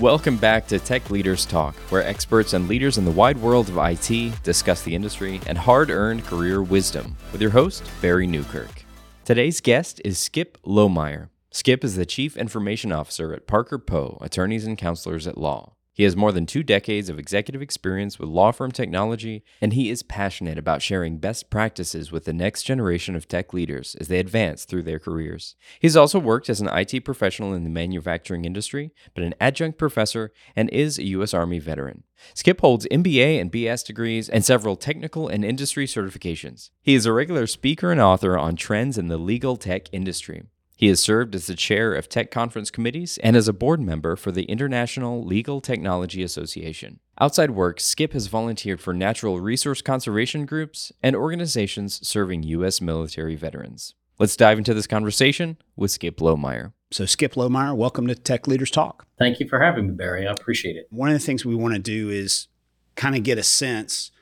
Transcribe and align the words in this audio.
Welcome 0.00 0.36
back 0.36 0.68
to 0.68 0.78
Tech 0.78 1.10
Leaders 1.10 1.44
Talk, 1.44 1.74
where 1.90 2.04
experts 2.04 2.52
and 2.52 2.68
leaders 2.68 2.98
in 2.98 3.04
the 3.04 3.10
wide 3.10 3.36
world 3.36 3.68
of 3.68 3.78
IT 3.78 4.44
discuss 4.44 4.82
the 4.82 4.94
industry 4.94 5.40
and 5.48 5.58
hard 5.58 5.90
earned 5.90 6.24
career 6.24 6.62
wisdom 6.62 7.16
with 7.32 7.40
your 7.40 7.50
host, 7.50 7.82
Barry 8.00 8.28
Newkirk. 8.28 8.84
Today's 9.24 9.60
guest 9.60 10.00
is 10.04 10.16
Skip 10.16 10.56
Lohmeyer. 10.62 11.30
Skip 11.50 11.82
is 11.82 11.96
the 11.96 12.06
Chief 12.06 12.36
Information 12.36 12.92
Officer 12.92 13.34
at 13.34 13.48
Parker 13.48 13.76
Poe, 13.76 14.18
Attorneys 14.20 14.64
and 14.64 14.78
Counselors 14.78 15.26
at 15.26 15.36
Law. 15.36 15.72
He 15.98 16.04
has 16.04 16.14
more 16.14 16.30
than 16.30 16.46
two 16.46 16.62
decades 16.62 17.08
of 17.08 17.18
executive 17.18 17.60
experience 17.60 18.20
with 18.20 18.28
law 18.28 18.52
firm 18.52 18.70
technology, 18.70 19.42
and 19.60 19.72
he 19.72 19.90
is 19.90 20.04
passionate 20.04 20.56
about 20.56 20.80
sharing 20.80 21.18
best 21.18 21.50
practices 21.50 22.12
with 22.12 22.24
the 22.24 22.32
next 22.32 22.62
generation 22.62 23.16
of 23.16 23.26
tech 23.26 23.52
leaders 23.52 23.96
as 24.00 24.06
they 24.06 24.20
advance 24.20 24.64
through 24.64 24.84
their 24.84 25.00
careers. 25.00 25.56
He's 25.80 25.96
also 25.96 26.20
worked 26.20 26.48
as 26.48 26.60
an 26.60 26.68
IT 26.68 27.04
professional 27.04 27.52
in 27.52 27.64
the 27.64 27.68
manufacturing 27.68 28.44
industry, 28.44 28.92
but 29.12 29.24
an 29.24 29.34
adjunct 29.40 29.76
professor, 29.76 30.32
and 30.54 30.70
is 30.70 31.00
a 31.00 31.06
U.S. 31.08 31.34
Army 31.34 31.58
veteran. 31.58 32.04
Skip 32.32 32.60
holds 32.60 32.86
MBA 32.92 33.40
and 33.40 33.50
BS 33.50 33.84
degrees 33.84 34.28
and 34.28 34.44
several 34.44 34.76
technical 34.76 35.26
and 35.26 35.44
industry 35.44 35.88
certifications. 35.88 36.70
He 36.80 36.94
is 36.94 37.06
a 37.06 37.12
regular 37.12 37.48
speaker 37.48 37.90
and 37.90 38.00
author 38.00 38.38
on 38.38 38.54
trends 38.54 38.98
in 38.98 39.08
the 39.08 39.18
legal 39.18 39.56
tech 39.56 39.92
industry. 39.92 40.44
He 40.78 40.86
has 40.86 41.00
served 41.00 41.34
as 41.34 41.48
the 41.48 41.56
chair 41.56 41.92
of 41.92 42.08
tech 42.08 42.30
conference 42.30 42.70
committees 42.70 43.18
and 43.24 43.34
as 43.34 43.48
a 43.48 43.52
board 43.52 43.80
member 43.80 44.14
for 44.14 44.30
the 44.30 44.44
International 44.44 45.24
Legal 45.24 45.60
Technology 45.60 46.22
Association. 46.22 47.00
Outside 47.20 47.50
work, 47.50 47.80
Skip 47.80 48.12
has 48.12 48.28
volunteered 48.28 48.80
for 48.80 48.94
natural 48.94 49.40
resource 49.40 49.82
conservation 49.82 50.46
groups 50.46 50.92
and 51.02 51.16
organizations 51.16 52.06
serving 52.06 52.44
U.S. 52.44 52.80
military 52.80 53.34
veterans. 53.34 53.96
Let's 54.20 54.36
dive 54.36 54.56
into 54.56 54.72
this 54.72 54.86
conversation 54.86 55.56
with 55.74 55.90
Skip 55.90 56.18
Lohmeyer. 56.18 56.72
So, 56.92 57.06
Skip 57.06 57.34
Lohmeyer, 57.34 57.76
welcome 57.76 58.06
to 58.06 58.14
Tech 58.14 58.46
Leaders 58.46 58.70
Talk. 58.70 59.04
Thank 59.18 59.40
you 59.40 59.48
for 59.48 59.58
having 59.58 59.88
me, 59.88 59.94
Barry. 59.94 60.28
I 60.28 60.30
appreciate 60.30 60.76
it. 60.76 60.86
One 60.90 61.08
of 61.08 61.14
the 61.14 61.18
things 61.18 61.44
we 61.44 61.56
want 61.56 61.74
to 61.74 61.80
do 61.80 62.08
is 62.08 62.46
kind 62.94 63.16
of 63.16 63.24
get 63.24 63.36
a 63.36 63.42
sense 63.42 64.12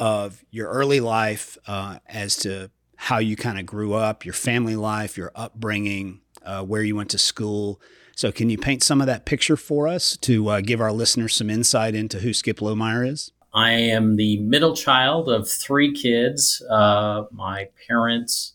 of 0.00 0.44
your 0.50 0.68
early 0.68 0.98
life 0.98 1.56
uh, 1.68 2.00
as 2.08 2.34
to 2.38 2.72
how 3.04 3.16
you 3.16 3.34
kind 3.34 3.58
of 3.58 3.64
grew 3.64 3.94
up, 3.94 4.26
your 4.26 4.34
family 4.34 4.76
life, 4.76 5.16
your 5.16 5.32
upbringing, 5.34 6.20
uh, 6.44 6.62
where 6.62 6.82
you 6.82 6.94
went 6.94 7.08
to 7.08 7.16
school. 7.16 7.80
So, 8.14 8.30
can 8.30 8.50
you 8.50 8.58
paint 8.58 8.82
some 8.82 9.00
of 9.00 9.06
that 9.06 9.24
picture 9.24 9.56
for 9.56 9.88
us 9.88 10.18
to 10.18 10.48
uh, 10.50 10.60
give 10.60 10.82
our 10.82 10.92
listeners 10.92 11.34
some 11.34 11.48
insight 11.48 11.94
into 11.94 12.18
who 12.18 12.34
Skip 12.34 12.58
Lohmeyer 12.58 13.08
is? 13.08 13.32
I 13.54 13.70
am 13.70 14.16
the 14.16 14.38
middle 14.40 14.76
child 14.76 15.30
of 15.30 15.48
three 15.48 15.94
kids. 15.94 16.62
Uh, 16.68 17.24
my 17.32 17.68
parents 17.88 18.52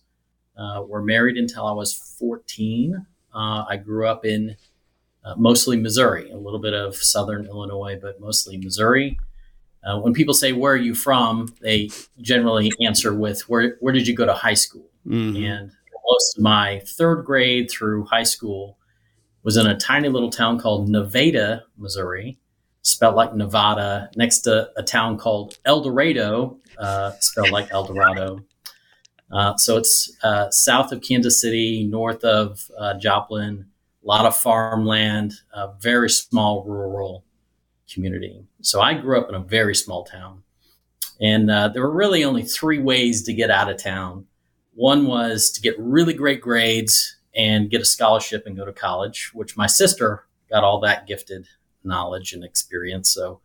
uh, 0.56 0.84
were 0.88 1.02
married 1.02 1.38
until 1.38 1.66
I 1.66 1.72
was 1.72 1.94
14. 2.20 3.04
Uh, 3.34 3.66
I 3.68 3.78
grew 3.78 4.08
up 4.08 4.26
in 4.26 4.58
uh, 5.24 5.34
mostly 5.38 5.76
Missouri, 5.76 6.30
a 6.30 6.38
little 6.38 6.60
bit 6.60 6.76
of 6.76 6.96
southern 6.96 7.48
Illinois, 7.48 7.98
but 8.00 8.22
mostly 8.22 8.58
Missouri. 8.58 9.18
Uh, 9.86 10.00
when 10.00 10.14
people 10.14 10.34
say 10.34 10.52
where 10.52 10.74
are 10.74 10.78
you 10.78 10.96
from, 10.96 11.54
they 11.62 11.90
generally 12.20 12.72
answer 12.82 13.14
with 13.14 13.48
where 13.48 13.78
where 13.80 13.94
did 13.94 14.08
you 14.08 14.16
go 14.16 14.26
to 14.26 14.34
high 14.34 14.56
school? 14.56 14.90
Mm-hmm. 15.08 15.44
And 15.44 15.72
most 16.06 16.38
of 16.38 16.44
my 16.44 16.82
third 16.86 17.24
grade 17.24 17.70
through 17.70 18.06
high 18.06 18.24
school 18.24 18.78
was 19.44 19.58
in 19.58 19.68
a 19.68 19.78
tiny 19.78 20.10
little 20.10 20.32
town 20.32 20.60
called 20.60 20.90
Nevada, 20.90 21.64
Missouri, 21.78 22.40
spelled 22.82 23.16
like 23.16 23.36
Nevada, 23.36 24.10
next 24.16 24.40
to 24.42 24.72
a 24.76 24.82
town 24.82 25.18
called 25.18 25.60
El 25.66 25.82
Dorado, 25.82 26.58
uh, 26.80 27.12
spelled 27.20 27.52
like 27.52 27.72
El 27.72 27.86
Dorado. 27.86 28.40
Uh, 29.32 29.56
so 29.58 29.78
it's 29.78 30.16
uh, 30.24 30.50
south 30.50 30.92
of 30.92 31.02
Kansas 31.02 31.40
City, 31.40 31.84
north 31.84 32.24
of 32.24 32.72
uh, 32.78 32.96
Joplin, 32.96 33.66
a 34.04 34.08
lot 34.08 34.26
of 34.26 34.36
farmland, 34.36 35.34
very 35.80 36.10
small 36.10 36.64
rural 36.64 37.24
community. 37.92 38.44
So 38.62 38.82
I 38.82 38.94
grew 38.94 39.20
up 39.20 39.30
in 39.30 39.36
a 39.36 39.40
very 39.40 39.76
small 39.76 40.04
town. 40.04 40.44
And 41.22 41.50
uh, 41.50 41.70
there 41.70 41.82
were 41.82 41.92
really 41.94 42.24
only 42.24 42.44
three 42.44 42.80
ways 42.80 43.24
to 43.24 43.34
get 43.34 43.50
out 43.50 43.70
of 43.70 43.82
town. 43.82 44.26
One 44.74 45.06
was 45.08 45.50
to 45.52 45.62
get 45.62 45.76
really 45.80 46.14
great 46.14 46.42
grades 46.42 47.16
and 47.36 47.70
get 47.70 47.82
a 47.82 47.86
scholarship 47.86 48.46
and 48.46 48.58
go 48.58 48.66
to 48.66 48.74
college, 48.74 49.32
which 49.34 49.56
my 49.56 49.68
sister 49.68 50.26
got 50.50 50.64
all 50.64 50.80
that 50.82 51.08
gifted 51.08 51.48
knowledge 51.84 52.34
and 52.34 52.44
experience. 52.44 53.10
So 53.10 53.40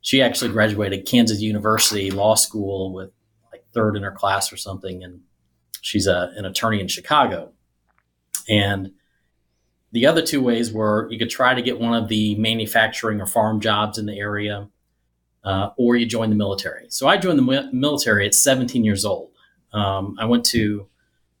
she 0.00 0.22
actually 0.22 0.52
graduated 0.52 1.06
Kansas 1.06 1.40
University 1.40 2.10
Law 2.10 2.34
School 2.34 2.92
with 2.92 3.10
like 3.50 3.64
third 3.72 3.96
in 3.96 4.02
her 4.02 4.12
class 4.12 4.52
or 4.52 4.56
something. 4.56 5.02
And 5.02 5.22
she's 5.80 6.06
a, 6.06 6.32
an 6.36 6.44
attorney 6.44 6.80
in 6.80 6.88
Chicago. 6.88 7.52
And 8.48 8.92
the 9.92 10.06
other 10.06 10.22
two 10.22 10.42
ways 10.42 10.72
were 10.72 11.08
you 11.10 11.18
could 11.18 11.30
try 11.30 11.54
to 11.54 11.62
get 11.62 11.80
one 11.80 11.94
of 11.94 12.08
the 12.08 12.34
manufacturing 12.36 13.20
or 13.20 13.26
farm 13.26 13.60
jobs 13.60 13.98
in 13.98 14.06
the 14.06 14.18
area, 14.18 14.68
uh, 15.44 15.70
or 15.76 15.96
you 15.96 16.06
join 16.06 16.30
the 16.30 16.36
military. 16.36 16.86
So 16.90 17.08
I 17.08 17.16
joined 17.16 17.38
the 17.38 17.70
military 17.72 18.26
at 18.26 18.34
17 18.34 18.84
years 18.84 19.04
old. 19.04 19.30
Um, 19.72 20.16
I 20.18 20.26
went 20.26 20.44
to 20.46 20.86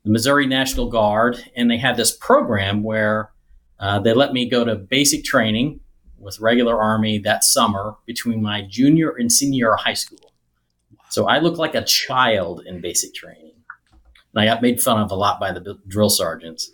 the 0.04 0.10
Missouri 0.10 0.46
National 0.46 0.88
Guard, 0.88 1.42
and 1.56 1.70
they 1.70 1.76
had 1.76 1.96
this 1.96 2.16
program 2.16 2.82
where 2.82 3.30
uh, 3.78 3.98
they 3.98 4.12
let 4.12 4.32
me 4.32 4.48
go 4.48 4.64
to 4.64 4.74
basic 4.74 5.24
training 5.24 5.80
with 6.18 6.40
regular 6.40 6.80
Army 6.80 7.18
that 7.18 7.44
summer 7.44 7.96
between 8.06 8.42
my 8.42 8.62
junior 8.62 9.10
and 9.10 9.30
senior 9.30 9.76
high 9.76 9.94
school. 9.94 10.32
So 11.10 11.26
I 11.26 11.38
looked 11.38 11.58
like 11.58 11.74
a 11.74 11.84
child 11.84 12.62
in 12.66 12.80
basic 12.80 13.14
training. 13.14 13.52
And 14.34 14.42
I 14.42 14.44
got 14.44 14.62
made 14.62 14.80
fun 14.80 15.00
of 15.00 15.10
a 15.10 15.14
lot 15.14 15.40
by 15.40 15.52
the 15.52 15.78
drill 15.86 16.10
sergeants. 16.10 16.70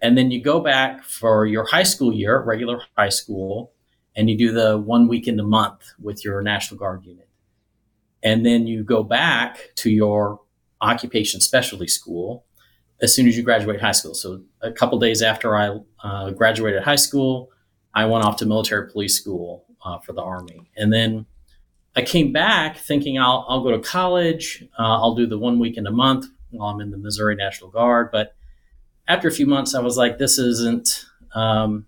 And 0.00 0.16
then 0.16 0.30
you 0.30 0.40
go 0.42 0.60
back 0.60 1.04
for 1.04 1.46
your 1.46 1.64
high 1.64 1.82
school 1.82 2.12
year, 2.12 2.40
regular 2.40 2.82
high 2.96 3.08
school, 3.08 3.72
and 4.14 4.30
you 4.30 4.36
do 4.36 4.52
the 4.52 4.78
one 4.78 5.08
weekend 5.08 5.40
a 5.40 5.44
month 5.44 5.92
with 6.00 6.24
your 6.24 6.40
National 6.42 6.78
Guard 6.78 7.04
unit. 7.04 7.28
And 8.22 8.44
then 8.44 8.66
you 8.66 8.82
go 8.82 9.02
back 9.02 9.58
to 9.76 9.90
your 9.90 10.40
occupation 10.80 11.40
specialty 11.40 11.88
school 11.88 12.44
as 13.00 13.14
soon 13.14 13.28
as 13.28 13.36
you 13.36 13.42
graduate 13.42 13.80
high 13.80 13.92
school. 13.92 14.14
So 14.14 14.42
a 14.60 14.72
couple 14.72 14.98
days 14.98 15.22
after 15.22 15.56
I 15.56 15.78
uh, 16.02 16.30
graduated 16.30 16.82
high 16.82 16.96
school, 16.96 17.50
I 17.94 18.06
went 18.06 18.24
off 18.24 18.36
to 18.38 18.46
military 18.46 18.90
police 18.90 19.16
school 19.16 19.64
uh, 19.84 19.98
for 19.98 20.12
the 20.12 20.22
Army. 20.22 20.70
And 20.76 20.92
then 20.92 21.26
I 21.96 22.02
came 22.02 22.32
back 22.32 22.76
thinking 22.76 23.18
I'll, 23.18 23.44
I'll 23.48 23.62
go 23.62 23.72
to 23.72 23.80
college. 23.80 24.64
Uh, 24.78 25.00
I'll 25.00 25.14
do 25.14 25.26
the 25.26 25.38
one 25.38 25.58
weekend 25.58 25.86
a 25.86 25.92
month 25.92 26.26
while 26.50 26.70
I'm 26.70 26.80
in 26.80 26.90
the 26.90 26.98
Missouri 26.98 27.34
National 27.34 27.70
Guard. 27.70 28.10
But 28.12 28.34
after 29.08 29.26
a 29.26 29.32
few 29.32 29.46
months, 29.46 29.74
I 29.74 29.80
was 29.80 29.96
like, 29.96 30.18
this 30.18 30.38
isn't 30.38 31.06
um, 31.34 31.86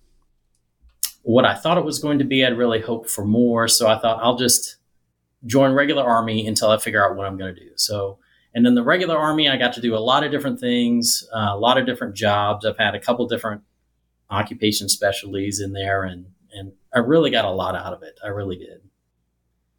what 1.22 1.44
I 1.44 1.54
thought 1.54 1.78
it 1.78 1.84
was 1.84 1.98
going 1.98 2.18
to 2.18 2.24
be. 2.24 2.44
I'd 2.44 2.56
really 2.56 2.80
hoped 2.80 3.10
for 3.10 3.24
more. 3.24 3.68
So 3.68 3.86
I 3.86 3.98
thought 3.98 4.22
I'll 4.22 4.36
just 4.36 4.76
join 5.44 5.72
regular 5.72 6.02
army 6.02 6.46
until 6.46 6.70
I 6.70 6.78
figure 6.78 7.04
out 7.04 7.16
what 7.16 7.26
I'm 7.26 7.36
going 7.36 7.54
to 7.54 7.60
do. 7.60 7.70
So, 7.76 8.18
and 8.54 8.64
then 8.64 8.74
the 8.74 8.82
regular 8.82 9.16
army, 9.16 9.48
I 9.48 9.56
got 9.56 9.74
to 9.74 9.80
do 9.80 9.94
a 9.94 9.98
lot 9.98 10.24
of 10.24 10.32
different 10.32 10.58
things, 10.58 11.28
uh, 11.34 11.50
a 11.50 11.58
lot 11.58 11.78
of 11.78 11.86
different 11.86 12.16
jobs. 12.16 12.64
I've 12.64 12.78
had 12.78 12.94
a 12.94 13.00
couple 13.00 13.28
different 13.28 13.62
occupation 14.30 14.88
specialties 14.88 15.60
in 15.60 15.72
there, 15.72 16.04
and 16.04 16.26
and 16.52 16.72
I 16.92 16.98
really 16.98 17.30
got 17.30 17.44
a 17.44 17.50
lot 17.50 17.76
out 17.76 17.92
of 17.92 18.02
it. 18.02 18.18
I 18.24 18.28
really 18.28 18.56
did. 18.56 18.80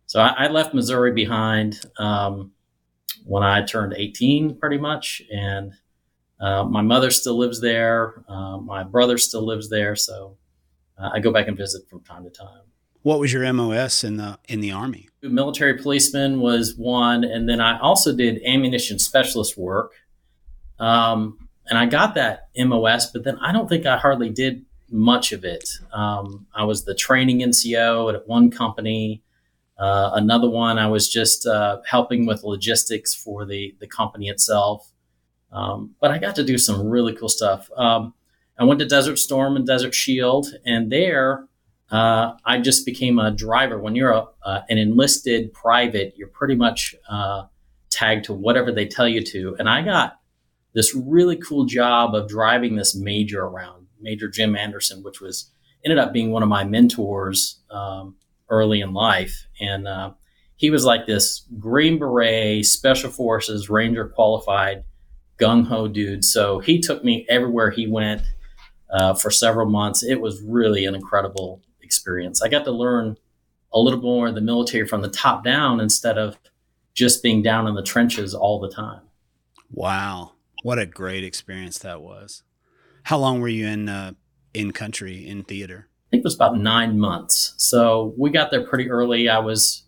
So 0.06 0.22
I, 0.22 0.46
I 0.46 0.48
left 0.48 0.74
Missouri 0.74 1.12
behind 1.12 1.82
um, 1.98 2.52
when 3.26 3.44
I 3.44 3.64
turned 3.64 3.94
18, 3.98 4.58
pretty 4.58 4.78
much, 4.78 5.22
and 5.34 5.74
uh, 6.42 6.64
my 6.64 6.82
mother 6.82 7.12
still 7.12 7.38
lives 7.38 7.62
there. 7.62 8.24
Uh, 8.28 8.58
my 8.58 8.84
brother 8.84 9.18
still 9.18 9.46
lives 9.46 9.70
there, 9.70 9.96
so 9.96 10.38
uh, 10.98 11.12
I 11.14 11.20
go 11.20 11.32
back 11.32 11.48
and 11.48 11.56
visit 11.56 11.88
from 11.88 12.02
time 12.02 12.24
to 12.24 12.32
time. 12.32 12.62
What 13.04 13.20
was 13.20 13.32
your 13.32 13.52
MOS 13.54 14.04
in 14.04 14.18
the 14.18 14.40
in 14.48 14.60
the 14.60 14.72
army? 14.72 15.10
Military 15.22 15.78
policeman 15.78 16.40
was 16.40 16.76
one, 16.76 17.24
and 17.24 17.48
then 17.48 17.62
I 17.62 17.80
also 17.80 18.16
did 18.16 18.42
ammunition 18.44 19.00
specialist 19.00 19.58
work. 19.58 19.94
Um, 20.80 21.48
and 21.68 21.78
I 21.78 21.86
got 21.86 22.16
that 22.16 22.50
MOS, 22.58 23.12
but 23.12 23.24
then 23.24 23.38
I 23.40 23.52
don't 23.52 23.70
think 23.70 23.86
I 23.86 23.98
hardly 23.98 24.30
did 24.30 24.66
much 24.90 25.32
of 25.32 25.46
it. 25.46 25.70
Um, 25.94 26.48
I 26.54 26.64
was 26.64 26.84
the 26.86 26.96
training 26.96 27.40
NCO 27.40 28.14
at 28.14 28.28
one 28.28 28.52
company. 28.52 29.22
Uh, 29.78 30.12
another 30.14 30.50
one, 30.50 30.78
I 30.78 30.88
was 30.88 31.08
just 31.08 31.48
uh, 31.48 31.82
helping 31.88 32.26
with 32.26 32.44
logistics 32.44 33.14
for 33.14 33.46
the 33.46 33.76
the 33.80 33.88
company 33.88 34.28
itself. 34.28 34.92
Um, 35.52 35.96
but 36.00 36.12
I 36.12 36.18
got 36.18 36.36
to 36.36 36.44
do 36.44 36.58
some 36.58 36.88
really 36.88 37.16
cool 37.16 37.30
stuff. 37.30 37.70
Um, 37.76 38.14
I 38.58 38.64
went 38.64 38.80
to 38.80 38.86
Desert 38.86 39.18
Storm 39.18 39.56
and 39.56 39.66
Desert 39.66 39.94
Shield, 39.94 40.48
and 40.66 40.92
there 40.92 41.48
uh, 41.92 42.34
I 42.46 42.60
just 42.60 42.86
became 42.86 43.20
a 43.20 43.32
driver. 43.32 43.78
When 43.78 43.96
you're 43.96 44.12
a, 44.12 44.28
uh, 44.44 44.62
an 44.70 44.78
enlisted 44.78 45.54
private, 45.54 46.14
you're 46.16 46.30
pretty 46.30 46.56
much 46.56 46.96
uh, 47.10 47.44
tagged 47.90 48.26
to 48.26 48.34
whatever 48.34 48.72
they 48.72 48.86
tell 48.86 49.08
you 49.08 49.22
to. 49.24 49.56
And 49.60 49.68
I 49.70 49.82
got 49.82 50.20
this 50.74 50.96
really 50.96 51.36
cool 51.36 51.66
job 51.66 52.16
of 52.16 52.30
driving 52.30 52.76
this 52.76 52.96
major 52.96 53.44
around, 53.44 53.88
Major 54.00 54.30
Jim 54.30 54.56
Anderson, 54.56 55.04
which 55.04 55.20
was 55.20 55.52
ended 55.84 56.00
up 56.00 56.14
being 56.14 56.32
one 56.32 56.44
of 56.44 56.50
my 56.50 56.64
mentors 56.64 57.60
um, 57.70 58.16
early 58.50 58.80
in 58.80 58.94
life. 58.94 59.48
And 59.60 59.88
uh, 59.88 60.12
he 60.56 60.70
was 60.70 60.86
like 60.86 61.06
this 61.08 61.46
Green 61.60 62.00
Beret, 62.00 62.66
Special 62.66 63.10
Forces 63.10 63.70
Ranger 63.70 64.08
qualified 64.08 64.86
gung 65.42 65.68
ho 65.68 65.88
dude. 65.88 66.24
So 66.24 66.60
he 66.60 66.80
took 66.80 67.04
me 67.04 67.26
everywhere 67.28 67.72
he 67.72 67.88
went 67.88 68.22
uh, 68.92 69.14
for 69.14 69.32
several 69.32 69.70
months. 69.70 70.04
It 70.04 70.22
was 70.22 70.42
really 70.42 70.86
an 70.86 70.96
incredible 70.96 71.62
experience. 71.82 72.42
I 72.42 72.50
got 72.50 72.66
to 72.66 72.72
learn 72.72 73.18
a 73.74 73.80
little 73.80 74.02
more 74.02 74.28
of 74.28 74.36
the 74.36 74.42
military 74.42 74.88
from 74.88 75.02
the 75.02 75.10
top 75.10 75.44
down 75.44 75.80
instead 75.80 76.18
of 76.18 76.38
just 76.94 77.24
being 77.24 77.42
down 77.42 77.68
in 77.68 77.76
the 77.76 77.84
trenches 77.84 78.34
all 78.34 78.60
the 78.60 78.70
time. 78.70 79.02
Wow, 79.72 80.34
what 80.64 80.78
a 80.78 80.86
great 80.86 81.24
experience 81.24 81.80
that 81.80 82.02
was! 82.02 82.44
How 83.04 83.18
long 83.18 83.40
were 83.40 83.48
you 83.48 83.66
in 83.68 83.88
uh, 83.88 84.12
in 84.54 84.72
country 84.72 85.26
in 85.26 85.44
theater? 85.44 85.88
I 85.90 86.12
think 86.12 86.22
it 86.22 86.26
was 86.26 86.36
about 86.36 86.58
nine 86.58 87.00
months. 87.00 87.54
So 87.56 88.14
we 88.18 88.32
got 88.32 88.52
there 88.52 88.68
pretty 88.68 88.90
early. 88.90 89.30
I 89.30 89.40
was 89.40 89.84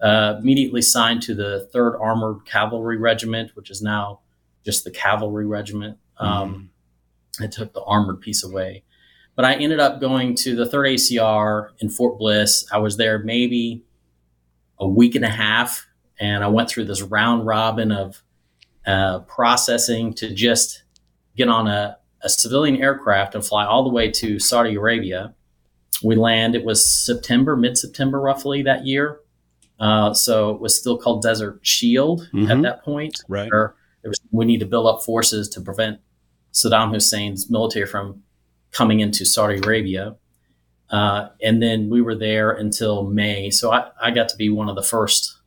uh, 0.00 0.36
immediately 0.40 0.80
signed 0.80 1.20
to 1.24 1.34
the 1.34 1.68
Third 1.70 1.98
Armored 1.98 2.46
Cavalry 2.46 2.96
Regiment, 2.96 3.50
which 3.54 3.70
is 3.70 3.82
now 3.82 4.20
just 4.66 4.84
the 4.84 4.90
Cavalry 4.90 5.46
Regiment. 5.46 5.96
Um, 6.18 6.70
mm. 7.38 7.44
I 7.44 7.46
took 7.46 7.72
the 7.72 7.82
armored 7.82 8.20
piece 8.20 8.44
away. 8.44 8.82
But 9.36 9.44
I 9.44 9.54
ended 9.54 9.80
up 9.80 10.00
going 10.00 10.34
to 10.36 10.56
the 10.56 10.64
3rd 10.64 10.94
ACR 10.94 11.68
in 11.78 11.88
Fort 11.88 12.18
Bliss. 12.18 12.66
I 12.72 12.78
was 12.78 12.96
there 12.96 13.20
maybe 13.20 13.84
a 14.78 14.88
week 14.88 15.14
and 15.14 15.24
a 15.24 15.30
half, 15.30 15.86
and 16.18 16.42
I 16.42 16.48
went 16.48 16.68
through 16.68 16.86
this 16.86 17.00
round 17.00 17.46
robin 17.46 17.92
of 17.92 18.22
uh, 18.86 19.20
processing 19.20 20.14
to 20.14 20.34
just 20.34 20.82
get 21.36 21.48
on 21.48 21.68
a, 21.68 21.98
a 22.22 22.28
civilian 22.28 22.76
aircraft 22.76 23.34
and 23.34 23.44
fly 23.44 23.64
all 23.64 23.84
the 23.84 23.90
way 23.90 24.10
to 24.10 24.38
Saudi 24.38 24.74
Arabia. 24.74 25.34
We 26.02 26.16
land, 26.16 26.54
it 26.54 26.64
was 26.64 26.84
September, 26.84 27.56
mid 27.56 27.78
September 27.78 28.20
roughly 28.20 28.62
that 28.62 28.86
year. 28.86 29.20
Uh, 29.78 30.14
so 30.14 30.50
it 30.50 30.60
was 30.60 30.78
still 30.78 30.96
called 30.96 31.22
Desert 31.22 31.60
Shield 31.62 32.28
mm-hmm. 32.32 32.50
at 32.50 32.62
that 32.62 32.82
point. 32.82 33.22
Right. 33.28 33.50
Where 33.50 33.74
we 34.30 34.44
need 34.44 34.60
to 34.60 34.66
build 34.66 34.86
up 34.86 35.02
forces 35.02 35.48
to 35.50 35.60
prevent 35.60 36.00
Saddam 36.52 36.92
Hussein's 36.92 37.50
military 37.50 37.86
from 37.86 38.22
coming 38.72 39.00
into 39.00 39.24
Saudi 39.24 39.58
Arabia. 39.58 40.16
Uh, 40.90 41.28
and 41.42 41.62
then 41.62 41.90
we 41.90 42.00
were 42.00 42.14
there 42.14 42.50
until 42.52 43.04
May. 43.04 43.50
So 43.50 43.72
I, 43.72 43.90
I 44.00 44.10
got 44.10 44.28
to 44.30 44.36
be 44.36 44.48
one 44.48 44.68
of 44.68 44.76
the 44.76 44.82
first 44.82 45.38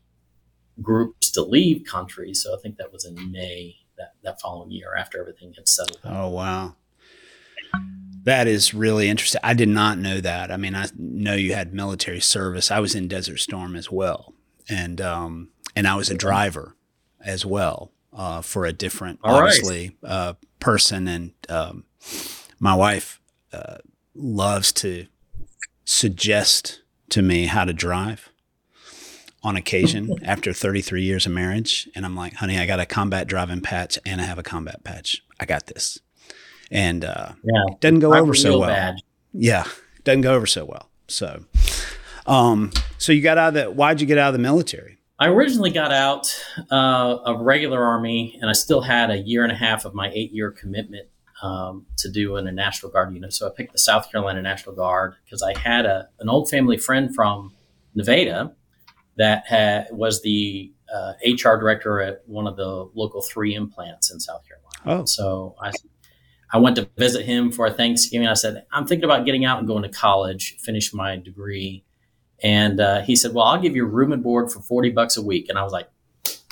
groups 0.82 1.32
to 1.32 1.42
leave 1.42 1.86
country. 1.86 2.34
So 2.34 2.54
I 2.54 2.58
think 2.62 2.78
that 2.78 2.92
was 2.92 3.06
in 3.06 3.32
May 3.32 3.78
that, 3.98 4.14
that 4.24 4.42
following 4.42 4.72
year 4.72 4.96
after 4.96 5.20
everything 5.20 5.54
had 5.54 5.68
settled. 5.68 6.00
Oh, 6.04 6.30
wow. 6.30 6.76
That 8.24 8.48
is 8.48 8.74
really 8.74 9.10
interesting. 9.10 9.42
I 9.44 9.54
did 9.54 9.70
not 9.70 9.98
know 9.98 10.20
that. 10.22 10.52
I 10.52 10.58
mean, 10.58 10.76
I 10.76 10.88
know 10.98 11.36
you 11.36 11.54
had 11.54 11.74
military 11.74 12.20
service. 12.20 12.70
I 12.70 12.80
was 12.80 12.94
in 12.94 13.08
Desert 13.08 13.38
Storm 13.38 13.76
as 13.76 13.90
well, 13.90 14.34
and 14.68 15.00
um, 15.00 15.50
and 15.76 15.88
I 15.88 15.96
was 15.96 16.10
a 16.10 16.16
driver 16.16 16.76
as 17.22 17.46
well 17.46 17.92
uh, 18.14 18.42
for 18.42 18.66
a 18.66 18.74
different, 18.74 19.20
All 19.24 19.36
obviously, 19.36 19.98
right. 20.02 20.12
uh, 20.12 20.34
person. 20.60 21.08
And 21.08 21.34
um, 21.48 21.84
my 22.60 22.76
wife 22.76 23.22
uh, 23.54 23.78
loves 24.16 24.72
to 24.74 25.08
suggest 25.86 26.82
to 27.10 27.22
me 27.22 27.46
how 27.46 27.66
to 27.66 27.74
drive 27.74 28.30
on 29.44 29.56
occasion 29.56 30.18
after 30.24 30.54
33 30.54 31.02
years 31.02 31.26
of 31.26 31.32
marriage. 31.32 31.90
And 31.96 32.06
I'm 32.06 32.16
like, 32.16 32.34
honey, 32.36 32.60
I 32.60 32.66
got 32.66 32.80
a 32.80 32.86
combat 32.86 33.28
driving 33.28 33.62
patch 33.62 33.98
and 34.06 34.22
I 34.22 34.26
have 34.26 34.38
a 34.38 34.44
combat 34.44 34.84
patch. 34.84 35.24
I 35.40 35.46
got 35.46 35.68
this. 35.68 36.00
And 36.72 37.04
uh, 37.04 37.32
yeah, 37.44 37.76
doesn't 37.80 38.00
go 38.00 38.14
over 38.14 38.34
so 38.36 38.60
well. 38.60 38.70
Bad. 38.70 38.96
Yeah, 39.34 39.64
doesn't 40.04 40.22
go 40.22 40.36
over 40.36 40.46
so 40.46 40.66
well. 40.66 40.90
So, 41.08 41.46
um, 42.28 42.72
so 43.00 43.12
you 43.12 43.24
got 43.24 43.40
out 43.40 43.50
of 43.50 43.54
the. 43.56 43.72
Why'd 43.72 44.02
you 44.02 44.06
get 44.06 44.20
out 44.20 44.28
of 44.28 44.34
the 44.34 44.40
military? 44.40 44.99
I 45.20 45.28
originally 45.28 45.72
got 45.72 45.92
out 45.92 46.34
uh, 46.72 47.18
of 47.26 47.42
regular 47.42 47.84
army, 47.84 48.38
and 48.42 48.50
I 48.50 48.54
still 48.54 48.82
had 48.82 49.12
a 49.12 49.18
year 49.18 49.44
and 49.44 49.52
a 49.52 49.56
half 49.56 49.84
of 49.86 49.94
my 49.94 50.10
eight-year 50.14 50.52
commitment 50.52 51.10
um, 51.42 51.86
to 51.98 52.10
do 52.10 52.38
in 52.38 52.48
a 52.48 52.52
National 52.52 52.92
Guard 52.92 53.14
unit. 53.14 53.34
So 53.34 53.48
I 53.48 53.52
picked 53.56 53.74
the 53.74 53.80
South 53.80 54.12
Carolina 54.12 54.42
National 54.42 54.76
Guard 54.76 55.16
because 55.26 55.44
I 55.44 55.58
had 55.58 55.86
a 55.86 56.10
an 56.20 56.30
old 56.30 56.50
family 56.50 56.78
friend 56.78 57.14
from 57.14 57.54
Nevada 57.96 58.54
that 59.18 59.46
had, 59.46 59.88
was 59.92 60.22
the 60.22 60.72
uh, 60.94 61.14
HR 61.26 61.58
director 61.58 62.02
at 62.02 62.24
one 62.26 62.48
of 62.48 62.56
the 62.56 62.90
local 62.96 63.22
3M 63.22 63.72
plants 63.72 64.12
in 64.12 64.20
South 64.20 64.42
Carolina. 64.48 65.02
Oh. 65.02 65.06
So 65.06 65.56
I, 65.62 65.72
I 66.54 66.58
went 66.58 66.78
to 66.78 66.90
visit 66.98 67.26
him 67.26 67.52
for 67.52 67.70
Thanksgiving. 67.70 68.28
I 68.28 68.34
said, 68.34 68.66
I'm 68.72 68.88
thinking 68.88 69.04
about 69.04 69.26
getting 69.26 69.44
out 69.44 69.60
and 69.60 69.68
going 69.68 69.84
to 69.84 69.90
college, 69.90 70.58
finish 70.60 70.94
my 70.94 71.18
degree. 71.18 71.84
And 72.44 72.80
uh, 72.80 73.02
he 73.02 73.16
said, 73.16 73.34
Well, 73.34 73.46
I'll 73.46 73.62
give 73.62 73.76
you 73.76 73.86
room 73.86 74.12
and 74.12 74.24
board 74.24 74.52
for 74.52 74.62
40 74.62 74.92
bucks 74.92 75.18
a 75.18 75.22
week. 75.22 75.48
And 75.50 75.58
I 75.58 75.64
was 75.64 75.74
like, 75.74 75.90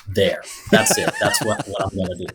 There, 0.07 0.41
that's 0.71 0.97
it. 0.97 1.13
That's 1.19 1.43
what, 1.43 1.65
what 1.67 1.83
I'm 1.83 1.95
going 1.95 2.09
to 2.09 2.25
do. 2.25 2.27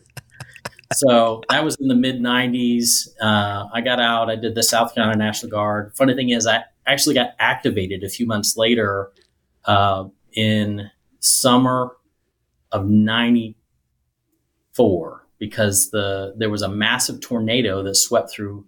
So 0.95 1.43
that 1.49 1.65
was 1.65 1.77
in 1.77 1.89
the 1.89 1.95
mid 1.95 2.21
90s. 2.21 3.09
Uh, 3.21 3.69
I 3.73 3.81
got 3.81 4.01
out, 4.01 4.31
I 4.31 4.37
did 4.37 4.55
the 4.55 4.63
South 4.63 4.95
Carolina 4.95 5.19
National 5.19 5.51
Guard. 5.51 5.93
Funny 5.97 6.15
thing 6.15 6.29
is, 6.31 6.47
I 6.47 6.65
actually 6.87 7.15
got 7.15 7.31
activated 7.39 8.05
a 8.05 8.09
few 8.09 8.27
months 8.27 8.57
later 8.57 9.11
uh, 9.65 10.05
in 10.35 10.91
summer 11.21 11.97
of 12.73 12.89
94 12.89 15.27
because 15.39 15.91
the 15.91 16.35
there 16.37 16.51
was 16.51 16.63
a 16.63 16.69
massive 16.69 17.21
tornado 17.21 17.83
that 17.83 17.95
swept 17.95 18.31
through 18.31 18.67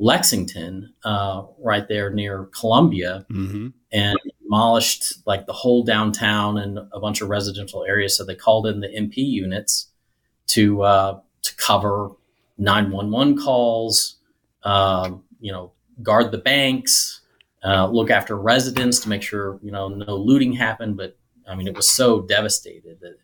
Lexington, 0.00 0.94
uh, 1.04 1.42
right 1.58 1.86
there 1.86 2.10
near 2.10 2.46
Columbia, 2.58 3.26
mm-hmm. 3.30 3.68
and 3.92 4.18
demolished 4.42 5.12
like 5.26 5.46
the 5.46 5.52
whole 5.52 5.84
downtown 5.84 6.56
and 6.56 6.78
a 6.92 6.98
bunch 6.98 7.20
of 7.20 7.28
residential 7.28 7.84
areas. 7.84 8.16
So 8.16 8.24
they 8.24 8.34
called 8.34 8.66
in 8.66 8.80
the 8.80 8.88
MP 8.88 9.18
units 9.18 9.88
to 10.48 10.82
uh, 10.82 11.20
to 11.42 11.56
cover 11.56 12.10
911 12.56 13.38
calls, 13.38 14.16
um, 14.62 15.22
you 15.38 15.52
know, 15.52 15.72
guard 16.02 16.32
the 16.32 16.38
banks, 16.38 17.20
uh, 17.62 17.86
look 17.86 18.10
after 18.10 18.36
residents 18.36 19.00
to 19.00 19.08
make 19.10 19.22
sure 19.22 19.60
you 19.62 19.70
know 19.70 19.88
no 19.88 20.16
looting 20.16 20.54
happened. 20.54 20.96
But 20.96 21.18
I 21.46 21.54
mean, 21.54 21.68
it 21.68 21.76
was 21.76 21.90
so 21.90 22.22
devastated 22.22 23.00
that 23.00 23.18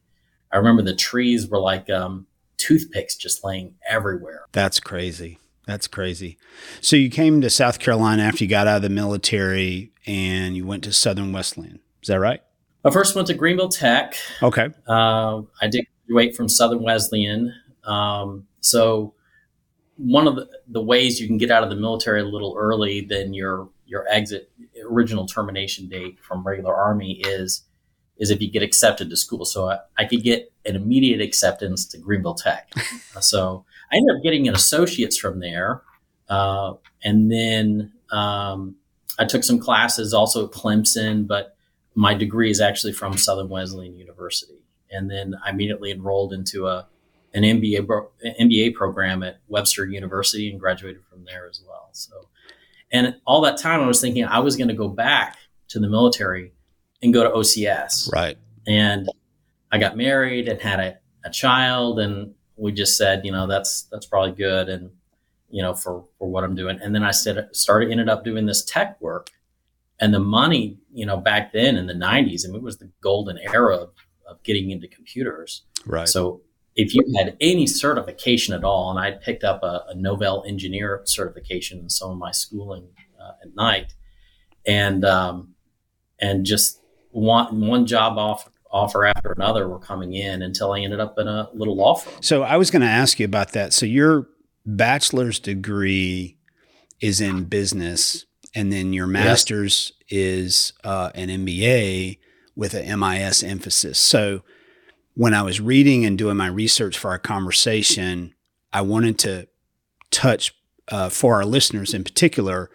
I 0.52 0.58
remember 0.58 0.82
the 0.82 0.94
trees 0.94 1.48
were 1.48 1.58
like 1.58 1.88
um, 1.88 2.26
toothpicks 2.58 3.16
just 3.16 3.42
laying 3.42 3.76
everywhere. 3.88 4.44
That's 4.52 4.78
crazy. 4.78 5.38
That's 5.66 5.88
crazy. 5.88 6.38
So 6.80 6.94
you 6.96 7.10
came 7.10 7.40
to 7.40 7.50
South 7.50 7.78
Carolina 7.78 8.22
after 8.22 8.44
you 8.44 8.50
got 8.50 8.68
out 8.68 8.76
of 8.76 8.82
the 8.82 8.88
military 8.88 9.92
and 10.06 10.56
you 10.56 10.64
went 10.64 10.84
to 10.84 10.92
Southern 10.92 11.32
Wesleyan. 11.32 11.80
Is 12.02 12.08
that 12.08 12.20
right? 12.20 12.40
I 12.84 12.90
first 12.90 13.16
went 13.16 13.26
to 13.28 13.34
Greenville 13.34 13.68
Tech. 13.68 14.14
Okay. 14.42 14.68
Uh, 14.86 15.42
I 15.60 15.66
did 15.68 15.86
graduate 16.06 16.36
from 16.36 16.48
Southern 16.48 16.82
Wesleyan. 16.82 17.52
Um, 17.82 18.46
so 18.60 19.14
one 19.96 20.28
of 20.28 20.36
the, 20.36 20.48
the 20.68 20.82
ways 20.82 21.20
you 21.20 21.26
can 21.26 21.36
get 21.36 21.50
out 21.50 21.64
of 21.64 21.70
the 21.70 21.76
military 21.76 22.20
a 22.20 22.24
little 22.24 22.54
early 22.56 23.00
than 23.00 23.34
your 23.34 23.68
your 23.86 24.06
exit 24.08 24.50
original 24.84 25.26
termination 25.26 25.88
date 25.88 26.18
from 26.20 26.44
regular 26.44 26.74
army 26.74 27.20
is 27.24 27.64
is 28.18 28.30
if 28.30 28.40
you 28.40 28.50
get 28.50 28.62
accepted 28.62 29.10
to 29.10 29.16
school. 29.16 29.44
So 29.44 29.68
I, 29.68 29.78
I 29.98 30.04
could 30.04 30.22
get 30.22 30.52
an 30.64 30.76
immediate 30.76 31.20
acceptance 31.20 31.86
to 31.86 31.98
Greenville 31.98 32.34
Tech. 32.34 32.72
so 33.20 33.64
I 33.92 33.96
ended 33.96 34.16
up 34.16 34.22
getting 34.22 34.48
an 34.48 34.54
associate's 34.54 35.18
from 35.18 35.40
there. 35.40 35.82
Uh, 36.28 36.74
and 37.04 37.30
then 37.30 37.92
um, 38.10 38.76
I 39.18 39.24
took 39.24 39.44
some 39.44 39.58
classes 39.58 40.12
also 40.12 40.46
at 40.46 40.52
Clemson, 40.52 41.26
but 41.26 41.56
my 41.94 42.14
degree 42.14 42.50
is 42.50 42.60
actually 42.60 42.92
from 42.92 43.16
Southern 43.16 43.48
Wesleyan 43.48 43.96
University. 43.96 44.64
And 44.90 45.10
then 45.10 45.34
I 45.44 45.50
immediately 45.50 45.90
enrolled 45.90 46.32
into 46.32 46.66
a 46.66 46.86
an 47.34 47.42
MBA 47.42 47.86
bro- 47.86 48.08
MBA 48.24 48.74
program 48.74 49.22
at 49.22 49.40
Webster 49.48 49.84
University 49.84 50.50
and 50.50 50.58
graduated 50.58 51.02
from 51.04 51.24
there 51.24 51.46
as 51.48 51.60
well. 51.66 51.90
So, 51.92 52.28
and 52.90 53.16
all 53.26 53.42
that 53.42 53.58
time 53.58 53.80
I 53.80 53.86
was 53.86 54.00
thinking 54.00 54.24
I 54.24 54.38
was 54.38 54.56
going 54.56 54.68
to 54.68 54.74
go 54.74 54.88
back 54.88 55.36
to 55.68 55.78
the 55.78 55.88
military 55.88 56.52
and 57.02 57.12
go 57.12 57.22
to 57.22 57.30
OCS. 57.30 58.10
Right. 58.10 58.38
And 58.66 59.08
I 59.70 59.78
got 59.78 59.96
married 59.96 60.48
and 60.48 60.60
had 60.60 60.80
a, 60.80 60.98
a 61.24 61.30
child 61.30 61.98
and 61.98 62.34
we 62.56 62.72
just 62.72 62.96
said, 62.96 63.24
you 63.24 63.32
know, 63.32 63.46
that's 63.46 63.82
that's 63.90 64.06
probably 64.06 64.32
good 64.32 64.68
and 64.68 64.90
you 65.50 65.62
know, 65.62 65.74
for 65.74 66.04
for 66.18 66.28
what 66.28 66.44
I'm 66.44 66.54
doing. 66.54 66.78
And 66.82 66.94
then 66.94 67.02
I 67.02 67.10
said 67.10 67.48
started 67.52 67.90
ended 67.90 68.08
up 68.08 68.24
doing 68.24 68.46
this 68.46 68.64
tech 68.64 69.00
work. 69.00 69.30
And 69.98 70.12
the 70.12 70.20
money, 70.20 70.76
you 70.92 71.06
know, 71.06 71.16
back 71.16 71.52
then 71.52 71.76
in 71.76 71.86
the 71.86 71.94
90s, 71.94 72.44
I 72.44 72.48
mean, 72.48 72.56
it 72.56 72.62
was 72.62 72.76
the 72.76 72.90
golden 73.00 73.38
era 73.38 73.76
of, 73.76 73.90
of 74.28 74.42
getting 74.42 74.70
into 74.70 74.86
computers. 74.86 75.62
Right. 75.86 76.06
So 76.06 76.42
if 76.74 76.94
you 76.94 77.02
had 77.16 77.36
any 77.40 77.66
certification 77.66 78.54
at 78.54 78.62
all, 78.62 78.90
and 78.90 79.00
I 79.00 79.12
picked 79.12 79.42
up 79.42 79.62
a, 79.62 79.86
a 79.88 79.94
Novell 79.94 80.46
engineer 80.46 81.00
certification 81.04 81.78
in 81.78 81.88
some 81.88 82.10
of 82.10 82.18
my 82.18 82.30
schooling 82.30 82.88
uh, 83.18 83.32
at 83.42 83.54
night, 83.54 83.94
and 84.66 85.04
um, 85.04 85.54
and 86.20 86.44
just 86.44 86.80
one 87.10 87.66
one 87.66 87.86
job 87.86 88.18
off 88.18 88.50
offer 88.76 89.06
after 89.06 89.32
another 89.32 89.68
were 89.68 89.78
coming 89.78 90.12
in 90.12 90.42
until 90.42 90.72
I 90.72 90.80
ended 90.80 91.00
up 91.00 91.18
in 91.18 91.26
a 91.26 91.48
little 91.54 91.76
law 91.76 91.94
firm. 91.94 92.14
So 92.20 92.42
I 92.42 92.56
was 92.56 92.70
going 92.70 92.82
to 92.82 92.88
ask 92.88 93.18
you 93.18 93.24
about 93.24 93.52
that. 93.52 93.72
So 93.72 93.86
your 93.86 94.28
bachelor's 94.64 95.38
degree 95.38 96.36
is 97.00 97.20
in 97.20 97.44
business, 97.44 98.26
and 98.54 98.72
then 98.72 98.92
your 98.92 99.06
master's 99.06 99.92
yes. 100.08 100.18
is 100.18 100.72
uh, 100.84 101.10
an 101.14 101.28
MBA 101.28 102.18
with 102.54 102.74
an 102.74 103.00
MIS 103.00 103.42
emphasis. 103.42 103.98
So 103.98 104.42
when 105.14 105.34
I 105.34 105.42
was 105.42 105.60
reading 105.60 106.04
and 106.04 106.18
doing 106.18 106.36
my 106.36 106.48
research 106.48 106.98
for 106.98 107.10
our 107.10 107.18
conversation, 107.18 108.34
I 108.72 108.82
wanted 108.82 109.18
to 109.20 109.48
touch 110.10 110.54
uh, 110.88 111.08
for 111.08 111.36
our 111.36 111.44
listeners 111.44 111.94
in 111.94 112.04
particular. 112.04 112.70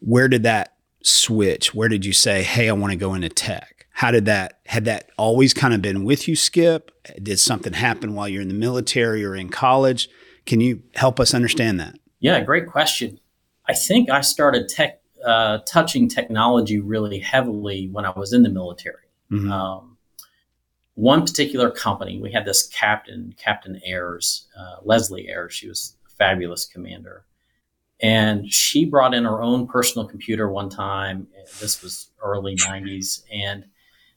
Where 0.00 0.28
did 0.28 0.42
that 0.44 0.76
switch? 1.02 1.74
Where 1.74 1.88
did 1.88 2.04
you 2.04 2.12
say, 2.12 2.42
"Hey, 2.42 2.68
I 2.68 2.72
want 2.72 2.92
to 2.92 2.96
go 2.96 3.14
into 3.14 3.28
tech"? 3.28 3.73
How 3.94 4.10
did 4.10 4.24
that 4.24 4.58
had 4.66 4.86
that 4.86 5.10
always 5.16 5.54
kind 5.54 5.72
of 5.72 5.80
been 5.80 6.02
with 6.02 6.26
you, 6.26 6.34
Skip? 6.34 6.90
Did 7.22 7.38
something 7.38 7.74
happen 7.74 8.14
while 8.14 8.28
you're 8.28 8.42
in 8.42 8.48
the 8.48 8.54
military 8.54 9.24
or 9.24 9.36
in 9.36 9.50
college? 9.50 10.08
Can 10.46 10.60
you 10.60 10.82
help 10.96 11.20
us 11.20 11.32
understand 11.32 11.78
that? 11.78 11.94
Yeah, 12.18 12.40
great 12.40 12.66
question. 12.66 13.20
I 13.68 13.74
think 13.74 14.10
I 14.10 14.20
started 14.20 14.68
tech 14.68 15.00
uh, 15.24 15.58
touching 15.66 16.08
technology 16.08 16.80
really 16.80 17.20
heavily 17.20 17.88
when 17.88 18.04
I 18.04 18.10
was 18.10 18.32
in 18.32 18.42
the 18.42 18.50
military. 18.50 19.06
Mm-hmm. 19.30 19.52
Um, 19.52 19.96
one 20.94 21.22
particular 21.22 21.70
company, 21.70 22.20
we 22.20 22.32
had 22.32 22.44
this 22.44 22.66
captain, 22.66 23.32
Captain 23.38 23.80
Ayers, 23.86 24.48
uh, 24.58 24.76
Leslie 24.82 25.28
Ayers. 25.28 25.54
She 25.54 25.68
was 25.68 25.96
a 26.04 26.10
fabulous 26.10 26.66
commander. 26.66 27.26
And 28.00 28.52
she 28.52 28.84
brought 28.84 29.14
in 29.14 29.22
her 29.22 29.40
own 29.40 29.68
personal 29.68 30.06
computer 30.08 30.50
one 30.50 30.68
time. 30.68 31.28
This 31.60 31.80
was 31.80 32.10
early 32.20 32.56
90s. 32.56 33.22
And 33.32 33.66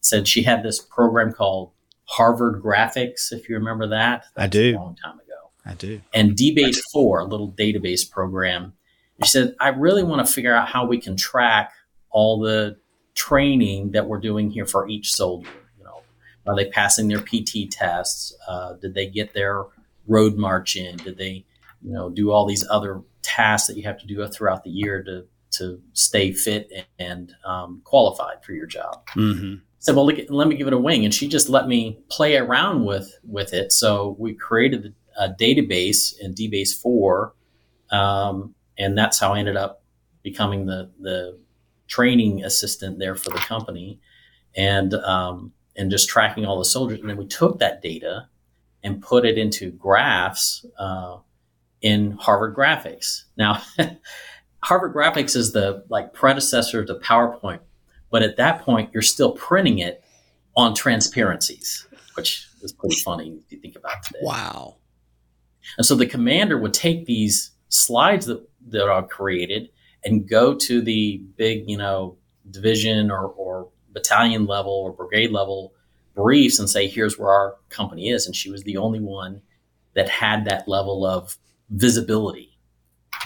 said 0.08 0.28
she 0.28 0.44
had 0.44 0.64
this 0.64 0.80
program 0.80 1.34
called 1.34 1.72
Harvard 2.08 2.62
Graphics, 2.62 3.32
if 3.32 3.50
you 3.50 3.56
remember 3.56 3.88
that. 3.88 4.26
That's 4.36 4.46
I 4.46 4.48
do. 4.48 4.76
A 4.76 4.80
long 4.80 4.96
time 4.96 5.16
ago. 5.16 5.52
I 5.66 5.74
do. 5.74 6.02
And 6.14 6.32
DBase 6.32 6.80
4, 6.94 7.20
a 7.20 7.26
little 7.26 7.52
database 7.52 8.10
program. 8.10 8.74
She 9.24 9.30
said, 9.30 9.56
I 9.60 9.70
really 9.70 10.04
want 10.04 10.26
to 10.26 10.32
figure 10.32 10.56
out 10.56 10.70
how 10.70 10.86
we 10.86 11.00
can 11.00 11.18
track 11.18 11.74
all 12.10 12.40
the 12.40 12.78
training 13.14 13.92
that 13.92 14.08
we're 14.08 14.20
doing 14.20 14.50
here 14.50 14.66
for 14.66 14.88
each 14.88 15.14
soldier. 15.14 15.50
You 15.78 15.84
know, 15.84 16.02
are 16.46 16.56
they 16.56 16.70
passing 16.70 17.10
their 17.10 17.20
PT 17.20 17.70
tests? 17.70 18.34
Uh, 18.48 18.74
did 18.74 18.94
they 18.94 19.08
get 19.08 19.34
their 19.34 19.66
road 20.08 20.38
march 20.38 20.78
in? 20.78 20.98
Did 20.98 21.18
they, 21.18 21.46
you 21.82 21.92
know, 21.92 22.10
do 22.10 22.32
all 22.32 22.46
these 22.46 22.66
other 22.70 23.02
tasks 23.22 23.68
that 23.68 23.76
you 23.76 23.84
have 23.84 24.00
to 24.00 24.08
do 24.08 24.26
throughout 24.28 24.64
the 24.64 24.70
year 24.70 25.04
to 25.04 25.26
to 25.50 25.82
stay 25.94 26.32
fit 26.34 26.70
and 27.00 27.34
um, 27.44 27.82
qualified 27.84 28.46
for 28.46 28.54
your 28.54 28.68
job? 28.68 29.06
Mm-hmm 29.16 29.56
said, 29.88 29.96
"Well, 29.96 30.06
let 30.06 30.48
me 30.50 30.56
give 30.56 30.68
it 30.68 30.74
a 30.74 30.78
wing," 30.78 31.06
and 31.06 31.14
she 31.14 31.30
just 31.30 31.48
let 31.48 31.68
me 31.68 31.98
play 32.10 32.36
around 32.36 32.86
with 32.86 33.18
with 33.24 33.54
it. 33.54 33.72
So 33.72 34.18
we 34.20 34.34
created 34.34 34.94
a 35.18 35.30
database 35.30 36.14
in 36.20 36.34
DBase 36.34 36.80
four, 36.80 37.34
um, 37.90 38.54
and 38.78 38.98
that's 38.98 39.18
how 39.18 39.34
I 39.34 39.40
ended 39.40 39.56
up 39.56 39.82
becoming 40.24 40.66
the 40.66 40.92
the 41.00 41.40
training 41.88 42.44
assistant 42.44 43.00
there 43.00 43.16
for 43.16 43.30
the 43.30 43.38
company, 43.38 44.02
and 44.58 44.94
um, 44.94 45.54
and 45.78 45.90
just 45.90 46.10
tracking 46.10 46.46
all 46.46 46.60
the 46.60 46.66
soldiers. 46.66 47.00
And 47.00 47.10
then 47.10 47.16
we 47.18 47.26
took 47.26 47.60
that 47.60 47.82
data 47.82 48.28
and 48.84 49.02
put 49.02 49.26
it 49.26 49.38
into 49.38 49.72
graphs 49.72 50.66
uh, 50.78 51.18
in 51.82 52.12
Harvard 52.12 52.56
Graphics. 52.56 53.24
Now, 53.38 53.62
Harvard 54.64 54.94
Graphics 54.94 55.38
is 55.38 55.54
the 55.54 55.86
like 55.88 56.14
predecessor 56.14 56.84
to 56.84 56.96
PowerPoint 56.96 57.62
but 58.10 58.24
at 58.24 58.38
that 58.38 58.62
point, 58.62 58.92
you're 58.94 59.02
still 59.02 59.34
printing 59.34 59.80
it 59.80 60.04
on 60.56 60.74
transparencies, 60.74 61.88
which 62.16 62.48
is 62.62 62.72
pretty 62.72 62.96
funny 62.98 63.40
if 63.46 63.52
you 63.52 63.60
think 63.60 63.76
about 63.76 64.04
today. 64.04 64.20
Wow. 64.24 64.78
And 65.78 65.86
so 65.86 65.96
the 65.96 66.06
commander 66.06 66.58
would 66.58 66.74
take 66.74 67.06
these 67.06 67.52
slides 67.70 68.26
that, 68.26 68.48
that 68.70 68.88
are 68.88 69.06
created 69.06 69.70
and 70.04 70.28
go 70.28 70.56
to 70.56 70.82
the 70.82 71.22
big, 71.36 71.70
you 71.70 71.78
know, 71.78 72.18
division 72.50 73.12
or, 73.12 73.28
or 73.28 73.70
battalion 73.92 74.46
level 74.46 74.72
or 74.72 74.94
brigade 74.94 75.32
level 75.32 75.74
briefs 76.16 76.60
and 76.60 76.70
say, 76.70 76.88
here's 76.88 77.18
where 77.18 77.30
our 77.30 77.56
company 77.70 78.10
is. 78.10 78.26
And 78.26 78.36
she 78.36 78.50
was 78.50 78.64
the 78.64 78.78
only 78.78 79.00
one 79.00 79.42
that 79.96 80.10
had 80.10 80.46
that 80.46 80.68
level 80.68 81.06
of 81.06 81.38
visibility. 81.70 82.58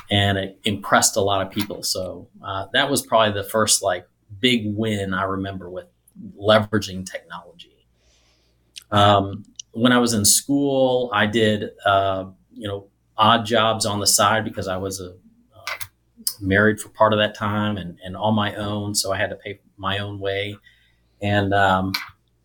And 0.10 0.38
it 0.38 0.60
impressed 0.64 1.16
a 1.16 1.22
lot 1.22 1.46
of 1.46 1.52
people. 1.52 1.84
So 1.84 2.28
uh, 2.44 2.66
that 2.74 2.90
was 2.90 3.06
probably 3.06 3.34
the 3.34 3.48
first 3.48 3.82
like 3.82 4.08
big 4.40 4.64
win 4.66 5.14
I 5.14 5.24
remember 5.24 5.70
with 5.70 5.86
leveraging 6.38 7.10
technology. 7.10 7.88
Um, 8.92 9.46
when 9.72 9.92
I 9.92 10.00
was 10.00 10.14
in 10.14 10.26
school, 10.26 11.10
I 11.14 11.26
did 11.26 11.70
uh, 11.86 12.26
you 12.52 12.68
know 12.68 12.88
odd 13.18 13.46
jobs 13.46 13.86
on 13.86 14.00
the 14.00 14.08
side 14.08 14.44
because 14.44 14.68
I 14.68 14.78
was 14.78 15.00
a 15.00 15.12
uh, 15.12 15.86
married 16.40 16.80
for 16.80 16.90
part 16.90 17.14
of 17.14 17.20
that 17.20 17.36
time 17.36 17.78
and, 17.78 17.98
and 18.04 18.18
on 18.18 18.36
my 18.36 18.56
own, 18.56 18.96
so 18.96 19.12
I 19.12 19.18
had 19.18 19.30
to 19.30 19.36
pay 19.36 19.60
my 19.78 20.00
own 20.00 20.20
way, 20.20 20.58
and 21.22 21.54
um, 21.54 21.94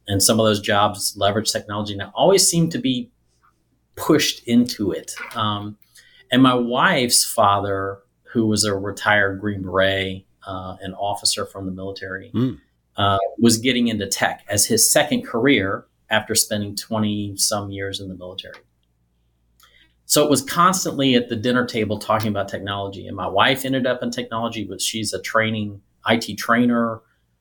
and 0.08 0.22
some 0.22 0.38
of 0.38 0.46
those 0.46 0.60
jobs 0.60 1.14
leverage 1.16 1.50
technology 1.50 1.92
and 1.92 2.02
I 2.02 2.10
always 2.14 2.46
seemed 2.46 2.72
to 2.72 2.78
be 2.78 3.10
pushed 3.96 4.46
into 4.46 4.92
it. 4.92 5.14
Um, 5.34 5.78
and 6.30 6.42
my 6.42 6.54
wife's 6.54 7.24
father, 7.24 7.98
who 8.32 8.46
was 8.46 8.64
a 8.64 8.74
retired 8.74 9.40
Green 9.40 9.62
Beret, 9.62 10.25
uh, 10.46 10.76
an 10.80 10.94
officer 10.94 11.44
from 11.44 11.66
the 11.66 11.72
military, 11.72 12.30
mm. 12.34 12.58
uh, 12.96 13.18
was 13.38 13.58
getting 13.58 13.88
into 13.88 14.06
tech 14.06 14.44
as 14.48 14.66
his 14.66 14.90
second 14.90 15.26
career 15.26 15.86
after 16.10 16.34
spending 16.34 16.76
20 16.76 17.36
some 17.36 17.70
years 17.70 18.00
in 18.00 18.08
the 18.08 18.14
military. 18.14 18.54
So 20.06 20.22
it 20.22 20.30
was 20.30 20.40
constantly 20.42 21.16
at 21.16 21.28
the 21.28 21.36
dinner 21.36 21.66
table 21.66 21.98
talking 21.98 22.28
about 22.28 22.48
technology. 22.48 23.08
And 23.08 23.16
my 23.16 23.26
wife 23.26 23.64
ended 23.64 23.86
up 23.86 24.02
in 24.02 24.12
technology, 24.12 24.64
but 24.64 24.80
she's 24.80 25.12
a 25.12 25.20
training 25.20 25.82
IT 26.08 26.38
trainer. 26.38 27.00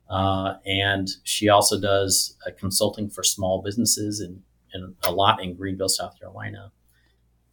Uh, 0.09 0.55
and 0.65 1.07
she 1.24 1.47
also 1.47 1.79
does 1.79 2.35
consulting 2.57 3.09
for 3.09 3.24
small 3.24 3.62
businesses 3.62 4.19
and, 4.19 4.41
and 4.74 4.95
a 5.03 5.12
lot 5.12 5.43
in 5.43 5.53
Greenville, 5.55 5.89
South 5.89 6.19
Carolina. 6.19 6.71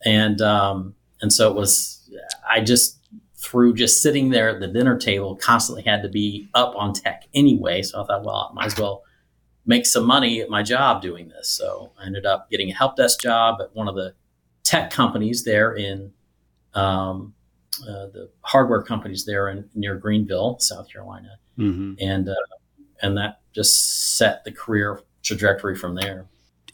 And, 0.04 0.40
um, 0.40 0.94
and 1.21 1.30
so 1.30 1.50
it 1.50 1.54
was, 1.54 2.11
I 2.50 2.61
just 2.61 2.99
through 3.43 3.75
just 3.75 4.01
sitting 4.01 4.31
there 4.31 4.51
at 4.51 4.61
the 4.61 4.69
dinner 4.69 4.97
table, 4.97 5.35
constantly 5.37 5.83
had 5.83 6.03
to 6.03 6.09
be 6.09 6.49
up 6.55 6.75
on 6.77 6.93
tech 6.93 7.27
anyway. 7.35 7.83
So 7.83 8.03
I 8.03 8.07
thought, 8.07 8.25
well, 8.25 8.49
I 8.51 8.55
might 8.55 8.67
as 8.67 8.79
well 8.79 9.03
make 9.67 9.85
some 9.85 10.07
money 10.07 10.41
at 10.41 10.49
my 10.49 10.63
job 10.63 11.03
doing 11.03 11.29
this. 11.29 11.49
So 11.49 11.93
I 11.99 12.07
ended 12.07 12.25
up 12.25 12.51
getting 12.51 12.71
a 12.71 12.75
help 12.75 12.97
desk 12.97 13.21
job 13.21 13.61
at 13.61 13.75
one 13.75 13.89
of 13.89 13.97
the 13.97 14.15
tech 14.63 14.91
companies 14.91 15.45
there 15.45 15.75
in 15.75 16.13
um, 16.75 17.35
uh, 17.83 18.07
the 18.13 18.31
hardware 18.43 18.83
companies 18.83 19.25
there 19.25 19.49
in 19.49 19.69
near 19.75 19.97
Greenville, 19.97 20.59
South 20.61 20.89
Carolina, 20.91 21.39
mm-hmm. 21.59 21.95
and 22.01 22.29
uh, 22.29 22.35
and 23.03 23.17
that 23.17 23.41
just 23.53 24.17
set 24.17 24.45
the 24.45 24.53
career 24.53 25.01
trajectory 25.23 25.77
from 25.77 25.97
there. 25.97 26.27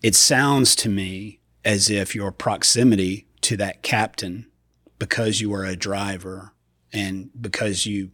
It 0.03 0.15
sounds 0.15 0.77
to 0.77 0.89
me 0.89 1.41
as 1.65 1.89
if 1.89 2.15
your 2.15 2.31
proximity 2.31 3.27
to 3.43 3.57
that 3.57 3.83
captain, 3.83 4.47
because 4.99 5.41
you 5.41 5.51
were 5.51 5.65
a 5.65 5.77
driver, 5.77 6.53
and 6.93 7.31
because 7.41 7.87
you 7.87 8.11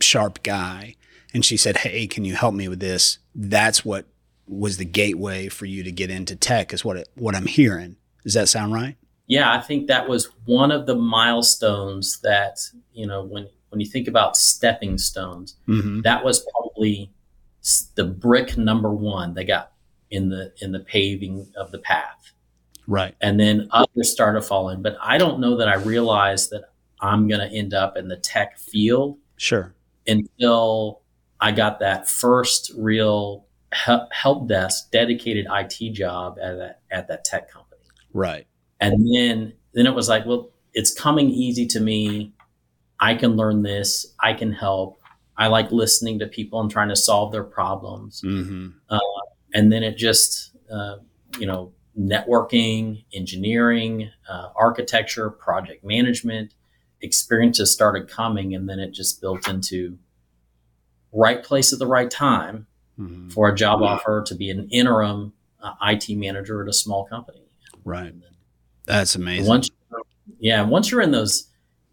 sharp 0.00 0.42
guy. 0.42 0.96
And 1.34 1.44
she 1.44 1.56
said 1.56 1.78
hey 1.78 2.06
can 2.06 2.24
you 2.24 2.34
help 2.34 2.54
me 2.54 2.68
with 2.68 2.80
this? 2.80 3.18
That's 3.34 3.84
what 3.84 4.06
was 4.46 4.76
the 4.76 4.84
gateway 4.84 5.48
for 5.48 5.66
you 5.66 5.82
to 5.82 5.92
get 5.92 6.10
into 6.10 6.36
tech 6.36 6.74
is 6.74 6.84
what 6.84 6.96
it, 6.96 7.08
what 7.14 7.34
i'm 7.34 7.46
hearing. 7.46 7.96
Does 8.22 8.34
that 8.34 8.48
sound 8.48 8.72
right? 8.72 8.96
Yeah 9.26 9.52
i 9.52 9.60
think 9.60 9.86
that 9.86 10.08
was 10.08 10.28
one 10.44 10.70
of 10.70 10.86
the 10.86 10.94
milestones 10.94 12.20
that 12.20 12.58
you 12.92 13.06
know 13.06 13.22
when 13.22 13.48
when 13.70 13.80
you 13.80 13.86
think 13.86 14.08
about 14.08 14.36
stepping 14.36 14.98
stones 14.98 15.56
mm-hmm. 15.66 16.02
that 16.02 16.22
was 16.22 16.44
probably 16.52 17.10
the 17.94 18.04
brick 18.04 18.58
number 18.58 18.90
one 18.90 19.32
they 19.32 19.44
got 19.44 19.72
in 20.10 20.28
the 20.28 20.52
in 20.60 20.72
the 20.72 20.80
paving 20.80 21.50
of 21.56 21.70
the 21.70 21.78
path. 21.78 22.32
Right. 22.88 23.14
And 23.20 23.38
then 23.38 23.68
others 23.70 24.10
started 24.10 24.42
falling. 24.42 24.82
But 24.82 24.96
i 25.02 25.16
don't 25.16 25.40
know 25.40 25.56
that 25.56 25.68
i 25.68 25.74
realized 25.74 26.50
that 26.50 26.71
I'm 27.02 27.28
going 27.28 27.40
to 27.40 27.54
end 27.54 27.74
up 27.74 27.96
in 27.96 28.08
the 28.08 28.16
tech 28.16 28.58
field. 28.58 29.18
Sure. 29.36 29.74
Until 30.06 31.02
I 31.40 31.52
got 31.52 31.80
that 31.80 32.08
first 32.08 32.72
real 32.76 33.46
help 33.72 34.48
desk 34.48 34.90
dedicated 34.90 35.46
IT 35.50 35.92
job 35.92 36.38
at 36.40 36.56
that, 36.56 36.80
at 36.90 37.08
that 37.08 37.24
tech 37.24 37.50
company. 37.50 37.82
Right. 38.12 38.46
And 38.80 39.06
then 39.14 39.54
then 39.74 39.86
it 39.86 39.94
was 39.94 40.08
like, 40.08 40.26
well, 40.26 40.50
it's 40.74 40.92
coming 40.92 41.30
easy 41.30 41.66
to 41.68 41.80
me. 41.80 42.34
I 43.00 43.14
can 43.14 43.36
learn 43.36 43.62
this. 43.62 44.14
I 44.20 44.34
can 44.34 44.52
help. 44.52 45.00
I 45.36 45.48
like 45.48 45.72
listening 45.72 46.18
to 46.18 46.26
people 46.26 46.60
and 46.60 46.70
trying 46.70 46.90
to 46.90 46.96
solve 46.96 47.32
their 47.32 47.44
problems. 47.44 48.22
Mm-hmm. 48.22 48.68
Uh, 48.88 48.98
and 49.54 49.72
then 49.72 49.82
it 49.82 49.96
just, 49.96 50.54
uh, 50.70 50.96
you 51.38 51.46
know, 51.46 51.72
networking, 51.98 53.04
engineering, 53.14 54.10
uh, 54.28 54.48
architecture, 54.56 55.30
project 55.30 55.84
management, 55.84 56.54
experiences 57.02 57.72
started 57.72 58.08
coming 58.08 58.54
and 58.54 58.68
then 58.68 58.78
it 58.78 58.92
just 58.92 59.20
built 59.20 59.48
into 59.48 59.98
right 61.12 61.42
place 61.42 61.72
at 61.72 61.78
the 61.78 61.86
right 61.86 62.10
time 62.10 62.66
mm-hmm. 62.98 63.28
for 63.28 63.48
a 63.48 63.54
job 63.54 63.82
offer 63.82 64.22
to 64.26 64.34
be 64.34 64.50
an 64.50 64.68
interim 64.70 65.32
uh, 65.60 65.72
IT 65.82 66.16
manager 66.16 66.62
at 66.62 66.68
a 66.68 66.72
small 66.72 67.04
company. 67.04 67.42
Right. 67.84 68.14
That's 68.86 69.14
amazing. 69.14 69.46
Once, 69.46 69.70
yeah. 70.38 70.62
Once 70.62 70.90
you're 70.90 71.02
in 71.02 71.10
those 71.10 71.48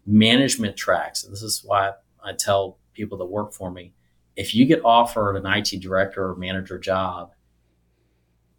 management 0.06 0.76
tracks, 0.76 1.22
this 1.22 1.42
is 1.42 1.62
why 1.64 1.92
I 2.24 2.32
tell 2.32 2.78
people 2.94 3.18
that 3.18 3.26
work 3.26 3.52
for 3.52 3.70
me, 3.70 3.92
if 4.36 4.54
you 4.54 4.64
get 4.66 4.84
offered 4.84 5.36
an 5.36 5.46
IT 5.46 5.80
director 5.80 6.30
or 6.30 6.36
manager 6.36 6.78
job, 6.78 7.32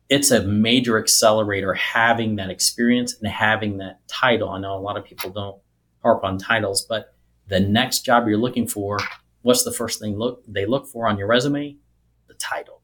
it's 0.09 0.31
a 0.31 0.43
major 0.43 0.99
accelerator 0.99 1.73
having 1.73 2.35
that 2.35 2.49
experience 2.49 3.15
and 3.21 3.31
having 3.31 3.77
that 3.77 4.05
title. 4.07 4.49
I 4.49 4.59
know 4.59 4.75
a 4.75 4.79
lot 4.79 4.97
of 4.97 5.05
people 5.05 5.29
don't 5.29 5.57
harp 6.01 6.23
on 6.23 6.37
titles, 6.37 6.85
but 6.87 7.15
the 7.47 7.59
next 7.59 8.01
job 8.05 8.27
you're 8.27 8.37
looking 8.37 8.67
for, 8.67 8.97
what's 9.41 9.63
the 9.63 9.71
first 9.71 9.99
thing 9.99 10.17
look 10.17 10.43
they 10.47 10.65
look 10.65 10.87
for 10.87 11.07
on 11.07 11.17
your 11.17 11.27
resume? 11.27 11.75
The 12.27 12.33
title. 12.35 12.81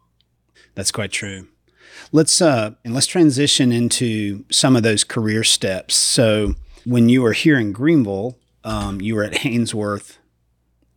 That's 0.76 0.92
quite 0.92 1.12
true. 1.12 1.48
Let's 2.12 2.42
uh, 2.42 2.72
and 2.84 2.94
let's 2.94 3.08
transition 3.08 3.72
into 3.72 4.46
some 4.52 4.76
of 4.76 4.84
those 4.84 5.04
career 5.04 5.44
steps. 5.44 5.96
So, 5.96 6.54
when 6.86 7.10
you 7.10 7.22
were 7.22 7.34
here 7.34 7.58
in 7.58 7.72
Greenville, 7.72 8.38
um, 8.64 9.02
you 9.02 9.16
were 9.16 9.24
at 9.24 9.34
Haynsworth 9.34 10.18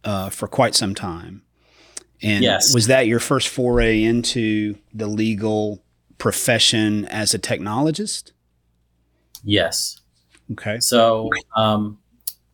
uh, 0.04 0.30
for 0.30 0.46
quite 0.46 0.74
some 0.74 0.94
time, 0.94 1.42
and 2.22 2.44
yes. 2.44 2.74
was 2.74 2.86
that 2.88 3.06
your 3.06 3.20
first 3.20 3.48
foray 3.48 4.02
into 4.02 4.76
the 4.92 5.06
legal 5.06 5.82
profession 6.18 7.06
as 7.06 7.34
a 7.34 7.38
technologist? 7.38 8.32
Yes. 9.42 10.00
Okay. 10.52 10.80
So 10.80 11.30
um, 11.56 11.98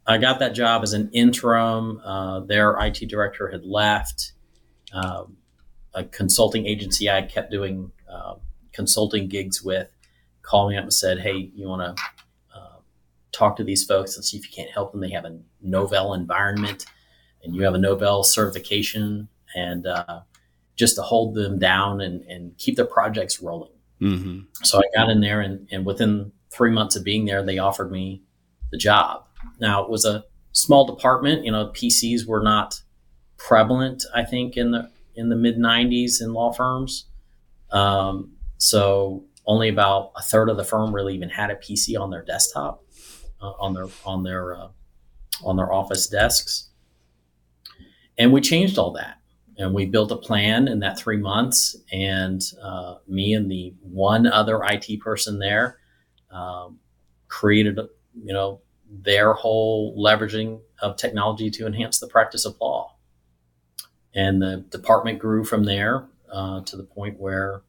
I 0.07 0.19
got 0.19 0.39
that 0.39 0.55
job 0.55 0.83
as 0.83 0.93
an 0.93 1.11
interim. 1.13 2.01
Uh, 2.05 2.41
their 2.41 2.77
IT 2.79 3.09
director 3.09 3.49
had 3.49 3.65
left. 3.65 4.33
Um, 4.93 5.37
a 5.95 6.05
consulting 6.05 6.67
agency 6.67 7.11
I 7.11 7.23
kept 7.23 7.51
doing 7.51 7.91
uh, 8.09 8.35
consulting 8.73 9.29
gigs 9.29 9.63
with 9.63 9.89
called 10.43 10.71
me 10.71 10.77
up 10.77 10.85
and 10.85 10.93
said, 10.93 11.19
"Hey, 11.19 11.51
you 11.55 11.67
want 11.67 11.97
to 11.97 12.03
uh, 12.55 12.77
talk 13.33 13.57
to 13.57 13.65
these 13.65 13.85
folks 13.85 14.15
and 14.15 14.25
see 14.25 14.37
if 14.37 14.45
you 14.45 14.55
can't 14.55 14.71
help 14.71 14.93
them? 14.93 15.01
They 15.01 15.11
have 15.11 15.25
a 15.25 15.39
Novell 15.65 16.17
environment, 16.17 16.87
and 17.43 17.55
you 17.55 17.63
have 17.63 17.75
a 17.75 17.79
Novell 17.79 18.25
certification, 18.25 19.29
and 19.57 19.87
uh, 19.87 20.21
just 20.77 20.95
to 20.97 21.03
hold 21.03 21.35
them 21.35 21.59
down 21.59 22.01
and, 22.01 22.23
and 22.23 22.57
keep 22.59 22.77
their 22.77 22.87
projects 22.87 23.41
rolling." 23.41 23.73
Mm-hmm. 24.01 24.41
So 24.63 24.79
I 24.79 24.83
got 24.95 25.11
in 25.11 25.21
there, 25.21 25.41
and, 25.41 25.67
and 25.73 25.85
within 25.85 26.33
three 26.51 26.71
months 26.71 26.97
of 26.97 27.05
being 27.05 27.25
there, 27.25 27.43
they 27.43 27.59
offered 27.59 27.91
me 27.91 28.23
the 28.71 28.79
job. 28.79 29.26
Now 29.61 29.83
it 29.83 29.91
was 29.91 30.05
a 30.05 30.25
small 30.53 30.87
department. 30.87 31.45
You 31.45 31.53
know, 31.53 31.69
PCs 31.69 32.27
were 32.27 32.43
not 32.43 32.83
prevalent. 33.37 34.05
I 34.15 34.25
think 34.25 34.57
in 34.57 34.71
the 34.71 34.91
in 35.15 35.29
the 35.29 35.37
mid 35.37 35.57
'90s 35.57 36.21
in 36.21 36.33
law 36.33 36.53
firms. 36.53 37.07
Um, 37.71 38.33
so 38.59 39.25
only 39.47 39.69
about 39.69 40.13
a 40.17 40.23
third 40.23 40.49
of 40.49 40.57
the 40.57 40.65
firm 40.65 40.95
really 40.95 41.15
even 41.15 41.29
had 41.29 41.51
a 41.51 41.57
PC 41.57 41.99
on 41.99 42.11
their 42.11 42.23
desktop, 42.23 42.83
uh, 43.41 43.53
on 43.59 43.75
their 43.75 43.87
on 44.05 44.23
their 44.23 44.57
uh, 44.57 44.69
on 45.45 45.57
their 45.57 45.73
office 45.73 46.09
desks. 46.09 46.71
And 48.19 48.33
we 48.33 48.41
changed 48.41 48.79
all 48.79 48.93
that, 48.93 49.19
and 49.59 49.75
we 49.75 49.87
built 49.87 50.11
a 50.11 50.17
plan 50.17 50.69
in 50.69 50.81
that 50.81 50.99
three 50.99 51.19
months. 51.19 51.77
And 51.93 52.43
uh, 52.63 52.97
me 53.07 53.35
and 53.35 53.51
the 53.51 53.75
one 53.83 54.27
other 54.27 54.61
IT 54.65 55.01
person 55.01 55.39
there 55.39 55.79
um, 56.31 56.79
created, 57.29 57.79
you 58.15 58.33
know, 58.33 58.61
their 58.91 59.33
whole 59.33 59.97
leveraging 59.97 60.61
of 60.81 60.97
technology 60.97 61.51
to 61.51 61.67
enhance 61.67 61.99
the 61.99 62.07
practice 62.07 62.45
of 62.45 62.57
law. 62.61 62.97
And 64.15 64.41
the 64.41 64.65
department 64.71 65.19
grew 65.19 65.45
from 65.45 65.65
there 65.65 66.07
uh, 66.33 66.63
to 66.63 66.77
the 66.77 66.85
point 66.85 67.21
where 67.21 67.63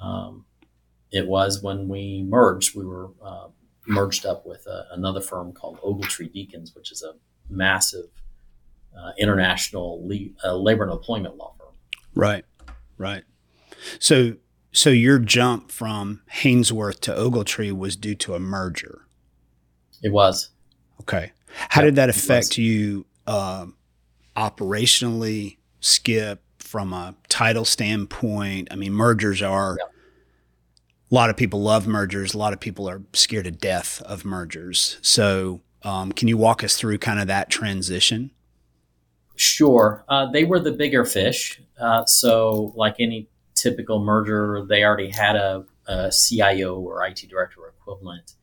um, 0.00 0.44
it 1.10 1.26
was 1.26 1.62
when 1.62 1.88
we 1.88 2.24
merged. 2.26 2.76
We 2.76 2.84
were 2.84 3.10
uh, 3.24 3.48
merged 3.86 4.26
up 4.26 4.46
with 4.46 4.66
uh, 4.66 4.82
another 4.92 5.20
firm 5.20 5.52
called 5.52 5.80
Ogletree 5.80 6.32
Deakins, 6.32 6.74
which 6.74 6.92
is 6.92 7.02
a 7.02 7.14
massive 7.48 8.06
uh, 8.96 9.12
international 9.18 10.06
le- 10.06 10.30
uh, 10.44 10.54
labor 10.54 10.84
and 10.84 10.92
employment 10.92 11.36
law 11.36 11.54
firm. 11.58 11.74
Right, 12.14 12.44
right. 12.96 13.24
So, 13.98 14.36
so 14.70 14.90
your 14.90 15.18
jump 15.18 15.70
from 15.70 16.22
Haynsworth 16.32 17.00
to 17.00 17.12
Ogletree 17.12 17.72
was 17.72 17.96
due 17.96 18.14
to 18.16 18.34
a 18.34 18.40
merger. 18.40 19.01
It 20.02 20.12
was. 20.12 20.50
Okay. 21.00 21.32
How 21.54 21.82
did 21.82 21.96
that 21.96 22.08
affect 22.08 22.58
you 22.58 23.04
um, 23.26 23.76
operationally, 24.36 25.58
Skip, 25.80 26.42
from 26.58 26.92
a 26.92 27.14
title 27.28 27.64
standpoint? 27.64 28.68
I 28.70 28.76
mean, 28.76 28.92
mergers 28.92 29.42
are, 29.42 29.76
a 29.76 31.14
lot 31.14 31.30
of 31.30 31.36
people 31.36 31.62
love 31.62 31.86
mergers. 31.86 32.34
A 32.34 32.38
lot 32.38 32.52
of 32.52 32.60
people 32.60 32.88
are 32.88 33.02
scared 33.12 33.44
to 33.44 33.50
death 33.50 34.00
of 34.02 34.24
mergers. 34.24 34.98
So, 35.02 35.60
um, 35.82 36.12
can 36.12 36.28
you 36.28 36.36
walk 36.36 36.62
us 36.62 36.76
through 36.76 36.98
kind 36.98 37.20
of 37.20 37.26
that 37.26 37.50
transition? 37.50 38.30
Sure. 39.36 40.04
Uh, 40.08 40.30
they 40.30 40.44
were 40.44 40.60
the 40.60 40.72
bigger 40.72 41.04
fish. 41.04 41.60
Uh, 41.78 42.04
so, 42.06 42.72
like 42.76 42.96
any 43.00 43.28
typical 43.54 44.02
merger, 44.02 44.64
they 44.68 44.84
already 44.84 45.10
had 45.10 45.36
a, 45.36 45.64
a 45.86 46.12
CIO 46.12 46.78
or 46.78 47.04
IT 47.04 47.26
director 47.28 47.60
equivalent. 47.68 48.34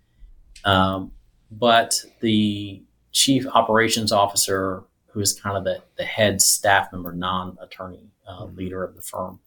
Um, 0.65 1.11
but 1.51 2.03
the 2.21 2.83
chief 3.11 3.45
operations 3.47 4.11
officer, 4.11 4.83
who 5.07 5.19
is 5.19 5.39
kind 5.39 5.57
of 5.57 5.63
the, 5.63 5.81
the 5.97 6.03
head 6.03 6.41
staff 6.41 6.91
member, 6.91 7.11
non 7.11 7.57
attorney 7.61 8.09
uh, 8.27 8.45
leader 8.45 8.83
of 8.83 8.95
the 8.95 9.01
firm, 9.01 9.39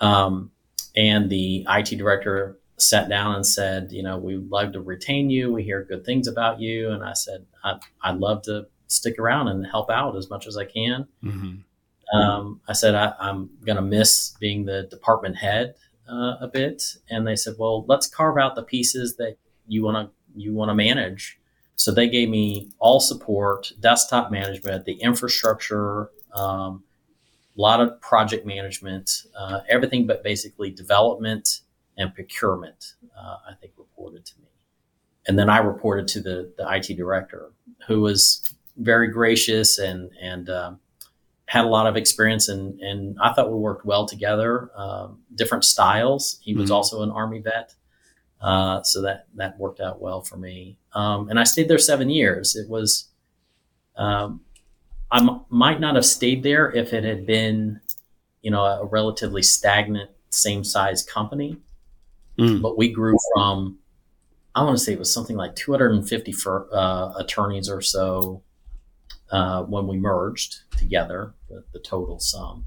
um, 0.00 0.50
and 0.96 1.30
the 1.30 1.66
IT 1.68 1.96
director 1.96 2.58
sat 2.78 3.08
down 3.08 3.34
and 3.34 3.46
said, 3.46 3.92
You 3.92 4.02
know, 4.02 4.18
we'd 4.18 4.48
love 4.48 4.72
to 4.72 4.80
retain 4.80 5.30
you. 5.30 5.52
We 5.52 5.62
hear 5.62 5.84
good 5.84 6.04
things 6.04 6.26
about 6.26 6.60
you. 6.60 6.90
And 6.90 7.04
I 7.04 7.12
said, 7.12 7.44
I, 7.64 7.78
would 8.10 8.20
love 8.20 8.42
to 8.42 8.66
stick 8.86 9.18
around 9.18 9.48
and 9.48 9.66
help 9.66 9.90
out 9.90 10.16
as 10.16 10.30
much 10.30 10.46
as 10.46 10.56
I 10.56 10.64
can. 10.64 11.06
Mm-hmm. 11.22 12.18
Um, 12.18 12.60
I 12.66 12.72
said, 12.72 12.94
I, 12.94 13.12
am 13.20 13.50
going 13.64 13.76
to 13.76 13.82
miss 13.82 14.34
being 14.40 14.64
the 14.64 14.84
department 14.84 15.36
head 15.36 15.74
uh, 16.10 16.36
a 16.40 16.48
bit. 16.50 16.82
And 17.10 17.26
they 17.26 17.36
said, 17.36 17.54
Well, 17.58 17.84
let's 17.86 18.06
carve 18.06 18.38
out 18.38 18.54
the 18.54 18.62
pieces 18.62 19.16
that 19.16 19.36
you 19.66 19.84
want 19.84 20.08
to 20.08 20.14
you 20.40 20.54
want 20.54 20.70
to 20.70 20.74
manage. 20.74 21.38
So 21.76 21.92
they 21.92 22.08
gave 22.08 22.28
me 22.28 22.70
all 22.78 22.98
support, 22.98 23.72
desktop 23.80 24.32
management, 24.32 24.84
the 24.84 24.94
infrastructure, 24.94 26.10
um, 26.34 26.82
a 27.56 27.60
lot 27.60 27.80
of 27.80 28.00
project 28.00 28.46
management, 28.46 29.26
uh, 29.36 29.60
everything 29.68 30.06
but 30.06 30.22
basically 30.22 30.70
development 30.70 31.60
and 31.96 32.14
procurement. 32.14 32.94
Uh, 33.16 33.36
I 33.50 33.54
think 33.60 33.72
reported 33.76 34.24
to 34.26 34.40
me, 34.40 34.48
and 35.26 35.38
then 35.38 35.50
I 35.50 35.58
reported 35.58 36.08
to 36.08 36.20
the 36.20 36.52
the 36.56 36.66
IT 36.68 36.96
director, 36.96 37.50
who 37.86 38.00
was 38.00 38.42
very 38.76 39.08
gracious 39.08 39.78
and 39.78 40.10
and 40.20 40.48
um, 40.48 40.80
had 41.46 41.64
a 41.64 41.68
lot 41.68 41.86
of 41.86 41.96
experience, 41.96 42.48
and 42.48 42.78
and 42.80 43.16
I 43.20 43.32
thought 43.32 43.50
we 43.50 43.58
worked 43.58 43.84
well 43.84 44.06
together. 44.06 44.70
Um, 44.76 45.20
different 45.34 45.64
styles. 45.64 46.38
He 46.42 46.54
was 46.54 46.66
mm-hmm. 46.66 46.74
also 46.74 47.02
an 47.02 47.10
Army 47.10 47.40
vet. 47.40 47.74
Uh, 48.40 48.82
so 48.84 49.02
that 49.02 49.26
that 49.34 49.58
worked 49.58 49.80
out 49.80 50.00
well 50.00 50.22
for 50.22 50.36
me. 50.36 50.78
Um, 50.92 51.28
and 51.28 51.40
I 51.40 51.44
stayed 51.44 51.68
there 51.68 51.78
seven 51.78 52.08
years. 52.08 52.54
It 52.54 52.68
was, 52.68 53.08
um, 53.96 54.42
I 55.10 55.18
m- 55.18 55.44
might 55.48 55.80
not 55.80 55.96
have 55.96 56.06
stayed 56.06 56.44
there 56.44 56.70
if 56.70 56.92
it 56.92 57.02
had 57.02 57.26
been, 57.26 57.80
you 58.42 58.50
know, 58.52 58.62
a 58.62 58.84
relatively 58.84 59.42
stagnant, 59.42 60.10
same 60.30 60.62
size 60.62 61.02
company. 61.02 61.56
Mm. 62.38 62.62
But 62.62 62.78
we 62.78 62.92
grew 62.92 63.16
from, 63.34 63.78
I 64.54 64.62
want 64.62 64.78
to 64.78 64.84
say 64.84 64.92
it 64.92 64.98
was 64.98 65.12
something 65.12 65.36
like 65.36 65.56
250 65.56 66.30
for, 66.32 66.68
uh, 66.72 67.14
attorneys 67.18 67.68
or 67.68 67.82
so 67.82 68.42
uh, 69.30 69.64
when 69.64 69.86
we 69.86 69.98
merged 69.98 70.60
together, 70.76 71.34
the, 71.48 71.64
the 71.72 71.80
total 71.80 72.18
sum. 72.18 72.66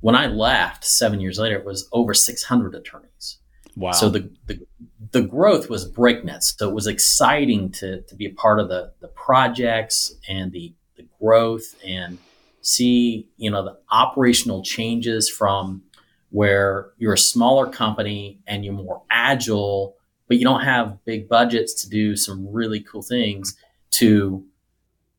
When 0.00 0.14
I 0.14 0.26
left 0.26 0.84
seven 0.84 1.20
years 1.20 1.38
later, 1.38 1.56
it 1.56 1.64
was 1.64 1.88
over 1.92 2.14
600 2.14 2.74
attorneys. 2.74 3.38
Wow. 3.78 3.92
So 3.92 4.08
the, 4.08 4.28
the, 4.46 4.66
the 5.12 5.22
growth 5.22 5.70
was 5.70 5.84
breakneck. 5.84 6.42
So 6.42 6.68
it 6.68 6.74
was 6.74 6.88
exciting 6.88 7.70
to, 7.72 8.02
to 8.02 8.14
be 8.16 8.26
a 8.26 8.32
part 8.32 8.58
of 8.58 8.68
the, 8.68 8.92
the 9.00 9.06
projects 9.08 10.14
and 10.28 10.50
the, 10.50 10.74
the 10.96 11.06
growth 11.20 11.76
and 11.86 12.18
see, 12.60 13.28
you 13.36 13.50
know, 13.50 13.64
the 13.64 13.78
operational 13.90 14.62
changes 14.64 15.30
from 15.30 15.82
where 16.30 16.90
you're 16.98 17.14
a 17.14 17.18
smaller 17.18 17.70
company 17.70 18.40
and 18.48 18.64
you're 18.64 18.74
more 18.74 19.02
agile, 19.10 19.96
but 20.26 20.38
you 20.38 20.44
don't 20.44 20.64
have 20.64 20.98
big 21.04 21.28
budgets 21.28 21.72
to 21.82 21.88
do 21.88 22.16
some 22.16 22.52
really 22.52 22.80
cool 22.80 23.02
things 23.02 23.56
to 23.92 24.44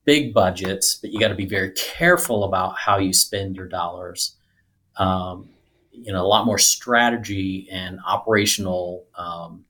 big 0.03 0.33
budgets, 0.33 0.95
but 0.95 1.11
you 1.11 1.19
got 1.19 1.29
to 1.29 1.35
be 1.35 1.45
very 1.45 1.71
careful 1.71 2.43
about 2.43 2.77
how 2.77 2.97
you 2.97 3.13
spend 3.13 3.55
your 3.55 3.67
dollars. 3.67 4.35
Um, 4.97 5.49
you 6.01 6.13
know 6.13 6.21
a 6.21 6.27
lot 6.27 6.45
more 6.45 6.57
strategy 6.57 7.67
and 7.71 7.99
operational 8.07 9.05
um, 9.15 9.65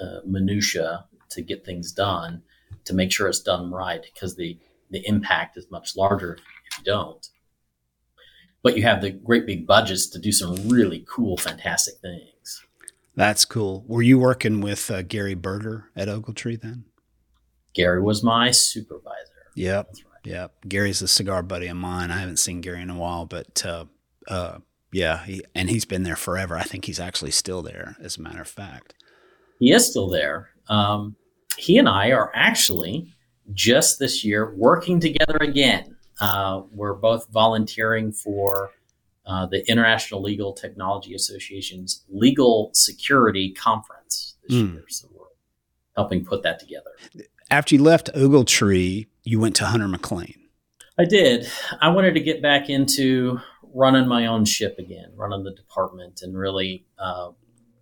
uh, 0.00 0.20
minutia 0.26 1.04
to 1.30 1.42
get 1.42 1.64
things 1.64 1.92
done 1.92 2.42
to 2.84 2.94
make 2.94 3.12
sure 3.12 3.28
it's 3.28 3.40
done 3.40 3.70
right 3.70 4.04
because 4.12 4.36
the 4.36 4.58
the 4.90 5.06
impact 5.06 5.56
is 5.56 5.70
much 5.70 5.96
larger 5.96 6.34
if 6.34 6.78
you 6.78 6.84
don't. 6.84 7.28
But 8.62 8.76
you 8.76 8.82
have 8.84 9.00
the 9.00 9.10
great 9.10 9.46
big 9.46 9.66
budgets 9.66 10.06
to 10.08 10.18
do 10.18 10.30
some 10.30 10.68
really 10.68 11.04
cool 11.08 11.36
fantastic 11.36 11.94
things. 12.00 12.62
That's 13.16 13.44
cool. 13.44 13.84
Were 13.86 14.02
you 14.02 14.18
working 14.18 14.60
with 14.60 14.90
uh, 14.90 15.02
gary 15.02 15.34
berger 15.34 15.90
at 15.96 16.08
ogletree 16.08 16.60
then? 16.60 16.84
Gary 17.74 18.00
was 18.00 18.22
my 18.22 18.50
supervisor. 18.50 19.16
Yep. 19.56 19.88
Right. 19.94 20.32
yep. 20.32 20.54
Gary's 20.68 21.02
a 21.02 21.08
cigar 21.08 21.42
buddy 21.42 21.66
of 21.66 21.76
mine. 21.76 22.10
I 22.10 22.18
haven't 22.18 22.38
seen 22.38 22.60
gary 22.60 22.82
in 22.82 22.90
a 22.90 22.96
while 22.96 23.26
but 23.26 23.64
uh, 23.64 23.86
uh 24.28 24.58
yeah, 24.92 25.24
he, 25.24 25.42
and 25.54 25.70
he's 25.70 25.84
been 25.84 26.02
there 26.02 26.16
forever. 26.16 26.56
I 26.56 26.62
think 26.62 26.84
he's 26.84 27.00
actually 27.00 27.30
still 27.30 27.62
there, 27.62 27.96
as 28.00 28.16
a 28.16 28.22
matter 28.22 28.40
of 28.40 28.48
fact. 28.48 28.94
He 29.58 29.72
is 29.72 29.88
still 29.88 30.08
there. 30.08 30.50
Um, 30.68 31.16
he 31.56 31.78
and 31.78 31.88
I 31.88 32.10
are 32.10 32.30
actually 32.34 33.14
just 33.52 33.98
this 33.98 34.24
year 34.24 34.54
working 34.56 35.00
together 35.00 35.36
again. 35.40 35.96
uh, 36.22 36.62
we're 36.70 36.94
both 36.94 37.26
volunteering 37.28 38.12
for 38.12 38.70
uh, 39.26 39.46
the 39.46 39.68
International 39.68 40.22
Legal 40.22 40.52
Technology 40.52 41.14
Association's 41.14 42.04
Legal 42.08 42.70
Security 42.74 43.52
Conference 43.52 44.36
this 44.46 44.56
mm. 44.58 44.74
year. 44.74 44.84
So 44.88 45.08
we're 45.12 45.26
helping 45.96 46.24
put 46.24 46.42
that 46.44 46.60
together. 46.60 46.90
After 47.50 47.74
you 47.74 47.82
left 47.82 48.12
Ogletree, 48.14 49.06
you 49.24 49.40
went 49.40 49.56
to 49.56 49.66
Hunter 49.66 49.88
McLean. 49.88 50.38
I 50.98 51.04
did. 51.04 51.48
I 51.80 51.88
wanted 51.88 52.14
to 52.14 52.20
get 52.20 52.40
back 52.40 52.70
into 52.70 53.40
running 53.74 54.08
my 54.08 54.26
own 54.26 54.44
ship 54.44 54.76
again, 54.78 55.10
running 55.16 55.44
the 55.44 55.54
department, 55.54 56.20
and 56.22 56.36
really 56.36 56.86
uh, 56.98 57.30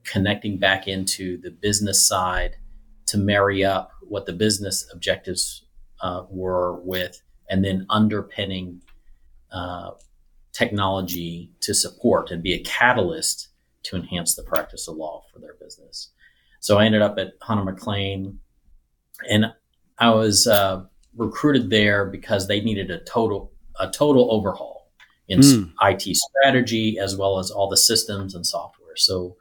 connecting 0.04 0.58
back 0.58 0.88
into 0.88 1.40
the 1.40 1.50
business 1.50 2.06
side 2.06 2.56
to 3.06 3.18
marry 3.18 3.64
up 3.64 3.92
what 4.02 4.26
the 4.26 4.32
business 4.32 4.88
objectives 4.92 5.66
uh, 6.00 6.24
were 6.30 6.80
with, 6.80 7.22
and 7.48 7.64
then 7.64 7.86
underpinning 7.90 8.80
uh, 9.52 9.90
technology 10.52 11.50
to 11.60 11.74
support 11.74 12.30
and 12.30 12.42
be 12.42 12.54
a 12.54 12.62
catalyst 12.62 13.48
to 13.82 13.96
enhance 13.96 14.34
the 14.34 14.42
practice 14.42 14.88
of 14.88 14.96
law 14.96 15.22
for 15.32 15.38
their 15.38 15.54
business. 15.60 16.10
So 16.60 16.78
I 16.78 16.84
ended 16.84 17.02
up 17.02 17.18
at 17.18 17.32
Hunter 17.40 17.64
McLean, 17.64 18.38
and 19.28 19.46
I 19.98 20.10
was 20.10 20.46
uh, 20.46 20.84
recruited 21.16 21.70
there 21.70 22.04
because 22.06 22.46
they 22.46 22.60
needed 22.60 22.90
a 22.90 23.00
total 23.00 23.52
a 23.78 23.90
total 23.90 24.30
overhaul 24.30 24.79
in 25.30 25.40
mm. 25.40 25.72
IT 25.80 26.16
strategy 26.16 26.98
as 26.98 27.16
well 27.16 27.38
as 27.38 27.50
all 27.50 27.68
the 27.68 27.76
systems 27.76 28.34
and 28.34 28.44
software. 28.44 28.96
So 28.96 29.36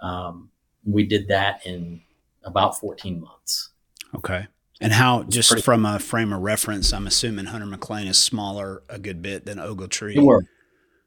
um, 0.00 0.50
we 0.84 1.04
did 1.04 1.28
that 1.28 1.64
in 1.64 2.02
about 2.42 2.78
14 2.78 3.20
months. 3.20 3.70
Okay. 4.14 4.48
And 4.80 4.92
how, 4.92 5.22
just 5.22 5.50
pretty- 5.50 5.62
from 5.62 5.86
a 5.86 6.00
frame 6.00 6.32
of 6.32 6.42
reference, 6.42 6.92
I'm 6.92 7.06
assuming 7.06 7.46
Hunter 7.46 7.66
McLean 7.66 8.08
is 8.08 8.18
smaller 8.18 8.82
a 8.88 8.98
good 8.98 9.22
bit 9.22 9.46
than 9.46 9.58
Ogletree. 9.58 10.16
They 10.16 10.20
were, 10.20 10.44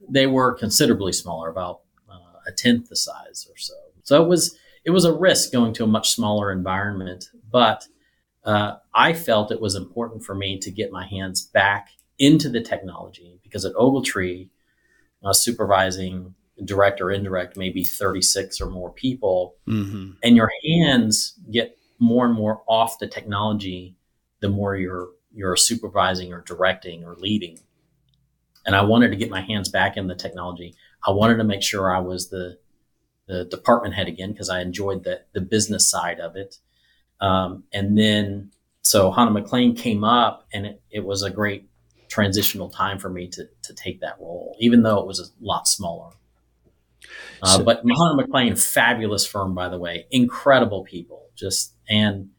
they 0.09 0.25
were 0.25 0.53
considerably 0.53 1.11
smaller, 1.11 1.49
about 1.49 1.81
uh, 2.09 2.39
a 2.47 2.51
tenth 2.53 2.87
the 2.87 2.95
size 2.95 3.45
or 3.49 3.57
so. 3.57 3.73
So 4.03 4.23
it 4.23 4.27
was 4.27 4.57
it 4.85 4.91
was 4.91 5.03
a 5.03 5.11
risk 5.11 5.51
going 5.51 5.73
to 5.73 5.83
a 5.83 5.87
much 5.87 6.11
smaller 6.11 6.49
environment, 6.49 7.29
but 7.51 7.85
uh, 8.45 8.75
I 8.93 9.11
felt 9.11 9.51
it 9.51 9.59
was 9.59 9.75
important 9.75 10.23
for 10.23 10.33
me 10.33 10.57
to 10.59 10.71
get 10.71 10.93
my 10.93 11.05
hands 11.05 11.41
back 11.41 11.89
into 12.19 12.49
the 12.49 12.61
technology 12.61 13.39
because 13.43 13.65
at 13.65 13.73
Ogletree, 13.73 14.49
uh, 15.23 15.33
supervising 15.33 16.33
direct 16.65 17.01
or 17.01 17.11
indirect, 17.11 17.57
maybe 17.57 17.83
36 17.83 18.59
or 18.61 18.69
more 18.69 18.91
people, 18.91 19.55
mm-hmm. 19.67 20.11
and 20.23 20.35
your 20.35 20.51
hands 20.65 21.39
get 21.51 21.77
more 21.99 22.25
and 22.25 22.33
more 22.33 22.61
off 22.67 22.99
the 22.99 23.07
technology 23.07 23.95
the 24.39 24.49
more 24.49 24.75
you're 24.75 25.09
you're 25.31 25.55
supervising 25.55 26.33
or 26.33 26.41
directing 26.41 27.03
or 27.03 27.15
leading. 27.15 27.59
And 28.65 28.75
I 28.75 28.81
wanted 28.81 29.11
to 29.11 29.17
get 29.17 29.29
my 29.29 29.41
hands 29.41 29.69
back 29.69 29.97
in 29.97 30.07
the 30.07 30.15
technology. 30.15 30.75
I 31.05 31.11
wanted 31.11 31.37
to 31.37 31.43
make 31.43 31.63
sure 31.63 31.93
I 31.93 31.99
was 31.99 32.29
the 32.29 32.57
the 33.27 33.45
department 33.45 33.95
head 33.95 34.07
again 34.07 34.31
because 34.31 34.49
I 34.49 34.61
enjoyed 34.61 35.03
the 35.03 35.21
the 35.33 35.41
business 35.41 35.89
side 35.89 36.19
of 36.19 36.35
it. 36.35 36.57
Um, 37.19 37.63
and 37.73 37.97
then 37.97 38.51
so 38.81 39.11
Hunter 39.11 39.33
McLean 39.33 39.75
came 39.75 40.03
up, 40.03 40.47
and 40.53 40.65
it, 40.65 40.81
it 40.89 41.03
was 41.03 41.23
a 41.23 41.29
great 41.29 41.67
transitional 42.17 42.67
time 42.67 42.97
for 42.97 43.09
me 43.09 43.27
to 43.27 43.47
to 43.61 43.73
take 43.75 44.01
that 44.01 44.17
role, 44.19 44.55
even 44.59 44.81
though 44.81 44.97
it 44.99 45.05
was 45.05 45.19
a 45.19 45.25
lot 45.39 45.67
smaller. 45.67 46.09
Uh, 47.43 47.57
so, 47.57 47.63
but 47.63 47.83
Hunter 47.87 48.15
McLean, 48.15 48.55
fabulous 48.55 49.25
firm, 49.25 49.53
by 49.53 49.69
the 49.69 49.77
way, 49.77 50.07
incredible 50.09 50.83
people. 50.83 51.27
Just 51.35 51.73
and 51.87 52.29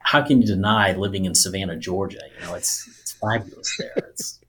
how 0.00 0.22
can 0.22 0.40
you 0.40 0.46
deny 0.48 0.94
living 0.96 1.26
in 1.26 1.34
Savannah, 1.36 1.76
Georgia? 1.76 2.22
You 2.34 2.46
know, 2.46 2.54
it's 2.54 2.88
it's 3.00 3.12
fabulous 3.12 3.76
there. 3.78 3.92
It's 4.08 4.40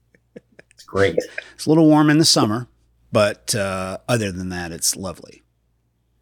it's 0.72 0.84
great. 0.84 1.16
It's 1.54 1.68
a 1.68 1.70
little 1.70 1.86
warm 1.86 2.10
in 2.10 2.18
the 2.18 2.26
summer, 2.26 2.68
but 3.12 3.54
uh, 3.54 4.00
other 4.10 4.32
than 4.32 4.50
that, 4.50 4.72
it's 4.72 4.96
lovely. 4.96 5.43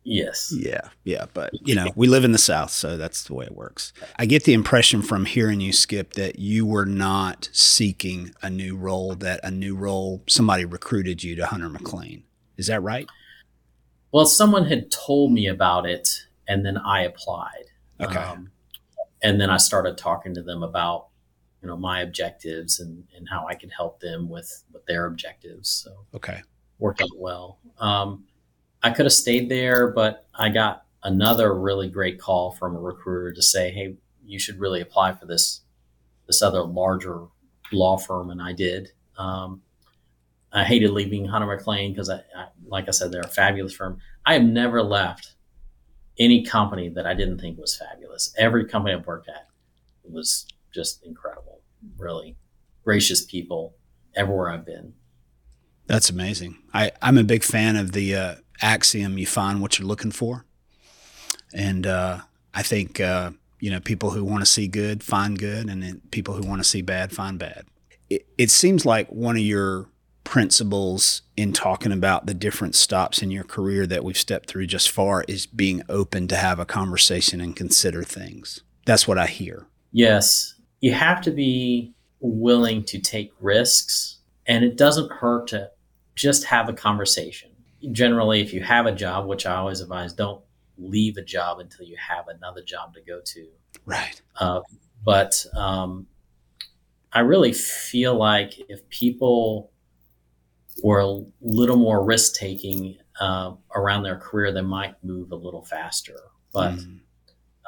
Yes. 0.03 0.51
Yeah. 0.55 0.89
Yeah. 1.03 1.25
But, 1.33 1.51
you 1.65 1.75
know, 1.75 1.87
we 1.95 2.07
live 2.07 2.23
in 2.23 2.31
the 2.31 2.39
South, 2.39 2.71
so 2.71 2.97
that's 2.97 3.23
the 3.23 3.35
way 3.35 3.45
it 3.45 3.55
works. 3.55 3.93
I 4.17 4.25
get 4.25 4.45
the 4.45 4.53
impression 4.53 5.01
from 5.03 5.25
hearing 5.25 5.61
you, 5.61 5.71
Skip, 5.71 6.13
that 6.13 6.39
you 6.39 6.65
were 6.65 6.87
not 6.87 7.49
seeking 7.51 8.33
a 8.41 8.49
new 8.49 8.75
role, 8.75 9.13
that 9.15 9.39
a 9.43 9.51
new 9.51 9.75
role, 9.75 10.23
somebody 10.27 10.65
recruited 10.65 11.23
you 11.23 11.35
to 11.35 11.45
Hunter 11.45 11.69
McLean. 11.69 12.23
Is 12.57 12.67
that 12.67 12.81
right? 12.81 13.07
Well, 14.11 14.25
someone 14.25 14.65
had 14.65 14.91
told 14.91 15.31
me 15.31 15.47
about 15.47 15.85
it, 15.85 16.09
and 16.47 16.65
then 16.65 16.77
I 16.77 17.03
applied. 17.03 17.65
Okay. 17.99 18.17
Um, 18.17 18.51
and 19.23 19.39
then 19.39 19.51
I 19.51 19.57
started 19.57 19.97
talking 19.97 20.33
to 20.33 20.41
them 20.41 20.63
about, 20.63 21.09
you 21.61 21.67
know, 21.67 21.77
my 21.77 22.01
objectives 22.01 22.79
and, 22.79 23.03
and 23.15 23.29
how 23.29 23.45
I 23.47 23.53
could 23.53 23.71
help 23.75 23.99
them 23.99 24.29
with, 24.29 24.63
with 24.73 24.83
their 24.87 25.05
objectives. 25.05 25.69
So, 25.69 26.05
okay. 26.15 26.41
Worked 26.79 27.03
out 27.03 27.09
well. 27.15 27.59
Um, 27.77 28.25
I 28.83 28.91
could 28.91 29.05
have 29.05 29.13
stayed 29.13 29.49
there, 29.49 29.91
but 29.91 30.27
I 30.33 30.49
got 30.49 30.85
another 31.03 31.53
really 31.53 31.89
great 31.89 32.19
call 32.19 32.51
from 32.51 32.75
a 32.75 32.79
recruiter 32.79 33.33
to 33.33 33.41
say, 33.41 33.71
"Hey, 33.71 33.95
you 34.25 34.39
should 34.39 34.59
really 34.59 34.81
apply 34.81 35.13
for 35.13 35.25
this 35.25 35.61
this 36.27 36.41
other 36.41 36.63
larger 36.63 37.25
law 37.71 37.97
firm," 37.97 38.29
and 38.29 38.41
I 38.41 38.53
did. 38.53 38.91
Um, 39.17 39.61
I 40.53 40.63
hated 40.63 40.91
leaving 40.91 41.25
Hunter 41.25 41.47
McLean 41.47 41.93
because 41.93 42.09
I, 42.09 42.17
I, 42.35 42.47
like 42.67 42.87
I 42.87 42.91
said, 42.91 43.11
they're 43.11 43.21
a 43.21 43.27
fabulous 43.27 43.73
firm. 43.73 43.99
I 44.25 44.33
have 44.33 44.43
never 44.43 44.81
left 44.81 45.35
any 46.19 46.43
company 46.43 46.89
that 46.89 47.07
I 47.07 47.13
didn't 47.13 47.39
think 47.39 47.57
was 47.57 47.75
fabulous. 47.75 48.33
Every 48.37 48.65
company 48.65 48.93
I've 48.93 49.07
worked 49.07 49.29
at 49.29 49.47
was 50.03 50.45
just 50.73 51.03
incredible. 51.05 51.61
Really 51.97 52.37
gracious 52.83 53.23
people 53.23 53.75
everywhere 54.15 54.49
I've 54.49 54.65
been. 54.65 54.93
That's 55.87 56.09
amazing. 56.09 56.57
I, 56.73 56.91
I'm 57.01 57.17
a 57.17 57.23
big 57.23 57.43
fan 57.43 57.75
of 57.75 57.91
the 57.91 58.15
uh, 58.15 58.35
axiom 58.61 59.17
you 59.17 59.25
find 59.25 59.61
what 59.61 59.77
you're 59.77 59.87
looking 59.87 60.11
for. 60.11 60.45
And 61.53 61.85
uh, 61.85 62.19
I 62.53 62.63
think, 62.63 62.99
uh, 62.99 63.31
you 63.59 63.69
know, 63.69 63.79
people 63.79 64.11
who 64.11 64.23
want 64.23 64.41
to 64.41 64.45
see 64.45 64.67
good 64.67 65.03
find 65.03 65.37
good, 65.37 65.69
and 65.69 65.83
then 65.83 66.01
people 66.11 66.33
who 66.33 66.47
want 66.47 66.61
to 66.61 66.67
see 66.67 66.81
bad 66.81 67.11
find 67.11 67.37
bad. 67.37 67.65
It, 68.09 68.25
it 68.37 68.49
seems 68.49 68.85
like 68.85 69.07
one 69.09 69.35
of 69.35 69.43
your 69.43 69.87
principles 70.23 71.23
in 71.35 71.51
talking 71.51 71.91
about 71.91 72.25
the 72.25 72.33
different 72.33 72.75
stops 72.75 73.21
in 73.21 73.31
your 73.31 73.43
career 73.43 73.87
that 73.87 74.03
we've 74.03 74.17
stepped 74.17 74.47
through 74.47 74.67
just 74.67 74.89
far 74.89 75.25
is 75.27 75.45
being 75.45 75.81
open 75.89 76.27
to 76.27 76.35
have 76.35 76.59
a 76.59 76.65
conversation 76.65 77.41
and 77.41 77.55
consider 77.55 78.03
things. 78.03 78.61
That's 78.85 79.07
what 79.07 79.17
I 79.17 79.27
hear. 79.27 79.67
Yes. 79.91 80.55
You 80.79 80.93
have 80.93 81.21
to 81.21 81.31
be 81.31 81.93
willing 82.19 82.83
to 82.85 82.99
take 82.99 83.31
risks, 83.39 84.19
and 84.45 84.63
it 84.63 84.77
doesn't 84.77 85.11
hurt 85.11 85.47
to 85.47 85.69
just 86.15 86.45
have 86.45 86.69
a 86.69 86.73
conversation 86.73 87.50
generally, 87.91 88.41
if 88.41 88.53
you 88.53 88.61
have 88.61 88.85
a 88.85 88.91
job, 88.91 89.27
which 89.27 89.45
I 89.45 89.55
always 89.55 89.81
advise, 89.81 90.13
don't 90.13 90.43
leave 90.77 91.17
a 91.17 91.23
job 91.23 91.59
until 91.59 91.85
you 91.85 91.97
have 91.97 92.27
another 92.27 92.61
job 92.61 92.93
to 92.95 93.01
go 93.01 93.21
to. 93.23 93.47
Right. 93.85 94.21
Uh, 94.39 94.61
but 95.03 95.45
um, 95.55 96.07
I 97.13 97.21
really 97.21 97.53
feel 97.53 98.15
like 98.15 98.53
if 98.69 98.87
people 98.89 99.71
were 100.83 100.99
a 100.99 101.23
little 101.41 101.77
more 101.77 102.03
risk 102.03 102.35
taking 102.35 102.97
uh, 103.19 103.53
around 103.75 104.03
their 104.03 104.17
career, 104.17 104.51
they 104.51 104.61
might 104.61 105.01
move 105.03 105.31
a 105.31 105.35
little 105.35 105.63
faster. 105.63 106.15
But 106.53 106.75
mm. 106.75 106.99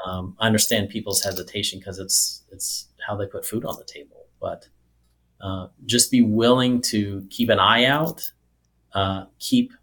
um, 0.05 0.35
I 0.39 0.47
understand 0.47 0.89
people's 0.89 1.23
hesitation 1.23 1.79
because 1.79 1.99
it's 1.99 2.43
it's 2.51 2.87
how 3.05 3.15
they 3.15 3.25
put 3.25 3.45
food 3.45 3.65
on 3.65 3.75
the 3.77 3.83
table. 3.83 4.27
But 4.39 4.67
uh, 5.41 5.67
just 5.85 6.11
be 6.11 6.21
willing 6.21 6.81
to 6.81 7.25
keep 7.29 7.49
an 7.49 7.59
eye 7.59 7.85
out, 7.85 8.31
uh, 8.93 9.25
keep 9.39 9.73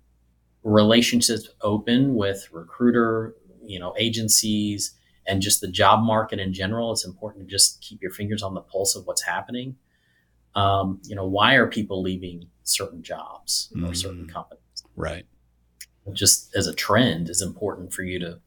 relationships 0.63 1.49
open 1.63 2.15
with 2.15 2.49
recruiter, 2.53 3.35
you 3.65 3.79
know, 3.79 3.95
agencies 3.99 4.93
and 5.27 5.41
just 5.41 5.61
the 5.61 5.69
job 5.69 6.03
market 6.03 6.39
in 6.39 6.53
general. 6.53 6.93
It's 6.93 7.05
important 7.05 7.47
to 7.47 7.51
just 7.51 7.81
keep 7.81 8.03
your 8.03 8.11
fingers 8.11 8.43
on 8.43 8.55
the 8.55 8.61
pulse 8.61 8.97
of 8.97 9.07
what's 9.07 9.23
happening. 9.23 9.77
Um, 10.55 11.01
you 11.05 11.15
know, 11.15 11.27
why 11.27 11.55
are 11.55 11.67
people 11.67 12.03
leaving 12.03 12.47
certain 12.65 13.03
jobs 13.03 13.71
mm-hmm. 13.75 13.87
or 13.87 13.95
certain 13.95 14.27
companies? 14.27 14.61
Right. 14.97 15.25
Just 16.13 16.55
as 16.57 16.67
a 16.67 16.75
trend 16.75 17.31
is 17.31 17.43
important 17.43 17.93
for 17.93 18.03
you 18.03 18.19
to 18.19 18.41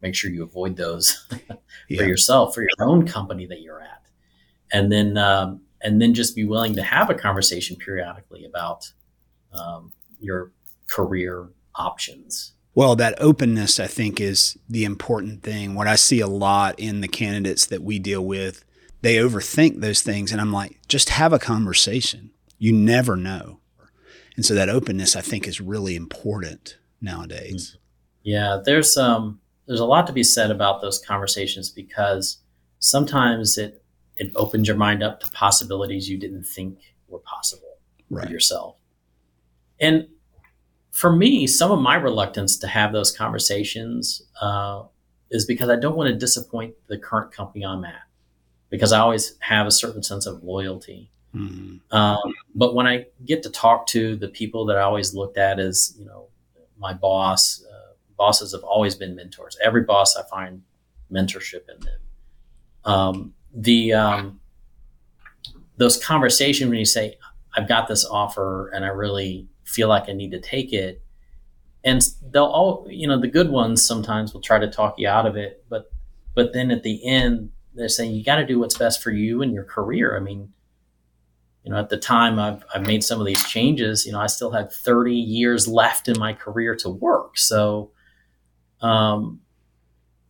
make 0.00 0.14
sure 0.14 0.30
you 0.30 0.44
avoid 0.44 0.76
those 0.76 1.26
yeah. 1.88 1.98
for 1.98 2.06
yourself, 2.06 2.54
for 2.54 2.62
your 2.62 2.70
own 2.78 3.06
company 3.06 3.46
that 3.46 3.60
you're 3.60 3.80
at. 3.80 4.02
And 4.72 4.92
then, 4.92 5.16
um, 5.16 5.62
and 5.80 6.00
then 6.00 6.14
just 6.14 6.36
be 6.36 6.44
willing 6.44 6.74
to 6.76 6.82
have 6.82 7.10
a 7.10 7.14
conversation 7.14 7.76
periodically 7.76 8.44
about 8.44 8.90
um, 9.52 9.92
your 10.20 10.52
career 10.86 11.48
options. 11.78 12.52
Well, 12.74 12.94
that 12.96 13.20
openness, 13.20 13.80
I 13.80 13.86
think, 13.86 14.20
is 14.20 14.56
the 14.68 14.84
important 14.84 15.42
thing. 15.42 15.74
What 15.74 15.88
I 15.88 15.96
see 15.96 16.20
a 16.20 16.26
lot 16.28 16.78
in 16.78 17.00
the 17.00 17.08
candidates 17.08 17.66
that 17.66 17.82
we 17.82 17.98
deal 17.98 18.24
with, 18.24 18.64
they 19.00 19.16
overthink 19.16 19.80
those 19.80 20.02
things. 20.02 20.30
And 20.30 20.40
I'm 20.40 20.52
like, 20.52 20.78
just 20.86 21.08
have 21.08 21.32
a 21.32 21.38
conversation. 21.38 22.30
You 22.58 22.72
never 22.72 23.16
know. 23.16 23.60
And 24.36 24.46
so 24.46 24.54
that 24.54 24.68
openness, 24.68 25.16
I 25.16 25.20
think, 25.20 25.48
is 25.48 25.60
really 25.60 25.96
important 25.96 26.78
nowadays. 27.00 27.76
Yeah, 28.22 28.60
there's 28.64 28.96
um 28.96 29.40
there's 29.66 29.80
a 29.80 29.84
lot 29.84 30.06
to 30.06 30.12
be 30.12 30.22
said 30.22 30.50
about 30.50 30.80
those 30.80 30.98
conversations 30.98 31.70
because 31.70 32.38
sometimes 32.78 33.58
it 33.58 33.82
it 34.16 34.32
opens 34.36 34.68
your 34.68 34.76
mind 34.76 35.02
up 35.02 35.20
to 35.20 35.30
possibilities 35.30 36.08
you 36.08 36.18
didn't 36.18 36.44
think 36.44 36.78
were 37.08 37.20
possible 37.20 37.78
right. 38.10 38.26
for 38.26 38.32
yourself. 38.32 38.76
And 39.80 40.08
for 40.98 41.14
me, 41.14 41.46
some 41.46 41.70
of 41.70 41.78
my 41.78 41.94
reluctance 41.94 42.56
to 42.56 42.66
have 42.66 42.92
those 42.92 43.12
conversations 43.12 44.20
uh, 44.40 44.82
is 45.30 45.46
because 45.46 45.70
I 45.70 45.76
don't 45.76 45.96
want 45.96 46.08
to 46.08 46.16
disappoint 46.16 46.74
the 46.88 46.98
current 46.98 47.30
company 47.30 47.64
I'm 47.64 47.84
at, 47.84 48.02
because 48.68 48.90
I 48.90 48.98
always 48.98 49.36
have 49.38 49.68
a 49.68 49.70
certain 49.70 50.02
sense 50.02 50.26
of 50.26 50.42
loyalty. 50.42 51.08
Mm-hmm. 51.32 51.96
Um, 51.96 52.34
but 52.52 52.74
when 52.74 52.88
I 52.88 53.06
get 53.24 53.44
to 53.44 53.50
talk 53.50 53.86
to 53.88 54.16
the 54.16 54.26
people 54.26 54.66
that 54.66 54.76
I 54.76 54.80
always 54.80 55.14
looked 55.14 55.38
at 55.38 55.60
as, 55.60 55.94
you 55.96 56.04
know, 56.04 56.30
my 56.80 56.94
boss, 56.94 57.64
uh, 57.72 57.92
bosses 58.16 58.50
have 58.50 58.64
always 58.64 58.96
been 58.96 59.14
mentors. 59.14 59.56
Every 59.62 59.84
boss 59.84 60.16
I 60.16 60.24
find 60.28 60.62
mentorship 61.12 61.62
in 61.72 61.78
them. 61.78 62.00
Um, 62.84 63.34
the 63.54 63.92
um, 63.92 64.40
those 65.76 66.02
conversations 66.02 66.68
when 66.68 66.80
you 66.80 66.84
say, 66.84 67.18
"I've 67.56 67.68
got 67.68 67.86
this 67.86 68.04
offer 68.04 68.70
and 68.70 68.84
I 68.84 68.88
really 68.88 69.46
feel 69.68 69.88
like 69.88 70.08
I 70.08 70.12
need 70.12 70.32
to 70.32 70.40
take 70.40 70.72
it," 70.72 71.02
and 71.84 72.02
they'll 72.30 72.44
all, 72.44 72.86
you 72.88 73.06
know, 73.06 73.20
the 73.20 73.28
good 73.28 73.50
ones 73.50 73.86
sometimes 73.86 74.34
will 74.34 74.40
try 74.40 74.58
to 74.58 74.68
talk 74.68 74.94
you 74.98 75.08
out 75.08 75.26
of 75.26 75.36
it, 75.36 75.64
but 75.68 75.90
but 76.34 76.52
then 76.52 76.70
at 76.70 76.82
the 76.82 77.06
end 77.06 77.50
they're 77.78 77.88
saying 77.88 78.14
you 78.14 78.24
got 78.24 78.36
to 78.36 78.46
do 78.46 78.58
what's 78.58 78.76
best 78.76 79.02
for 79.02 79.10
you 79.10 79.40
and 79.40 79.52
your 79.52 79.64
career. 79.64 80.16
I 80.16 80.20
mean, 80.20 80.52
you 81.62 81.70
know, 81.70 81.78
at 81.78 81.88
the 81.88 81.96
time 81.96 82.38
I've, 82.38 82.64
I've 82.74 82.86
made 82.86 83.04
some 83.04 83.20
of 83.20 83.26
these 83.26 83.44
changes, 83.44 84.04
you 84.04 84.12
know, 84.12 84.20
I 84.20 84.26
still 84.26 84.50
had 84.50 84.72
30 84.72 85.14
years 85.14 85.68
left 85.68 86.08
in 86.08 86.18
my 86.18 86.32
career 86.32 86.74
to 86.76 86.88
work. 86.88 87.38
So, 87.38 87.92
um, 88.80 89.40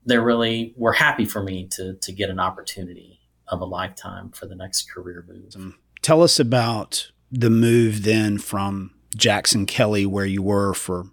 they 0.04 0.18
really 0.18 0.74
were 0.76 0.92
happy 0.92 1.26
for 1.26 1.42
me 1.42 1.66
to, 1.72 1.94
to 1.94 2.12
get 2.12 2.30
an 2.30 2.40
opportunity 2.40 3.20
of 3.46 3.60
a 3.60 3.64
lifetime 3.64 4.30
for 4.30 4.46
the 4.46 4.54
next 4.54 4.90
career 4.90 5.24
move. 5.28 5.74
Tell 6.02 6.22
us 6.22 6.40
about 6.40 7.10
the 7.30 7.50
move 7.50 8.04
then 8.04 8.38
from 8.38 8.92
Jackson 9.16 9.66
Kelly, 9.66 10.06
where 10.06 10.26
you 10.26 10.42
were 10.42 10.74
for 10.74 11.06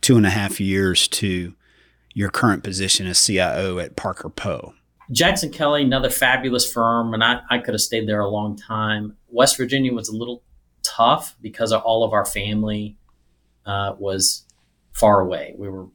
two 0.00 0.16
and 0.16 0.26
a 0.26 0.30
half 0.30 0.60
years, 0.60 1.08
to 1.08 1.54
your 2.14 2.30
current 2.30 2.64
position 2.64 3.06
as 3.06 3.24
CIO 3.24 3.78
at 3.78 3.96
Parker 3.96 4.28
Poe. 4.28 4.74
Jackson 5.12 5.50
Kelly, 5.50 5.82
another 5.82 6.10
fabulous 6.10 6.70
firm, 6.70 7.14
and 7.14 7.24
I, 7.24 7.40
I 7.50 7.58
could 7.58 7.74
have 7.74 7.80
stayed 7.80 8.08
there 8.08 8.20
a 8.20 8.28
long 8.28 8.56
time. 8.56 9.16
West 9.28 9.56
Virginia 9.56 9.92
was 9.92 10.08
a 10.08 10.16
little 10.16 10.42
tough 10.82 11.36
because 11.40 11.72
all 11.72 12.04
of 12.04 12.12
our 12.12 12.24
family 12.24 12.96
uh, 13.66 13.94
was 13.98 14.44
far 14.92 15.20
away. 15.20 15.54
We 15.58 15.68
were 15.68 15.88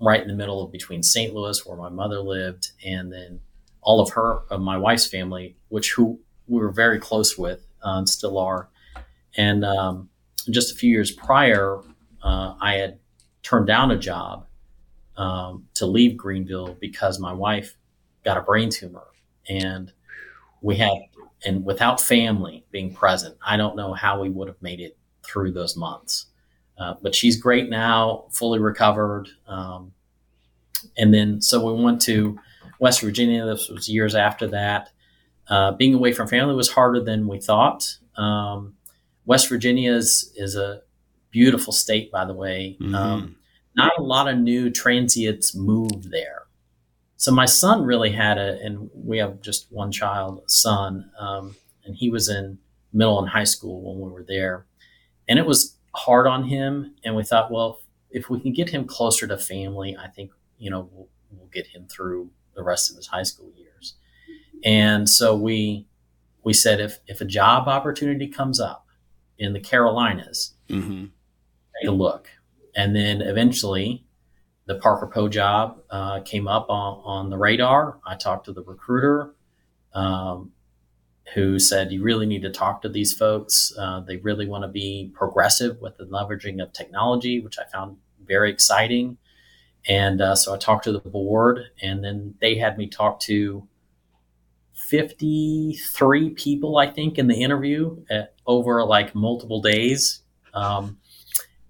right 0.00 0.20
in 0.20 0.28
the 0.28 0.34
middle 0.34 0.62
of 0.62 0.72
between 0.72 1.02
St. 1.02 1.34
Louis, 1.34 1.64
where 1.66 1.76
my 1.76 1.90
mother 1.90 2.20
lived, 2.20 2.70
and 2.84 3.12
then 3.12 3.40
all 3.82 4.00
of 4.00 4.10
her, 4.10 4.40
of 4.50 4.60
my 4.60 4.78
wife's 4.78 5.06
family, 5.06 5.56
which 5.68 5.92
who 5.92 6.18
we 6.46 6.60
were 6.60 6.72
very 6.72 6.98
close 6.98 7.36
with 7.36 7.66
uh, 7.84 7.98
and 7.98 8.08
still 8.08 8.38
are. 8.38 8.68
And 9.36 9.64
um, 9.64 10.08
just 10.50 10.72
a 10.72 10.74
few 10.74 10.90
years 10.90 11.10
prior, 11.10 11.78
uh, 12.22 12.54
I 12.60 12.74
had 12.74 12.98
turned 13.42 13.66
down 13.66 13.90
a 13.90 13.98
job 13.98 14.46
um, 15.16 15.66
to 15.74 15.86
leave 15.86 16.16
Greenville 16.16 16.76
because 16.80 17.18
my 17.18 17.32
wife 17.32 17.76
got 18.24 18.36
a 18.36 18.40
brain 18.40 18.70
tumor, 18.70 19.06
and 19.48 19.92
we 20.60 20.76
had 20.76 20.92
and 21.44 21.64
without 21.64 22.00
family 22.00 22.64
being 22.70 22.94
present, 22.94 23.36
I 23.46 23.56
don't 23.56 23.76
know 23.76 23.92
how 23.92 24.20
we 24.20 24.30
would 24.30 24.48
have 24.48 24.60
made 24.62 24.80
it 24.80 24.96
through 25.22 25.52
those 25.52 25.76
months. 25.76 26.26
Uh, 26.78 26.94
but 27.02 27.14
she's 27.14 27.36
great 27.36 27.68
now, 27.68 28.24
fully 28.30 28.58
recovered. 28.58 29.28
Um, 29.46 29.92
and 30.96 31.12
then 31.14 31.40
so 31.40 31.64
we 31.64 31.82
went 31.82 32.00
to 32.02 32.38
West 32.78 33.00
Virginia. 33.00 33.44
This 33.46 33.68
was 33.68 33.88
years 33.88 34.14
after 34.14 34.48
that. 34.48 34.90
Uh, 35.48 35.72
being 35.72 35.94
away 35.94 36.12
from 36.12 36.26
family 36.26 36.54
was 36.54 36.70
harder 36.70 37.00
than 37.00 37.28
we 37.28 37.40
thought. 37.40 37.96
Um, 38.16 38.74
West 39.26 39.48
Virginia 39.48 39.92
is, 39.92 40.32
is 40.36 40.56
a 40.56 40.82
beautiful 41.30 41.72
state, 41.72 42.12
by 42.12 42.24
the 42.24 42.34
way. 42.34 42.76
Mm-hmm. 42.80 42.94
Um, 42.94 43.36
not 43.76 43.92
a 43.98 44.02
lot 44.02 44.28
of 44.28 44.38
new 44.38 44.70
transients 44.70 45.54
move 45.54 46.10
there. 46.10 46.42
So 47.16 47.32
my 47.32 47.46
son 47.46 47.82
really 47.82 48.12
had 48.12 48.38
a, 48.38 48.58
and 48.62 48.90
we 48.94 49.18
have 49.18 49.40
just 49.40 49.66
one 49.70 49.90
child, 49.90 50.42
son, 50.46 51.10
um, 51.18 51.56
and 51.84 51.94
he 51.94 52.10
was 52.10 52.28
in 52.28 52.58
middle 52.92 53.18
and 53.18 53.28
high 53.28 53.44
school 53.44 53.82
when 53.82 54.06
we 54.06 54.12
were 54.12 54.24
there, 54.26 54.66
and 55.28 55.38
it 55.38 55.46
was 55.46 55.76
hard 55.94 56.26
on 56.26 56.44
him. 56.44 56.94
And 57.04 57.16
we 57.16 57.24
thought, 57.24 57.50
well, 57.50 57.80
if 58.10 58.30
we 58.30 58.40
can 58.40 58.52
get 58.52 58.68
him 58.68 58.84
closer 58.84 59.26
to 59.26 59.38
family, 59.38 59.96
I 59.96 60.08
think 60.08 60.32
you 60.58 60.70
know 60.70 60.88
we'll, 60.92 61.08
we'll 61.30 61.48
get 61.48 61.66
him 61.66 61.86
through 61.86 62.30
the 62.54 62.62
rest 62.62 62.90
of 62.90 62.96
his 62.96 63.06
high 63.06 63.22
school 63.22 63.50
years. 63.56 63.94
And 64.64 65.08
so 65.08 65.36
we 65.36 65.86
we 66.42 66.52
said 66.52 66.80
if 66.80 66.98
if 67.06 67.20
a 67.20 67.24
job 67.24 67.68
opportunity 67.68 68.28
comes 68.28 68.60
up 68.60 68.83
in 69.38 69.52
the 69.52 69.60
Carolinas, 69.60 70.54
mm-hmm. 70.68 71.06
take 71.80 71.88
a 71.88 71.92
look. 71.92 72.28
And 72.76 72.94
then 72.94 73.20
eventually, 73.22 74.04
the 74.66 74.76
Parker 74.76 75.06
Poe 75.06 75.28
job 75.28 75.82
uh, 75.90 76.20
came 76.20 76.48
up 76.48 76.66
on, 76.70 77.00
on 77.04 77.30
the 77.30 77.38
radar. 77.38 77.98
I 78.06 78.16
talked 78.16 78.46
to 78.46 78.52
the 78.52 78.62
recruiter, 78.62 79.34
um, 79.92 80.52
who 81.34 81.58
said, 81.58 81.92
You 81.92 82.02
really 82.02 82.26
need 82.26 82.42
to 82.42 82.50
talk 82.50 82.82
to 82.82 82.88
these 82.88 83.12
folks. 83.12 83.72
Uh, 83.78 84.00
they 84.00 84.16
really 84.18 84.48
want 84.48 84.62
to 84.62 84.68
be 84.68 85.12
progressive 85.14 85.80
with 85.80 85.96
the 85.98 86.04
leveraging 86.04 86.62
of 86.62 86.72
technology, 86.72 87.40
which 87.40 87.58
I 87.58 87.64
found 87.70 87.96
very 88.26 88.50
exciting. 88.50 89.18
And 89.86 90.20
uh, 90.20 90.34
so 90.34 90.54
I 90.54 90.58
talked 90.58 90.84
to 90.84 90.92
the 90.92 91.00
board, 91.00 91.60
and 91.82 92.02
then 92.02 92.34
they 92.40 92.56
had 92.56 92.78
me 92.78 92.88
talk 92.88 93.20
to 93.20 93.68
53 94.72 96.30
people, 96.30 96.78
I 96.78 96.90
think, 96.90 97.18
in 97.18 97.26
the 97.26 97.42
interview 97.42 98.02
at, 98.10 98.33
over 98.46 98.84
like 98.84 99.14
multiple 99.14 99.60
days. 99.60 100.22
Um, 100.52 100.98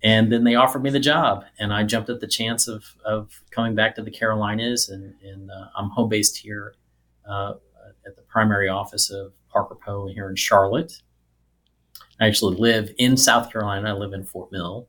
and 0.03 0.31
then 0.31 0.45
they 0.45 0.55
offered 0.55 0.83
me 0.83 0.91
the 0.91 1.01
job, 1.01 1.47
and 1.59 1.73
I 1.73 1.83
jumped 1.83 2.11
at 2.11 2.21
the 2.21 2.27
chance 2.27 2.69
of, 2.69 2.85
of 3.07 3.43
coming 3.51 3.75
back 3.75 3.95
to 3.95 4.03
the 4.03 4.11
Carolinas. 4.11 4.91
And, 4.91 5.15
and 5.23 5.51
uh, 5.51 5.69
I'm 5.75 5.89
home 5.89 6.11
based 6.11 6.37
here 6.37 6.75
uh, 7.27 7.55
at 8.07 8.15
the 8.17 8.23
primary 8.23 8.69
office 8.69 9.11
of 9.11 9.33
Parker 9.49 9.77
Poe 9.77 10.09
here 10.09 10.29
in 10.29 10.37
Charlotte. 10.37 10.93
I 12.21 12.27
actually 12.27 12.57
live 12.57 12.93
in 12.99 13.17
South 13.17 13.51
Carolina. 13.51 13.91
I 13.91 13.93
live 13.93 14.13
in 14.13 14.25
Fort 14.25 14.53
Mill. 14.53 14.89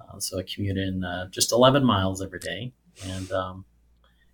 Uh, 0.00 0.18
so 0.18 0.38
I 0.38 0.42
commute 0.42 0.78
in 0.78 1.04
uh, 1.04 1.28
just 1.28 1.52
11 1.52 1.84
miles 1.84 2.22
every 2.22 2.40
day. 2.40 2.72
And 3.06 3.30
um, 3.30 3.64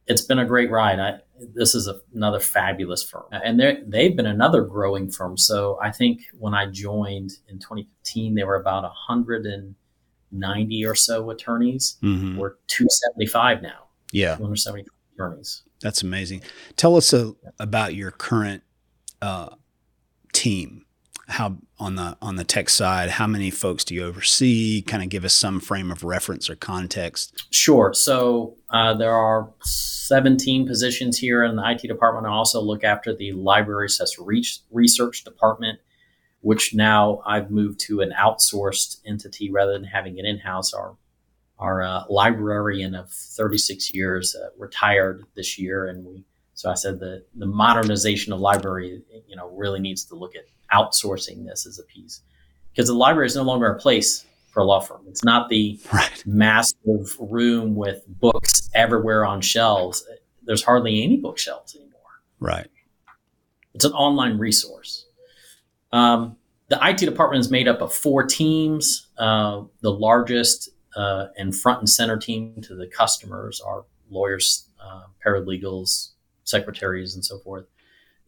it's 0.06 0.22
been 0.22 0.38
a 0.38 0.44
great 0.44 0.70
ride. 0.70 1.00
I, 1.00 1.20
this 1.54 1.74
is 1.74 1.88
a, 1.88 2.00
another 2.14 2.40
fabulous 2.40 3.02
firm. 3.02 3.24
And 3.32 3.60
they've 3.86 4.16
been 4.16 4.26
another 4.26 4.62
growing 4.62 5.10
firm. 5.10 5.36
So 5.36 5.78
I 5.82 5.90
think 5.90 6.22
when 6.38 6.54
I 6.54 6.66
joined 6.66 7.32
in 7.48 7.58
2015, 7.58 8.34
there 8.34 8.46
were 8.46 8.56
about 8.56 8.82
190 8.82 10.86
or 10.86 10.94
so 10.94 11.30
attorneys. 11.30 11.96
Mm-hmm. 12.02 12.38
We're 12.38 12.54
275 12.66 13.62
now. 13.62 13.84
Yeah. 14.12 14.36
270 14.36 14.86
attorneys. 15.14 15.62
That's 15.80 16.02
amazing. 16.02 16.42
Tell 16.76 16.96
us 16.96 17.12
a, 17.12 17.34
about 17.58 17.94
your 17.94 18.10
current 18.10 18.62
uh, 19.20 19.50
team 20.32 20.84
how 21.28 21.56
on 21.78 21.96
the 21.96 22.16
on 22.20 22.36
the 22.36 22.44
tech 22.44 22.68
side 22.68 23.10
how 23.10 23.26
many 23.26 23.50
folks 23.50 23.84
do 23.84 23.94
you 23.94 24.04
oversee? 24.04 24.82
Kind 24.82 25.02
of 25.02 25.08
give 25.08 25.24
us 25.24 25.34
some 25.34 25.60
frame 25.60 25.90
of 25.90 26.04
reference 26.04 26.50
or 26.50 26.56
context. 26.56 27.46
Sure. 27.50 27.92
So 27.94 28.56
uh, 28.70 28.94
there 28.94 29.14
are 29.14 29.50
17 29.62 30.66
positions 30.66 31.18
here 31.18 31.44
in 31.44 31.56
the 31.56 31.62
it 31.62 31.88
department. 31.88 32.26
I 32.26 32.30
also 32.30 32.60
look 32.60 32.84
after 32.84 33.14
the 33.14 33.32
library 33.32 33.88
research 34.70 35.24
department 35.24 35.78
which 36.44 36.74
now 36.74 37.22
i've 37.26 37.50
moved 37.50 37.80
to 37.80 38.02
an 38.02 38.12
outsourced 38.18 39.00
entity 39.06 39.50
rather 39.50 39.72
than 39.72 39.84
having 39.84 40.18
it 40.18 40.26
in-house. 40.26 40.74
Our 40.74 40.96
our 41.58 41.82
uh, 41.82 42.04
librarian 42.10 42.94
of 42.94 43.10
36 43.10 43.94
years 43.94 44.36
uh, 44.36 44.48
retired 44.58 45.24
this 45.34 45.58
year 45.58 45.86
and 45.86 46.04
we 46.04 46.24
so 46.52 46.70
i 46.70 46.74
said 46.74 47.00
the 47.00 47.24
the 47.36 47.46
modernization 47.46 48.32
of 48.32 48.40
library 48.40 49.02
you 49.26 49.36
know 49.36 49.48
really 49.50 49.80
needs 49.80 50.04
to 50.04 50.14
look 50.14 50.34
at 50.36 50.44
outsourcing 50.74 51.46
this 51.46 51.66
as 51.66 51.78
a 51.78 51.84
piece 51.84 52.22
because 52.70 52.88
the 52.88 52.94
library 52.94 53.26
is 53.26 53.36
no 53.36 53.42
longer 53.42 53.66
a 53.66 53.78
place 53.78 54.24
for 54.50 54.60
a 54.60 54.64
law 54.64 54.80
firm. 54.80 55.02
It's 55.08 55.24
not 55.24 55.48
the 55.48 55.78
right. 55.92 56.22
massive 56.26 57.16
room 57.18 57.74
with 57.74 58.02
books 58.06 58.70
everywhere 58.74 59.24
on 59.24 59.40
shelves. 59.40 60.04
There's 60.42 60.62
hardly 60.62 61.02
any 61.02 61.16
bookshelves 61.16 61.74
anymore. 61.74 62.00
Right. 62.40 62.68
It's 63.74 63.84
an 63.84 63.92
online 63.92 64.38
resource. 64.38 65.06
Um, 65.92 66.36
the 66.68 66.78
IT 66.82 66.98
department 66.98 67.40
is 67.40 67.50
made 67.50 67.68
up 67.68 67.80
of 67.80 67.92
four 67.92 68.24
teams. 68.24 69.08
Uh, 69.18 69.62
the 69.80 69.90
largest 69.92 70.70
uh, 70.96 71.26
and 71.36 71.54
front 71.54 71.80
and 71.80 71.90
center 71.90 72.16
team 72.16 72.60
to 72.62 72.74
the 72.74 72.86
customers 72.86 73.60
are 73.60 73.84
lawyers, 74.10 74.68
uh, 74.80 75.02
paralegals, 75.24 76.10
secretaries, 76.44 77.14
and 77.14 77.24
so 77.24 77.38
forth, 77.38 77.66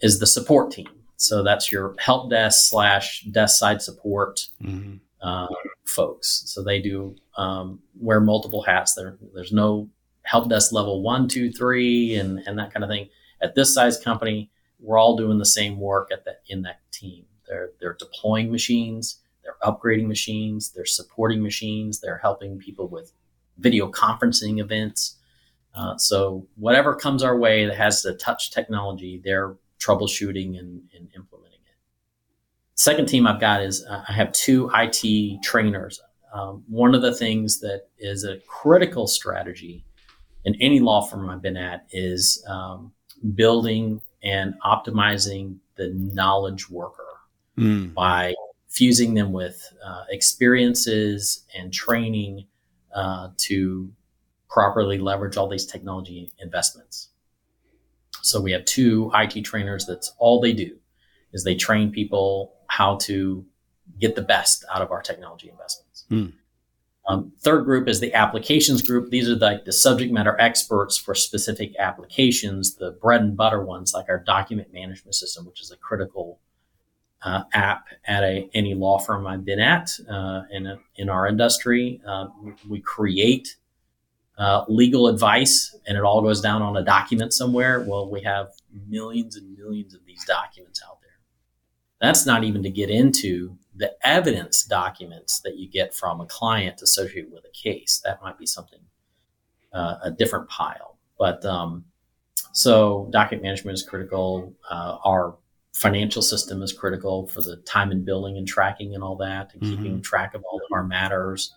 is 0.00 0.18
the 0.18 0.26
support 0.26 0.70
team. 0.70 0.88
So 1.16 1.42
that's 1.42 1.72
your 1.72 1.94
help 1.98 2.30
desk 2.30 2.70
slash 2.70 3.22
desk 3.22 3.58
side 3.58 3.82
support 3.82 4.48
mm-hmm. 4.62 4.96
uh, 5.20 5.48
folks. 5.84 6.42
So 6.46 6.62
they 6.62 6.80
do 6.80 7.16
um, 7.36 7.80
wear 7.98 8.20
multiple 8.20 8.62
hats. 8.62 8.94
There, 8.94 9.16
there's 9.34 9.52
no 9.52 9.88
help 10.22 10.48
desk 10.48 10.72
level 10.72 11.02
one, 11.02 11.28
two, 11.28 11.50
three, 11.50 12.16
and 12.16 12.40
and 12.46 12.58
that 12.58 12.72
kind 12.72 12.84
of 12.84 12.90
thing. 12.90 13.08
At 13.40 13.54
this 13.54 13.74
size 13.74 13.98
company, 13.98 14.50
we're 14.80 14.98
all 14.98 15.16
doing 15.16 15.38
the 15.38 15.46
same 15.46 15.78
work 15.78 16.10
at 16.12 16.24
that 16.24 16.42
in 16.48 16.62
that 16.62 16.80
team. 16.92 17.24
They're 17.48 17.70
they're 17.80 17.94
deploying 17.94 18.50
machines, 18.50 19.20
they're 19.42 19.56
upgrading 19.62 20.06
machines, 20.08 20.70
they're 20.70 20.84
supporting 20.84 21.42
machines, 21.42 22.00
they're 22.00 22.18
helping 22.18 22.58
people 22.58 22.88
with 22.88 23.12
video 23.58 23.90
conferencing 23.90 24.60
events. 24.60 25.16
Uh, 25.74 25.96
so 25.96 26.46
whatever 26.56 26.94
comes 26.94 27.22
our 27.22 27.36
way 27.36 27.66
that 27.66 27.76
has 27.76 28.02
the 28.02 28.14
touch 28.14 28.50
technology, 28.50 29.20
they're 29.22 29.56
troubleshooting 29.78 30.58
and, 30.58 30.82
and 30.96 31.08
implementing 31.14 31.60
it. 31.64 31.76
Second 32.74 33.06
team 33.06 33.26
I've 33.26 33.40
got 33.40 33.62
is 33.62 33.84
uh, 33.84 34.02
I 34.08 34.12
have 34.12 34.32
two 34.32 34.70
IT 34.74 35.42
trainers. 35.42 36.00
Um, 36.32 36.64
one 36.68 36.94
of 36.94 37.02
the 37.02 37.14
things 37.14 37.60
that 37.60 37.88
is 37.98 38.24
a 38.24 38.38
critical 38.46 39.06
strategy 39.06 39.84
in 40.44 40.54
any 40.60 40.80
law 40.80 41.02
firm 41.02 41.28
I've 41.28 41.42
been 41.42 41.56
at 41.56 41.86
is 41.90 42.44
um, 42.48 42.92
building 43.34 44.00
and 44.22 44.54
optimizing 44.64 45.56
the 45.76 45.92
knowledge 45.94 46.68
worker 46.70 47.06
mm. 47.56 47.92
by 47.94 48.34
fusing 48.68 49.14
them 49.14 49.32
with 49.32 49.72
uh, 49.84 50.04
experiences 50.10 51.44
and 51.56 51.72
training 51.72 52.46
uh, 52.94 53.28
to 53.38 53.90
properly 54.48 54.98
leverage 54.98 55.36
all 55.36 55.48
these 55.48 55.66
technology 55.66 56.30
investments. 56.38 57.08
So 58.26 58.40
we 58.40 58.52
have 58.52 58.64
two 58.64 59.10
IT 59.14 59.42
trainers. 59.44 59.86
That's 59.86 60.12
all 60.18 60.40
they 60.40 60.52
do 60.52 60.76
is 61.32 61.44
they 61.44 61.54
train 61.54 61.92
people 61.92 62.54
how 62.68 62.96
to 62.96 63.44
get 64.00 64.16
the 64.16 64.22
best 64.22 64.64
out 64.72 64.82
of 64.82 64.90
our 64.90 65.02
technology 65.02 65.48
investments. 65.48 66.04
Mm. 66.10 66.32
Um, 67.08 67.32
third 67.40 67.64
group 67.64 67.86
is 67.88 68.00
the 68.00 68.12
applications 68.14 68.82
group. 68.82 69.10
These 69.10 69.28
are 69.28 69.36
like 69.36 69.64
the 69.64 69.72
subject 69.72 70.12
matter 70.12 70.36
experts 70.40 70.96
for 70.96 71.14
specific 71.14 71.72
applications, 71.78 72.74
the 72.74 72.92
bread 72.92 73.20
and 73.20 73.36
butter 73.36 73.62
ones, 73.62 73.94
like 73.94 74.06
our 74.08 74.18
document 74.18 74.72
management 74.72 75.14
system, 75.14 75.46
which 75.46 75.60
is 75.60 75.70
a 75.70 75.76
critical 75.76 76.40
uh, 77.22 77.44
app 77.52 77.86
at 78.06 78.24
a, 78.24 78.50
any 78.54 78.74
law 78.74 78.98
firm 78.98 79.26
I've 79.26 79.44
been 79.44 79.60
at 79.60 79.90
uh, 80.10 80.42
in, 80.50 80.66
a, 80.66 80.78
in 80.96 81.08
our 81.08 81.28
industry. 81.28 82.00
Uh, 82.06 82.26
we 82.68 82.80
create 82.80 83.56
uh, 84.38 84.64
legal 84.68 85.08
advice 85.08 85.74
and 85.86 85.96
it 85.96 86.04
all 86.04 86.22
goes 86.22 86.40
down 86.40 86.62
on 86.62 86.76
a 86.76 86.84
document 86.84 87.32
somewhere. 87.32 87.84
Well, 87.86 88.10
we 88.10 88.22
have 88.22 88.48
millions 88.88 89.36
and 89.36 89.56
millions 89.56 89.94
of 89.94 90.04
these 90.04 90.24
documents 90.24 90.82
out 90.86 91.00
there. 91.00 91.10
That's 92.00 92.26
not 92.26 92.44
even 92.44 92.62
to 92.62 92.70
get 92.70 92.90
into 92.90 93.56
the 93.74 93.92
evidence 94.02 94.64
documents 94.64 95.40
that 95.40 95.56
you 95.56 95.68
get 95.68 95.94
from 95.94 96.20
a 96.20 96.26
client 96.26 96.82
associated 96.82 97.32
with 97.32 97.44
a 97.44 97.50
case. 97.50 98.00
That 98.04 98.22
might 98.22 98.38
be 98.38 98.46
something, 98.46 98.80
uh, 99.72 99.96
a 100.02 100.10
different 100.10 100.48
pile. 100.48 100.98
But 101.18 101.44
um, 101.44 101.84
so 102.52 103.08
document 103.10 103.42
management 103.42 103.74
is 103.74 103.82
critical. 103.82 104.52
Uh, 104.70 104.98
our 105.04 105.36
financial 105.74 106.22
system 106.22 106.62
is 106.62 106.72
critical 106.72 107.26
for 107.26 107.42
the 107.42 107.56
time 107.58 107.90
and 107.90 108.04
billing 108.04 108.38
and 108.38 108.48
tracking 108.48 108.94
and 108.94 109.04
all 109.04 109.16
that, 109.16 109.52
and 109.52 109.62
mm-hmm. 109.62 109.76
keeping 109.76 110.02
track 110.02 110.34
of 110.34 110.42
all 110.50 110.58
of 110.58 110.72
our 110.72 110.84
matters. 110.84 111.54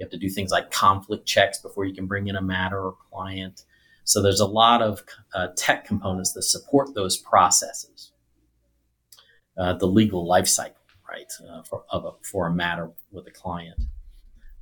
You 0.00 0.06
have 0.06 0.10
to 0.12 0.18
do 0.18 0.30
things 0.30 0.50
like 0.50 0.70
conflict 0.70 1.26
checks 1.26 1.58
before 1.58 1.84
you 1.84 1.94
can 1.94 2.06
bring 2.06 2.28
in 2.28 2.36
a 2.36 2.40
matter 2.42 2.86
or 2.86 2.96
client. 3.12 3.64
So 4.04 4.22
there's 4.22 4.40
a 4.40 4.46
lot 4.46 4.80
of 4.80 5.04
uh, 5.34 5.48
tech 5.56 5.84
components 5.84 6.32
that 6.32 6.42
support 6.42 6.94
those 6.94 7.18
processes. 7.18 8.12
Uh, 9.58 9.74
the 9.74 9.86
legal 9.86 10.26
life 10.26 10.48
cycle 10.48 10.80
right, 11.06 11.30
uh, 11.50 11.62
for, 11.64 11.84
a, 11.92 12.00
for 12.22 12.46
a 12.46 12.50
matter 12.50 12.90
with 13.12 13.26
a 13.26 13.30
client. 13.30 13.78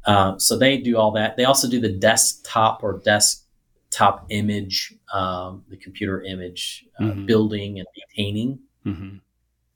Uh, 0.05 0.37
so 0.39 0.59
they 0.59 0.79
do 0.79 0.97
all 0.97 1.13
that. 1.13 1.37
They 1.37 1.45
also 1.45 1.69
do 1.69 1.81
the 1.81 1.93
desktop 1.93 2.83
or 2.83 3.01
desktop 3.05 4.27
image, 4.31 4.93
um, 5.13 5.65
the 5.69 5.77
computer 5.77 6.23
image 6.23 6.87
uh, 6.99 7.05
mm-hmm. 7.05 7.27
building 7.27 7.79
and 7.79 7.87
maintaining. 7.97 8.59
Mm-hmm. 8.85 9.19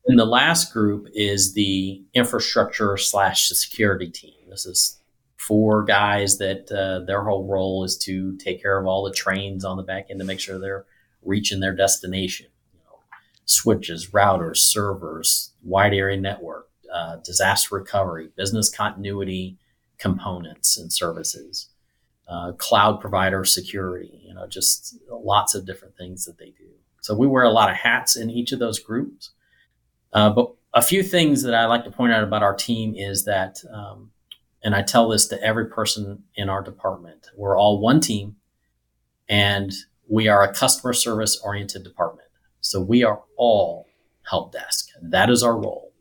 And 0.07 0.19
the 0.19 0.25
last 0.25 0.73
group 0.73 1.07
is 1.15 1.55
the 1.55 2.03
infrastructure 2.15 2.97
slash 2.97 3.49
security 3.49 4.11
team. 4.11 4.35
This 4.49 4.67
is 4.67 5.02
four 5.47 5.85
guys 5.85 6.39
that 6.39 6.71
uh, 6.71 7.05
their 7.05 7.25
whole 7.25 7.47
role 7.47 7.85
is 7.85 7.97
to 7.99 8.37
take 8.37 8.63
care 8.63 8.79
of 8.79 8.87
all 8.87 9.03
the 9.03 9.13
trains 9.13 9.65
on 9.65 9.77
the 9.77 9.83
back 9.83 10.07
end 10.09 10.21
to 10.21 10.25
make 10.25 10.41
sure 10.41 10.59
they're 10.59 10.85
reaching 11.23 11.61
their 11.61 11.75
destination 11.75 12.47
switches, 13.45 14.11
routers, 14.11 14.59
servers, 14.59 15.53
wide 15.63 15.93
area 15.93 16.17
network, 16.17 16.69
uh, 16.95 17.17
disaster 17.25 17.75
recovery, 17.75 18.31
business 18.37 18.71
continuity 18.71 19.59
components 19.99 20.77
and 20.79 20.93
services, 20.93 21.69
uh, 22.29 22.53
cloud 22.53 23.01
provider 23.01 23.45
security, 23.45 24.21
you 24.25 24.35
know, 24.35 24.47
just 24.47 24.97
lots 25.11 25.55
of 25.55 25.67
different 25.67 25.97
things 25.97 26.25
that 26.25 26.39
they 26.39 26.51
do. 26.51 26.71
So 27.01 27.15
we 27.17 27.27
wear 27.27 27.43
a 27.43 27.51
lot 27.51 27.71
of 27.71 27.77
hats 27.77 28.17
in 28.17 28.31
each 28.31 28.53
of 28.53 28.59
those 28.59 28.79
groups. 28.79 29.31
Uh, 30.13 30.31
but 30.31 30.53
a 30.75 30.83
few 30.83 31.03
things 31.03 31.43
that 31.43 31.55
I 31.55 31.67
like 31.67 31.85
to 31.85 31.91
point 31.91 32.13
out 32.13 32.23
about 32.23 32.43
our 32.43 32.55
team 32.55 32.95
is 32.95 33.25
that, 33.25 33.59
um, 33.73 34.11
and 34.63 34.75
I 34.75 34.83
tell 34.83 35.09
this 35.09 35.27
to 35.29 35.43
every 35.43 35.67
person 35.67 36.23
in 36.35 36.49
our 36.49 36.63
department, 36.63 37.29
we're 37.37 37.59
all 37.59 37.81
one 37.81 38.01
team 38.01 38.37
and 39.29 39.73
we 40.09 40.29
are 40.29 40.43
a 40.43 40.53
customer 40.53 40.93
service 40.93 41.41
oriented 41.43 41.83
department. 41.83 42.29
So 42.61 42.81
we 42.81 43.03
are 43.03 43.23
all 43.37 43.87
help 44.29 44.53
desk. 44.53 44.89
That 45.01 45.31
is 45.31 45.43
our 45.43 45.57
role. 45.57 45.93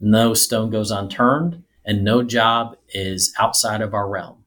No 0.00 0.34
stone 0.34 0.70
goes 0.70 0.90
unturned 0.90 1.62
and 1.84 2.04
no 2.04 2.22
job 2.22 2.76
is 2.88 3.34
outside 3.38 3.82
of 3.82 3.94
our 3.94 4.08
realm. 4.08 4.44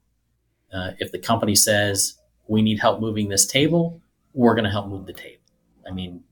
Uh, 0.73 0.91
if 0.99 1.11
the 1.11 1.19
company 1.19 1.55
says 1.55 2.15
we 2.47 2.61
need 2.61 2.79
help 2.79 2.99
moving 2.99 3.29
this 3.29 3.45
table, 3.45 4.01
we're 4.33 4.55
going 4.55 4.65
to 4.65 4.71
help 4.71 4.87
move 4.87 5.05
the 5.05 5.13
table. 5.13 5.43
I 5.87 5.91
mean, 5.91 6.23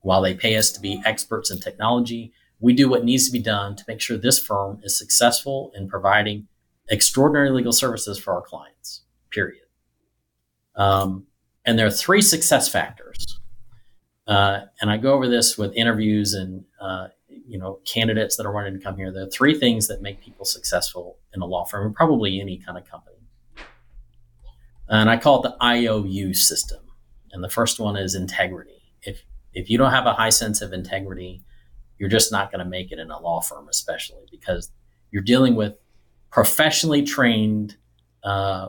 while 0.00 0.22
they 0.22 0.34
pay 0.34 0.56
us 0.56 0.70
to 0.72 0.80
be 0.80 1.02
experts 1.04 1.50
in 1.50 1.60
technology, 1.60 2.32
we 2.60 2.72
do 2.72 2.88
what 2.88 3.04
needs 3.04 3.26
to 3.26 3.32
be 3.32 3.42
done 3.42 3.76
to 3.76 3.84
make 3.86 4.00
sure 4.00 4.16
this 4.16 4.38
firm 4.38 4.80
is 4.82 4.98
successful 4.98 5.70
in 5.74 5.88
providing 5.88 6.48
extraordinary 6.90 7.50
legal 7.50 7.72
services 7.72 8.18
for 8.18 8.34
our 8.34 8.42
clients, 8.42 9.02
period. 9.30 9.64
Um, 10.76 11.26
and 11.64 11.78
there 11.78 11.86
are 11.86 11.90
three 11.90 12.22
success 12.22 12.68
factors 12.68 13.38
uh, 14.28 14.66
and 14.82 14.90
I 14.90 14.98
go 14.98 15.14
over 15.14 15.26
this 15.26 15.56
with 15.56 15.74
interviews 15.74 16.34
and 16.34 16.62
uh, 16.80 17.08
you 17.28 17.58
know 17.58 17.80
candidates 17.86 18.36
that 18.36 18.44
are 18.44 18.52
wanting 18.52 18.74
to 18.74 18.78
come 18.78 18.96
here. 18.96 19.10
There 19.10 19.24
are 19.24 19.30
three 19.30 19.58
things 19.58 19.88
that 19.88 20.02
make 20.02 20.20
people 20.20 20.44
successful 20.44 21.18
in 21.34 21.40
a 21.40 21.46
law 21.46 21.64
firm, 21.64 21.86
and 21.86 21.94
probably 21.94 22.38
any 22.38 22.58
kind 22.58 22.76
of 22.76 22.84
company. 22.88 23.16
And 24.88 25.08
I 25.08 25.16
call 25.16 25.42
it 25.42 25.48
the 25.48 25.64
IOU 25.64 26.34
system. 26.34 26.80
And 27.32 27.42
the 27.42 27.48
first 27.48 27.80
one 27.80 27.96
is 27.96 28.14
integrity. 28.14 28.82
If 29.02 29.22
if 29.54 29.70
you 29.70 29.78
don't 29.78 29.92
have 29.92 30.06
a 30.06 30.12
high 30.12 30.28
sense 30.28 30.60
of 30.60 30.74
integrity, 30.74 31.42
you're 31.98 32.10
just 32.10 32.30
not 32.30 32.52
going 32.52 32.62
to 32.62 32.70
make 32.70 32.92
it 32.92 32.98
in 32.98 33.10
a 33.10 33.18
law 33.18 33.40
firm, 33.40 33.66
especially 33.70 34.26
because 34.30 34.70
you're 35.10 35.22
dealing 35.22 35.54
with 35.54 35.74
professionally 36.30 37.02
trained 37.02 37.76
uh, 38.24 38.68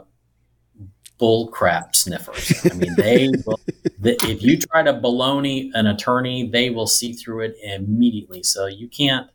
bull 1.17 1.49
crap 1.49 1.95
sniffers. 1.95 2.53
I 2.65 2.73
mean, 2.75 2.95
they 2.95 3.29
will, 3.45 3.59
the, 3.99 4.17
if 4.23 4.41
you 4.41 4.57
try 4.57 4.83
to 4.83 4.93
baloney 4.93 5.69
an 5.73 5.85
attorney, 5.85 6.49
they 6.49 6.69
will 6.69 6.87
see 6.87 7.13
through 7.13 7.41
it 7.41 7.57
immediately. 7.61 8.43
So 8.43 8.65
you 8.65 8.87
can't 8.87 9.29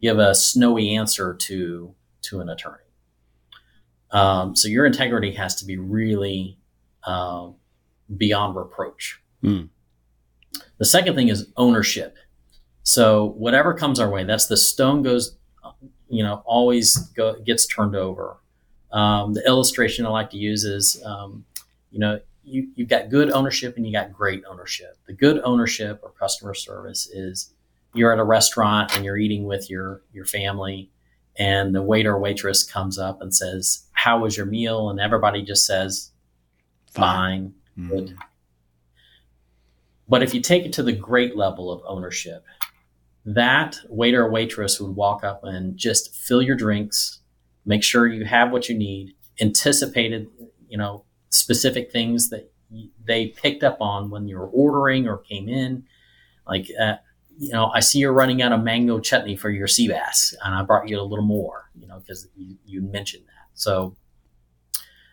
give 0.00 0.18
a 0.18 0.34
snowy 0.34 0.94
answer 0.94 1.34
to 1.34 1.94
to 2.22 2.40
an 2.40 2.48
attorney. 2.48 2.82
Um, 4.10 4.56
so 4.56 4.68
your 4.68 4.86
integrity 4.86 5.32
has 5.32 5.56
to 5.56 5.64
be 5.64 5.78
really 5.78 6.58
uh, 7.04 7.48
beyond 8.16 8.56
reproach. 8.56 9.20
Mm. 9.42 9.68
The 10.78 10.84
second 10.84 11.14
thing 11.14 11.28
is 11.28 11.50
ownership. 11.56 12.16
So 12.82 13.26
whatever 13.36 13.74
comes 13.74 13.98
our 13.98 14.08
way, 14.08 14.24
that's 14.24 14.46
the 14.46 14.56
stone 14.56 15.02
goes, 15.02 15.36
you 16.08 16.22
know, 16.22 16.42
always 16.44 16.96
go, 17.16 17.36
gets 17.40 17.66
turned 17.66 17.96
over. 17.96 18.36
Um, 18.92 19.34
the 19.34 19.44
illustration 19.46 20.06
I 20.06 20.10
like 20.10 20.30
to 20.30 20.36
use 20.36 20.64
is, 20.64 21.02
um, 21.04 21.44
you 21.90 21.98
know, 21.98 22.20
you, 22.44 22.68
you've 22.76 22.88
got 22.88 23.10
good 23.10 23.30
ownership 23.32 23.76
and 23.76 23.86
you 23.86 23.92
got 23.92 24.12
great 24.12 24.44
ownership. 24.48 24.96
The 25.06 25.12
good 25.12 25.40
ownership 25.42 26.00
or 26.02 26.10
customer 26.10 26.54
service 26.54 27.08
is 27.08 27.52
you're 27.92 28.12
at 28.12 28.18
a 28.18 28.24
restaurant 28.24 28.94
and 28.94 29.04
you're 29.04 29.16
eating 29.16 29.44
with 29.44 29.68
your 29.68 30.02
your 30.12 30.26
family, 30.26 30.90
and 31.38 31.74
the 31.74 31.82
waiter 31.82 32.14
or 32.14 32.20
waitress 32.20 32.62
comes 32.62 32.98
up 32.98 33.20
and 33.20 33.34
says, 33.34 33.86
"How 33.92 34.20
was 34.20 34.36
your 34.36 34.46
meal?" 34.46 34.90
and 34.90 35.00
everybody 35.00 35.42
just 35.42 35.66
says, 35.66 36.12
"Fine, 36.92 37.54
mm-hmm. 37.76 37.88
good." 37.88 38.16
But 40.08 40.22
if 40.22 40.34
you 40.34 40.40
take 40.40 40.64
it 40.64 40.72
to 40.74 40.82
the 40.82 40.92
great 40.92 41.36
level 41.36 41.72
of 41.72 41.82
ownership, 41.84 42.44
that 43.26 43.78
waiter 43.88 44.24
or 44.24 44.30
waitress 44.30 44.80
would 44.80 44.94
walk 44.94 45.24
up 45.24 45.42
and 45.42 45.76
just 45.76 46.14
fill 46.14 46.40
your 46.40 46.54
drinks, 46.54 47.20
make 47.64 47.82
sure 47.82 48.06
you 48.06 48.24
have 48.24 48.52
what 48.52 48.68
you 48.68 48.78
need, 48.78 49.14
anticipated, 49.40 50.28
you 50.68 50.78
know, 50.78 51.04
specific 51.30 51.90
things 51.90 52.30
that 52.30 52.50
they 53.04 53.28
picked 53.28 53.64
up 53.64 53.78
on 53.80 54.10
when 54.10 54.28
you 54.28 54.38
were 54.38 54.46
ordering 54.46 55.08
or 55.08 55.18
came 55.18 55.48
in. 55.48 55.84
Like, 56.46 56.68
uh, 56.80 56.94
you 57.36 57.52
know, 57.52 57.66
I 57.66 57.80
see 57.80 57.98
you're 57.98 58.12
running 58.12 58.42
out 58.42 58.52
of 58.52 58.62
mango 58.62 59.00
chutney 59.00 59.36
for 59.36 59.50
your 59.50 59.66
sea 59.66 59.88
bass, 59.88 60.34
and 60.44 60.54
I 60.54 60.62
brought 60.62 60.88
you 60.88 61.00
a 61.00 61.02
little 61.02 61.24
more, 61.24 61.68
you 61.74 61.88
know, 61.88 61.98
because 61.98 62.28
you, 62.36 62.56
you, 62.64 62.80
mentioned 62.80 63.24
that. 63.26 63.48
So 63.54 63.96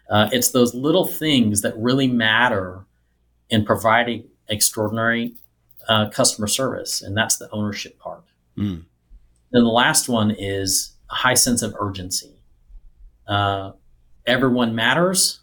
uh, 0.10 0.30
it's 0.32 0.52
those 0.52 0.74
little 0.76 1.06
things 1.06 1.62
that 1.62 1.76
really 1.76 2.08
matter 2.08 2.86
in 3.50 3.66
providing 3.66 4.30
extraordinary 4.48 5.34
uh, 5.88 6.10
customer 6.10 6.48
service, 6.48 7.02
and 7.02 7.16
that's 7.16 7.38
the 7.38 7.50
ownership 7.52 8.00
part. 8.00 8.24
Mm. 8.58 8.86
Then 9.52 9.64
the 9.64 9.70
last 9.70 10.10
one 10.10 10.32
is 10.32 10.94
a 11.10 11.16
high 11.16 11.34
sense 11.34 11.62
of 11.62 11.76
urgency. 11.80 12.32
Uh, 13.28 13.72
everyone 14.26 14.76
matters, 14.76 15.40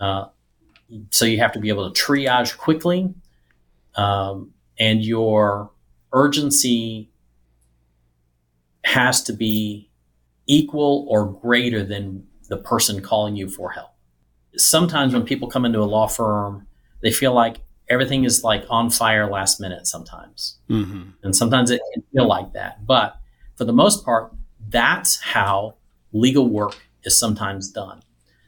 uh, 0.00 0.26
so 1.10 1.24
you 1.24 1.38
have 1.38 1.52
to 1.52 1.60
be 1.60 1.68
able 1.68 1.90
to 1.90 2.02
triage 2.02 2.56
quickly, 2.56 3.12
um, 3.96 4.52
and 4.78 5.04
your 5.04 5.70
urgency 6.12 7.10
has 8.84 9.22
to 9.22 9.32
be 9.32 9.90
equal 10.46 11.06
or 11.08 11.26
greater 11.26 11.82
than 11.82 12.26
the 12.48 12.56
person 12.56 13.00
calling 13.00 13.36
you 13.36 13.48
for 13.48 13.70
help. 13.70 13.90
Sometimes 14.56 15.14
when 15.14 15.24
people 15.24 15.48
come 15.48 15.64
into 15.64 15.80
a 15.80 15.84
law 15.84 16.06
firm, 16.06 16.66
they 17.02 17.10
feel 17.10 17.32
like 17.32 17.58
everything 17.88 18.24
is 18.24 18.44
like 18.44 18.64
on 18.70 18.90
fire 18.90 19.30
last 19.30 19.60
minute 19.60 19.86
sometimes. 19.86 20.58
Mm-hmm. 20.70 21.10
And 21.22 21.36
sometimes 21.36 21.70
it 21.70 21.80
can 21.92 22.02
feel 22.12 22.26
like 22.26 22.52
that. 22.52 22.86
But 22.86 23.16
for 23.56 23.64
the 23.64 23.72
most 23.72 24.04
part, 24.04 24.32
that's 24.68 25.20
how 25.20 25.74
legal 26.12 26.48
work 26.48 26.76
is 27.04 27.18
sometimes 27.18 27.70
done. 27.70 28.02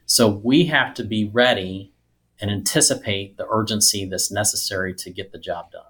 So 0.05 0.27
we 0.27 0.65
have 0.65 0.93
to 0.95 1.03
be 1.03 1.29
ready 1.31 1.93
and 2.39 2.49
anticipate 2.49 3.37
the 3.37 3.47
urgency 3.49 4.05
that's 4.05 4.31
necessary 4.31 4.93
to 4.95 5.09
get 5.09 5.31
the 5.31 5.39
job 5.39 5.71
done. 5.71 5.83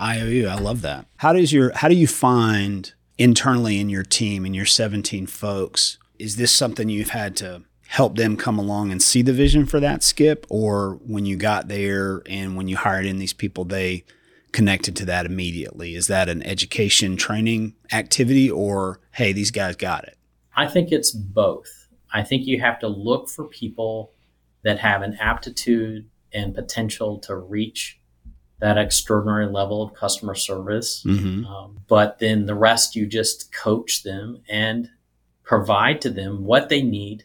IOU, 0.00 0.48
I 0.48 0.54
love 0.56 0.82
that. 0.82 1.06
How 1.16 1.32
does 1.32 1.52
your 1.52 1.72
how 1.74 1.88
do 1.88 1.94
you 1.94 2.06
find 2.06 2.92
internally 3.18 3.80
in 3.80 3.88
your 3.88 4.02
team 4.02 4.44
and 4.44 4.54
your 4.54 4.66
17 4.66 5.26
folks? 5.26 5.98
Is 6.18 6.36
this 6.36 6.52
something 6.52 6.88
you've 6.88 7.10
had 7.10 7.36
to 7.36 7.62
help 7.90 8.14
them 8.14 8.36
come 8.36 8.56
along 8.56 8.92
and 8.92 9.02
see 9.02 9.20
the 9.20 9.32
vision 9.32 9.66
for 9.66 9.80
that 9.80 10.00
skip 10.00 10.46
or 10.48 11.00
when 11.04 11.26
you 11.26 11.36
got 11.36 11.66
there 11.66 12.22
and 12.26 12.56
when 12.56 12.68
you 12.68 12.76
hired 12.76 13.04
in 13.04 13.18
these 13.18 13.32
people 13.32 13.64
they 13.64 14.04
connected 14.52 14.94
to 14.94 15.04
that 15.04 15.26
immediately? 15.26 15.96
Is 15.96 16.06
that 16.06 16.28
an 16.28 16.40
education 16.44 17.16
training 17.16 17.74
activity 17.92 18.48
or 18.48 19.00
hey, 19.10 19.32
these 19.32 19.50
guys 19.50 19.74
got 19.74 20.04
it? 20.04 20.16
I 20.54 20.68
think 20.68 20.92
it's 20.92 21.10
both. 21.10 21.88
I 22.14 22.22
think 22.22 22.46
you 22.46 22.60
have 22.60 22.78
to 22.78 22.86
look 22.86 23.28
for 23.28 23.48
people 23.48 24.12
that 24.62 24.78
have 24.78 25.02
an 25.02 25.16
aptitude 25.20 26.08
and 26.32 26.54
potential 26.54 27.18
to 27.18 27.34
reach 27.34 27.98
that 28.60 28.78
extraordinary 28.78 29.46
level 29.46 29.82
of 29.82 29.94
customer 29.94 30.36
service. 30.36 31.02
Mm-hmm. 31.04 31.44
Um, 31.44 31.80
but 31.88 32.20
then 32.20 32.46
the 32.46 32.54
rest, 32.54 32.94
you 32.94 33.08
just 33.08 33.52
coach 33.52 34.04
them 34.04 34.42
and 34.48 34.88
provide 35.42 36.00
to 36.02 36.10
them 36.10 36.44
what 36.44 36.68
they 36.68 36.82
need 36.82 37.24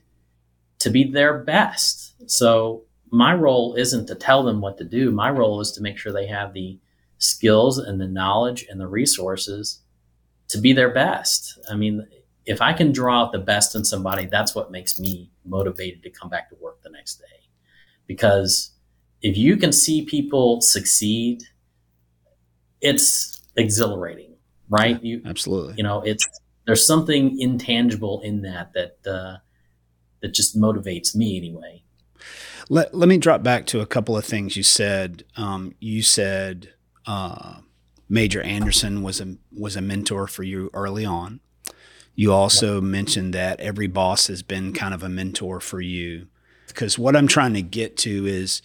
to 0.85 0.91
be 0.91 1.03
their 1.03 1.39
best. 1.39 2.13
So 2.29 2.83
my 3.09 3.33
role 3.33 3.73
isn't 3.73 4.05
to 4.05 4.13
tell 4.13 4.43
them 4.43 4.61
what 4.61 4.77
to 4.77 4.83
do. 4.83 5.09
My 5.09 5.31
role 5.31 5.59
is 5.59 5.71
to 5.71 5.81
make 5.81 5.97
sure 5.97 6.13
they 6.13 6.27
have 6.27 6.53
the 6.53 6.77
skills 7.17 7.79
and 7.79 7.99
the 7.99 8.07
knowledge 8.07 8.67
and 8.69 8.79
the 8.79 8.85
resources 8.87 9.81
to 10.49 10.59
be 10.59 10.73
their 10.73 10.93
best. 10.93 11.57
I 11.71 11.75
mean, 11.75 12.07
if 12.45 12.61
I 12.61 12.71
can 12.71 12.91
draw 12.91 13.23
out 13.23 13.31
the 13.31 13.39
best 13.39 13.73
in 13.73 13.83
somebody, 13.83 14.27
that's 14.27 14.53
what 14.53 14.69
makes 14.69 14.99
me 14.99 15.31
motivated 15.43 16.03
to 16.03 16.11
come 16.11 16.29
back 16.29 16.49
to 16.49 16.55
work 16.61 16.83
the 16.83 16.91
next 16.91 17.15
day. 17.15 17.49
Because 18.05 18.69
if 19.23 19.35
you 19.35 19.57
can 19.57 19.71
see 19.71 20.05
people 20.05 20.61
succeed, 20.61 21.41
it's 22.79 23.41
exhilarating, 23.55 24.35
right? 24.69 25.01
Yeah, 25.01 25.17
you 25.17 25.21
absolutely. 25.25 25.73
You 25.77 25.83
know, 25.83 26.01
it's 26.01 26.27
there's 26.67 26.85
something 26.85 27.39
intangible 27.39 28.21
in 28.21 28.43
that 28.43 28.73
that 28.73 29.11
uh, 29.11 29.37
that 30.25 30.33
just 30.33 30.59
motivates 30.59 31.15
me 31.15 31.37
anyway. 31.37 31.83
Let 32.67 32.95
Let 32.95 33.07
me 33.07 33.19
drop 33.19 33.43
back 33.43 33.67
to 33.67 33.81
a 33.81 33.85
couple 33.85 34.17
of 34.17 34.25
things 34.25 34.57
you 34.57 34.63
said. 34.63 35.23
Um, 35.37 35.75
you 35.79 36.01
said 36.01 36.73
uh, 37.05 37.57
Major 38.09 38.41
Anderson 38.41 39.03
was 39.03 39.21
a 39.21 39.37
was 39.55 39.75
a 39.75 39.81
mentor 39.81 40.25
for 40.25 40.41
you 40.41 40.71
early 40.73 41.05
on. 41.05 41.41
You 42.15 42.33
also 42.33 42.75
yep. 42.75 42.83
mentioned 42.83 43.33
that 43.35 43.59
every 43.59 43.85
boss 43.85 44.27
has 44.27 44.41
been 44.41 44.73
kind 44.73 44.95
of 44.95 45.03
a 45.03 45.09
mentor 45.09 45.59
for 45.59 45.79
you. 45.79 46.27
Because 46.67 46.97
what 46.97 47.15
I'm 47.15 47.27
trying 47.27 47.53
to 47.53 47.61
get 47.61 47.95
to 47.97 48.25
is 48.25 48.63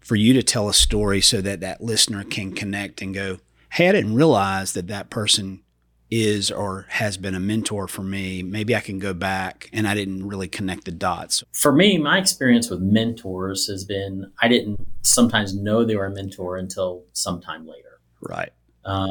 for 0.00 0.14
you 0.14 0.32
to 0.34 0.42
tell 0.44 0.68
a 0.68 0.74
story 0.74 1.20
so 1.20 1.40
that 1.40 1.60
that 1.60 1.80
listener 1.80 2.22
can 2.22 2.52
connect 2.52 3.02
and 3.02 3.12
go, 3.12 3.40
"Hey, 3.72 3.88
I 3.88 3.92
didn't 3.92 4.14
realize 4.14 4.74
that 4.74 4.86
that 4.86 5.10
person 5.10 5.63
is 6.22 6.50
or 6.50 6.86
has 6.88 7.16
been 7.16 7.34
a 7.34 7.40
mentor 7.40 7.88
for 7.88 8.02
me. 8.02 8.42
Maybe 8.42 8.74
I 8.76 8.80
can 8.80 8.98
go 8.98 9.14
back 9.14 9.68
and 9.72 9.86
I 9.86 9.94
didn't 9.94 10.26
really 10.26 10.48
connect 10.48 10.84
the 10.84 10.92
dots." 10.92 11.42
For 11.52 11.72
me, 11.72 11.98
my 11.98 12.18
experience 12.18 12.70
with 12.70 12.80
mentors 12.80 13.66
has 13.66 13.84
been 13.84 14.30
I 14.40 14.48
didn't 14.48 14.80
sometimes 15.02 15.54
know 15.54 15.84
they 15.84 15.96
were 15.96 16.06
a 16.06 16.14
mentor 16.14 16.56
until 16.56 17.04
sometime 17.12 17.66
later. 17.66 18.00
Right. 18.20 18.52
Um, 18.84 19.10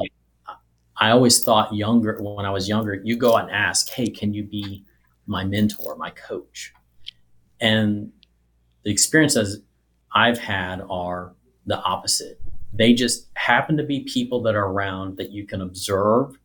I 0.98 1.10
always 1.10 1.44
thought 1.44 1.74
younger 1.74 2.20
when 2.22 2.46
I 2.46 2.52
was 2.52 2.70
younger, 2.70 2.94
you 3.04 3.16
go 3.18 3.36
out 3.36 3.46
and 3.46 3.52
ask, 3.52 3.90
"Hey, 3.90 4.08
can 4.08 4.34
you 4.34 4.44
be 4.44 4.84
my 5.26 5.44
mentor, 5.44 5.96
my 5.96 6.12
coach?" 6.12 6.74
And 7.60 8.12
the 8.84 8.92
experiences 8.92 9.62
I've 10.14 10.38
had 10.38 10.82
are 10.90 11.34
the 11.66 11.80
opposite. 11.82 12.40
They 12.74 12.94
just 12.94 13.30
happen 13.36 13.78
to 13.78 13.84
be 13.84 14.02
people 14.02 14.42
that 14.44 14.56
are 14.56 14.68
around 14.68 15.18
that 15.18 15.32
you 15.32 15.46
can 15.46 15.62
observe, 15.62 16.38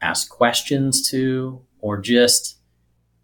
ask 0.00 0.30
questions 0.30 1.08
to, 1.10 1.60
or 1.80 1.98
just 1.98 2.58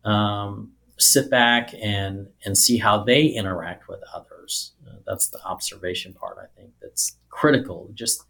um, 0.05 0.73
sit 0.99 1.31
back 1.31 1.75
and 1.83 2.29
and 2.45 2.57
see 2.57 2.79
how 2.79 3.03
they 3.03 3.27
interact 3.27 3.89
with 3.89 4.01
others. 4.15 4.73
Uh, 4.87 4.97
that's 5.07 5.29
the 5.29 5.43
observation 5.45 6.13
part. 6.13 6.39
I 6.41 6.47
think 6.59 6.73
that's 6.81 7.17
critical. 7.29 7.91
Just 7.95 8.25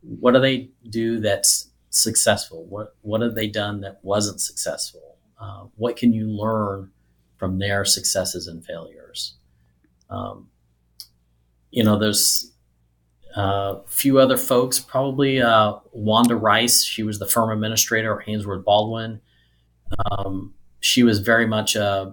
what 0.00 0.32
do 0.34 0.40
they 0.40 0.70
do 0.90 1.20
that's 1.20 1.70
successful? 1.90 2.66
What 2.66 2.96
what 3.02 3.20
have 3.22 3.34
they 3.34 3.48
done 3.48 3.80
that 3.80 4.00
wasn't 4.02 4.40
successful? 4.40 5.16
Uh, 5.40 5.64
what 5.76 5.96
can 5.96 6.12
you 6.12 6.28
learn 6.28 6.90
from 7.36 7.58
their 7.58 7.84
successes 7.84 8.46
and 8.46 8.64
failures? 8.64 9.34
Um, 10.10 10.48
you 11.70 11.82
know, 11.82 11.98
there's 11.98 12.52
a 13.34 13.82
few 13.86 14.18
other 14.18 14.36
folks, 14.36 14.78
probably 14.78 15.40
uh, 15.40 15.74
Wanda 15.92 16.36
Rice. 16.36 16.84
She 16.84 17.02
was 17.02 17.18
the 17.18 17.26
firm 17.26 17.50
administrator 17.50 18.20
at 18.20 18.26
Haynsworth 18.26 18.64
Baldwin. 18.64 19.20
Um, 20.10 20.54
she 20.80 21.02
was 21.02 21.20
very 21.20 21.46
much 21.46 21.76
uh, 21.76 22.10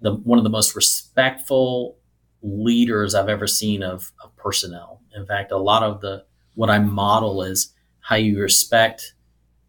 the 0.00 0.14
one 0.14 0.38
of 0.38 0.44
the 0.44 0.50
most 0.50 0.76
respectful 0.76 1.98
leaders 2.42 3.14
I've 3.14 3.28
ever 3.28 3.46
seen 3.46 3.82
of, 3.82 4.12
of 4.22 4.36
personnel. 4.36 5.00
In 5.14 5.26
fact, 5.26 5.52
a 5.52 5.58
lot 5.58 5.82
of 5.82 6.00
the 6.00 6.24
what 6.54 6.70
I 6.70 6.78
model 6.78 7.42
is 7.42 7.72
how 8.00 8.16
you 8.16 8.40
respect 8.40 9.14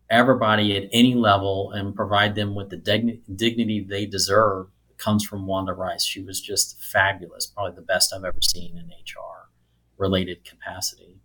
everybody 0.10 0.76
at 0.76 0.90
any 0.92 1.16
level 1.16 1.72
and 1.72 1.96
provide 1.96 2.36
them 2.36 2.56
with 2.56 2.70
the 2.70 2.78
dignity 2.78 3.86
they 3.88 4.06
deserve 4.06 4.68
comes 4.98 5.26
from 5.26 5.48
Wanda 5.48 5.74
Rice. 5.74 6.06
She 6.06 6.22
was 6.22 6.40
just 6.40 6.82
fabulous, 6.82 7.48
probably 7.48 7.76
the 7.76 7.82
best 7.82 8.14
I've 8.14 8.24
ever 8.24 8.42
seen 8.42 8.78
in 8.78 8.86
HR 8.86 9.33
related 9.98 10.44
capacity. 10.44 11.20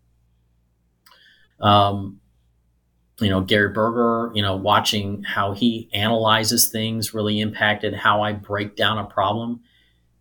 Um, 1.60 2.20
you 3.20 3.28
know, 3.30 3.40
Gary 3.40 3.72
Berger, 3.72 4.30
you 4.34 4.42
know, 4.42 4.56
watching 4.56 5.24
how 5.24 5.52
he 5.52 5.88
analyzes 5.92 6.68
things 6.68 7.12
really 7.12 7.40
impacted 7.40 7.94
how 7.94 8.22
I 8.22 8.32
break 8.32 8.76
down 8.76 8.98
a 8.98 9.04
problem. 9.04 9.60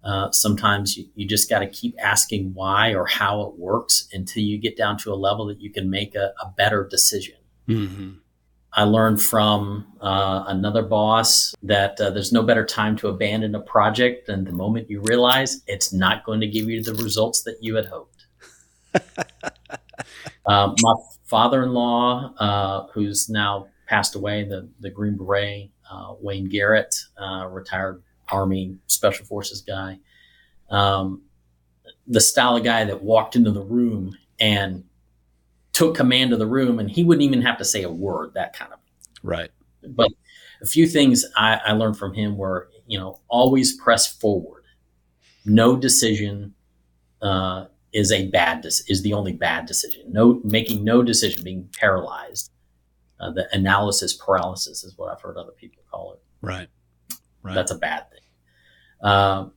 Uh, 0.04 0.32
sometimes 0.32 0.98
you, 0.98 1.06
you 1.16 1.28
just 1.28 1.50
got 1.50 1.60
to 1.60 1.68
keep 1.68 1.96
asking 2.02 2.54
why 2.54 2.94
or 2.94 3.06
how 3.06 3.42
it 3.42 3.58
works 3.58 4.08
until 4.14 4.42
you 4.42 4.58
get 4.58 4.78
down 4.78 4.98
to 4.98 5.12
a 5.12 5.16
level 5.16 5.46
that 5.48 5.62
you 5.62 5.72
can 5.72 5.90
make 5.90 6.16
a, 6.16 6.34
a 6.42 6.54
better 6.56 6.88
decision. 6.90 7.36
Mm-hmm. 7.68 8.12
I 8.74 8.84
learned 8.84 9.22
from 9.22 9.88
uh, 10.02 10.46
another 10.48 10.84
boss 10.84 11.56
that 11.64 12.00
uh, 12.00 12.12
there's 12.12 12.32
no 12.32 12.44
better 12.44 12.66
time 12.66 12.96
to 12.98 13.08
abandon 13.08 13.56
a 13.56 13.60
project 13.60 14.28
than 14.28 14.44
the 14.44 14.52
moment 14.52 14.90
you 14.90 15.02
realize 15.02 15.62
it's 15.68 15.92
not 15.92 16.24
going 16.24 16.42
to 16.42 16.48
give 16.48 16.70
you 16.70 16.84
the 16.84 16.94
results 16.94 17.42
that 17.44 17.58
you 17.62 17.76
had 17.76 17.88
hoped. 17.88 18.17
Um, 20.46 20.76
my 20.82 20.96
father-in-law, 21.26 22.34
uh, 22.38 22.88
who's 22.94 23.30
now 23.30 23.68
passed 23.88 24.16
away, 24.16 24.44
the 24.44 24.70
the 24.80 24.90
Green 24.90 25.18
Beret, 25.18 25.70
uh, 25.90 26.14
Wayne 26.20 26.50
Garrett, 26.50 26.96
uh, 27.22 27.48
retired 27.50 28.04
Army 28.30 28.78
Special 28.88 29.26
Forces 29.26 29.62
guy, 29.62 30.00
um, 30.70 31.22
the 32.08 32.22
style 32.22 32.56
of 32.56 32.64
guy 32.64 32.84
that 32.84 33.02
walked 33.02 33.36
into 33.36 33.52
the 33.52 33.64
room 33.64 34.18
and 34.40 34.84
took 35.74 35.96
command 35.96 36.34
of 36.34 36.40
the 36.40 36.48
room 36.48 36.80
and 36.80 36.90
he 36.90 37.04
wouldn't 37.04 37.24
even 37.24 37.42
have 37.42 37.58
to 37.58 37.66
say 37.66 37.84
a 37.84 37.92
word, 37.92 38.34
that 38.34 38.56
kind 38.56 38.74
of. 38.74 38.80
Right. 39.24 39.50
But 39.90 40.10
a 40.62 40.66
few 40.66 40.88
things 40.88 41.26
I, 41.36 41.60
I 41.66 41.72
learned 41.74 41.98
from 41.98 42.14
him 42.14 42.38
were, 42.38 42.70
you 42.88 42.98
know, 42.98 43.20
always 43.28 43.78
press 43.78 44.08
forward. 44.08 44.64
No 45.46 45.76
decision 45.76 46.54
uh, 47.22 47.66
is 47.94 48.12
a 48.12 48.28
bad 48.28 48.66
is 48.66 49.02
the 49.04 49.14
only 49.14 49.34
bad 49.34 49.66
decision. 49.66 50.04
No 50.08 50.42
making 50.44 50.84
no 50.84 51.02
decision, 51.02 51.44
being 51.44 51.70
paralyzed. 51.80 52.52
Uh, 53.20 53.32
the 53.32 53.48
analysis 53.56 54.14
paralysis 54.14 54.84
is 54.84 54.96
what 54.98 55.12
I've 55.12 55.22
heard 55.22 55.38
other 55.38 55.54
people 55.54 55.84
call 55.90 56.14
it. 56.14 56.20
Right. 56.42 56.68
Right. 57.42 57.56
That's 57.56 57.72
a 57.72 57.78
bad 57.78 58.10
thing. 58.12 58.20
Uh, 59.02 59.50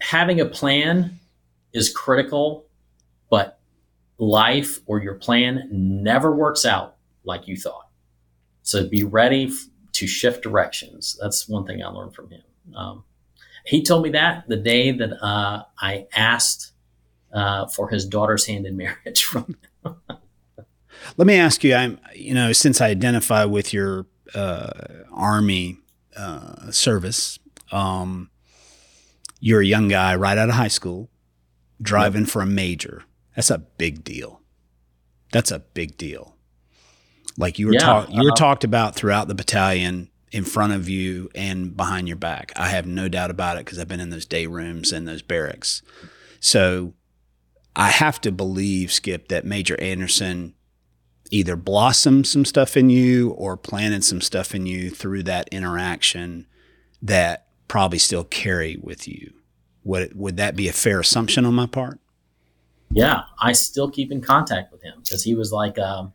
having 0.00 0.40
a 0.40 0.46
plan 0.46 1.18
is 1.72 1.92
critical, 1.92 2.66
but 3.30 3.58
life 4.18 4.78
or 4.86 5.02
your 5.02 5.14
plan 5.14 5.68
never 5.70 6.34
works 6.34 6.64
out 6.64 6.96
like 7.24 7.48
you 7.48 7.56
thought. 7.56 7.88
So 8.62 8.88
be 8.88 9.02
ready 9.02 9.46
f- 9.46 9.66
to 9.92 10.06
shift 10.06 10.42
directions. 10.42 11.18
That's 11.20 11.48
one 11.48 11.66
thing 11.66 11.82
I 11.82 11.88
learned 11.88 12.14
from 12.14 12.30
him. 12.30 12.42
Um, 12.76 13.04
he 13.64 13.82
told 13.82 14.02
me 14.04 14.10
that 14.10 14.48
the 14.48 14.56
day 14.56 14.92
that 14.92 15.24
uh, 15.24 15.64
I 15.80 16.06
asked 16.14 16.71
uh, 17.32 17.66
for 17.66 17.88
his 17.88 18.06
daughter's 18.06 18.46
hand 18.46 18.66
in 18.66 18.76
marriage 18.76 19.24
from 19.24 19.56
him. 19.84 19.96
Let 21.16 21.26
me 21.26 21.34
ask 21.34 21.64
you, 21.64 21.74
I'm, 21.74 21.98
you 22.14 22.34
know, 22.34 22.52
since 22.52 22.80
I 22.80 22.88
identify 22.88 23.44
with 23.44 23.72
your 23.72 24.06
uh, 24.34 24.70
Army 25.10 25.78
uh, 26.16 26.70
service, 26.70 27.38
um, 27.72 28.30
you're 29.40 29.60
a 29.60 29.66
young 29.66 29.88
guy 29.88 30.14
right 30.14 30.38
out 30.38 30.48
of 30.48 30.54
high 30.54 30.68
school, 30.68 31.10
driving 31.80 32.22
yep. 32.22 32.30
for 32.30 32.42
a 32.42 32.46
major. 32.46 33.02
That's 33.34 33.50
a 33.50 33.58
big 33.58 34.04
deal. 34.04 34.40
That's 35.32 35.50
a 35.50 35.58
big 35.58 35.96
deal. 35.96 36.36
Like 37.36 37.58
you 37.58 37.66
were 37.66 37.74
yeah, 37.74 38.06
you 38.08 38.22
were 38.22 38.32
uh, 38.32 38.36
talked 38.36 38.62
about 38.62 38.94
throughout 38.94 39.26
the 39.26 39.34
battalion 39.34 40.10
in 40.30 40.44
front 40.44 40.72
of 40.72 40.88
you 40.88 41.30
and 41.34 41.76
behind 41.76 42.08
your 42.08 42.16
back. 42.16 42.52
I 42.56 42.68
have 42.68 42.86
no 42.86 43.08
doubt 43.08 43.30
about 43.30 43.56
it 43.56 43.64
because 43.64 43.78
I've 43.78 43.88
been 43.88 44.00
in 44.00 44.10
those 44.10 44.26
day 44.26 44.46
rooms 44.46 44.92
and 44.92 45.08
those 45.08 45.22
barracks. 45.22 45.82
So 46.40 46.94
I 47.74 47.88
have 47.88 48.20
to 48.22 48.32
believe, 48.32 48.92
Skip, 48.92 49.28
that 49.28 49.44
Major 49.44 49.80
Anderson 49.80 50.54
either 51.30 51.56
blossomed 51.56 52.26
some 52.26 52.44
stuff 52.44 52.76
in 52.76 52.90
you 52.90 53.30
or 53.30 53.56
planted 53.56 54.04
some 54.04 54.20
stuff 54.20 54.54
in 54.54 54.66
you 54.66 54.90
through 54.90 55.22
that 55.22 55.48
interaction 55.50 56.46
that 57.00 57.46
probably 57.68 57.98
still 57.98 58.24
carry 58.24 58.78
with 58.82 59.08
you. 59.08 59.32
Would 59.84 60.14
would 60.14 60.36
that 60.36 60.54
be 60.54 60.68
a 60.68 60.72
fair 60.72 61.00
assumption 61.00 61.44
on 61.44 61.54
my 61.54 61.66
part? 61.66 61.98
Yeah, 62.92 63.22
I 63.40 63.52
still 63.52 63.90
keep 63.90 64.12
in 64.12 64.20
contact 64.20 64.70
with 64.70 64.82
him 64.82 65.00
because 65.02 65.24
he 65.24 65.34
was 65.34 65.50
like 65.50 65.78
a, 65.78 66.12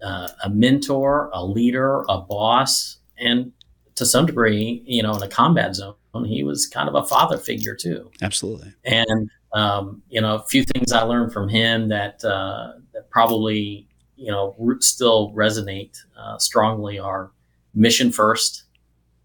a, 0.00 0.30
a 0.44 0.50
mentor, 0.50 1.30
a 1.34 1.44
leader, 1.44 2.02
a 2.08 2.18
boss, 2.18 2.96
and 3.18 3.52
to 3.96 4.06
some 4.06 4.24
degree, 4.24 4.82
you 4.86 5.02
know, 5.02 5.14
in 5.14 5.22
a 5.22 5.28
combat 5.28 5.76
zone, 5.76 5.94
he 6.24 6.44
was 6.44 6.66
kind 6.66 6.88
of 6.88 6.94
a 6.94 7.04
father 7.04 7.38
figure 7.38 7.74
too. 7.74 8.10
Absolutely. 8.20 8.72
And 8.84 9.30
um, 9.52 10.02
you 10.08 10.20
know, 10.20 10.36
a 10.36 10.42
few 10.44 10.64
things 10.64 10.92
I 10.92 11.02
learned 11.02 11.32
from 11.32 11.48
him 11.48 11.88
that 11.88 12.24
uh, 12.24 12.72
that 12.92 13.10
probably 13.10 13.86
you 14.16 14.30
know 14.30 14.54
still 14.80 15.32
resonate 15.34 15.98
uh, 16.18 16.38
strongly 16.38 16.98
are 16.98 17.32
mission 17.74 18.12
first, 18.12 18.64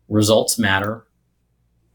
results 0.09 0.57
matter, 0.57 1.05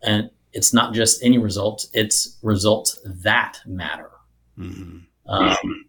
and 0.03 0.31
it's 0.53 0.73
not 0.73 0.95
just 0.95 1.23
any 1.23 1.39
results; 1.39 1.89
it's 1.93 2.39
results 2.43 2.99
that 3.05 3.59
matter 3.67 4.11
mm-hmm. 4.59 4.99
um, 5.27 5.85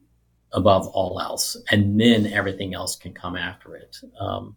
above 0.51 0.87
all 0.87 1.19
else, 1.19 1.55
and 1.71 1.99
then 1.99 2.27
everything 2.27 2.73
else 2.73 2.95
can 2.95 3.13
come 3.13 3.35
after 3.35 3.75
it. 3.75 3.97
Um, 4.19 4.55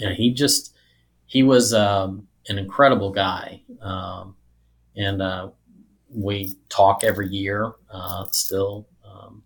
and 0.00 0.14
he 0.14 0.32
just 0.32 0.74
he 1.26 1.42
was 1.42 1.74
um, 1.74 2.26
an 2.48 2.58
incredible 2.58 3.10
guy, 3.10 3.62
um, 3.80 4.36
and 4.96 5.22
uh, 5.22 5.48
we 6.10 6.54
talk 6.68 7.04
every 7.04 7.28
year 7.28 7.72
uh, 7.90 8.26
still. 8.30 8.86
Um, 9.04 9.42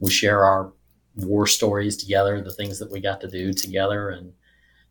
we 0.00 0.10
share 0.10 0.44
our 0.44 0.72
war 1.16 1.46
stories 1.46 1.96
together, 1.96 2.40
the 2.40 2.52
things 2.52 2.78
that 2.78 2.90
we 2.90 3.00
got 3.00 3.20
to 3.22 3.28
do 3.28 3.52
together. 3.52 4.10
And 4.10 4.32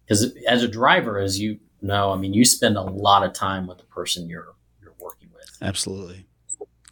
because 0.06 0.36
as 0.48 0.64
a 0.64 0.68
driver, 0.68 1.20
as 1.20 1.40
you 1.40 1.60
know, 1.82 2.12
I 2.12 2.18
mean, 2.18 2.34
you 2.34 2.46
spend 2.46 2.78
a 2.78 2.82
lot 2.82 3.24
of 3.24 3.34
time 3.34 3.68
with 3.68 3.78
the 3.78 3.86
person 3.86 4.28
you're, 4.28 4.56
you're 4.82 4.96
working 5.00 5.30
with. 5.34 5.46
Absolutely. 5.62 6.26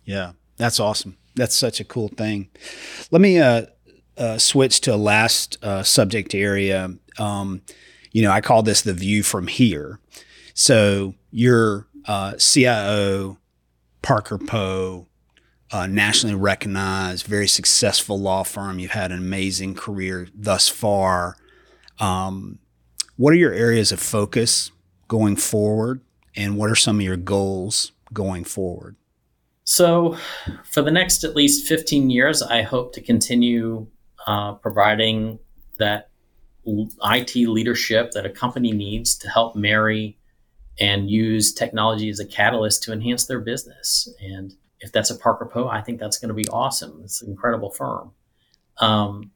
Yeah. 0.06 0.34
That's 0.58 0.80
awesome. 0.80 1.18
That's 1.36 1.56
such 1.56 1.80
a 1.80 1.84
cool 1.84 2.10
thing. 2.10 2.50
Let 3.10 3.22
me, 3.22 3.40
uh, 3.40 3.66
uh, 4.16 4.38
switch 4.38 4.82
to 4.82 4.94
a 4.94 4.96
last 4.98 5.58
uh, 5.64 5.82
subject 5.82 6.36
area. 6.36 6.94
Um, 7.18 7.64
you 8.12 8.22
know, 8.22 8.30
I 8.30 8.42
call 8.42 8.62
this 8.62 8.84
the 8.84 8.94
view 8.94 9.24
from 9.24 9.48
here. 9.48 10.00
So 10.54 11.16
your 11.32 11.88
uh, 12.06 12.34
CIO, 12.38 13.38
Parker 14.02 14.38
Poe, 14.38 15.08
uh, 15.72 15.88
nationally 15.88 16.36
recognized, 16.36 17.26
very 17.26 17.48
successful 17.48 18.20
law 18.20 18.44
firm. 18.44 18.78
You've 18.78 18.92
had 18.92 19.12
an 19.12 19.18
amazing 19.18 19.74
career 19.74 20.28
thus 20.36 20.70
far. 20.70 21.36
Um, 22.00 22.60
what 23.18 23.34
are 23.34 23.38
your 23.38 23.54
areas 23.54 23.92
of 23.92 24.00
focus 24.00 24.72
going 25.08 25.36
forward, 25.36 26.02
and 26.36 26.58
what 26.58 26.70
are 26.70 26.76
some 26.76 26.98
of 26.98 27.02
your 27.02 27.18
goals 27.18 27.92
going 28.12 28.44
forward? 28.44 28.96
So, 29.64 30.18
for 30.66 30.82
the 30.82 30.92
next 30.92 31.24
at 31.24 31.36
least 31.36 31.68
15 31.68 32.10
years, 32.10 32.44
I 32.44 32.62
hope 32.62 32.94
to 32.94 33.02
continue 33.02 33.88
uh, 34.28 34.54
providing 34.54 35.40
that 35.80 36.10
IT 36.66 37.36
leadership 37.36 38.12
that 38.12 38.26
a 38.26 38.30
company 38.30 38.72
needs 38.72 39.16
to 39.18 39.30
help 39.30 39.56
marry 39.56 40.18
and 40.80 41.10
use 41.10 41.54
technology 41.54 42.10
as 42.10 42.20
a 42.20 42.26
catalyst 42.26 42.84
to 42.84 42.94
enhance 42.94 43.26
their 43.26 43.40
business. 43.40 44.10
And 44.22 44.54
if 44.80 44.92
that's 44.92 45.10
a 45.10 45.16
Parker 45.16 45.46
Poe, 45.46 45.68
I 45.68 45.82
think 45.82 46.00
that's 46.00 46.18
going 46.18 46.30
to 46.30 46.36
be 46.36 46.48
awesome. 46.50 47.02
It's 47.04 47.22
an 47.22 47.30
incredible 47.30 47.72
firm. 47.72 48.12
Um, 48.80 49.32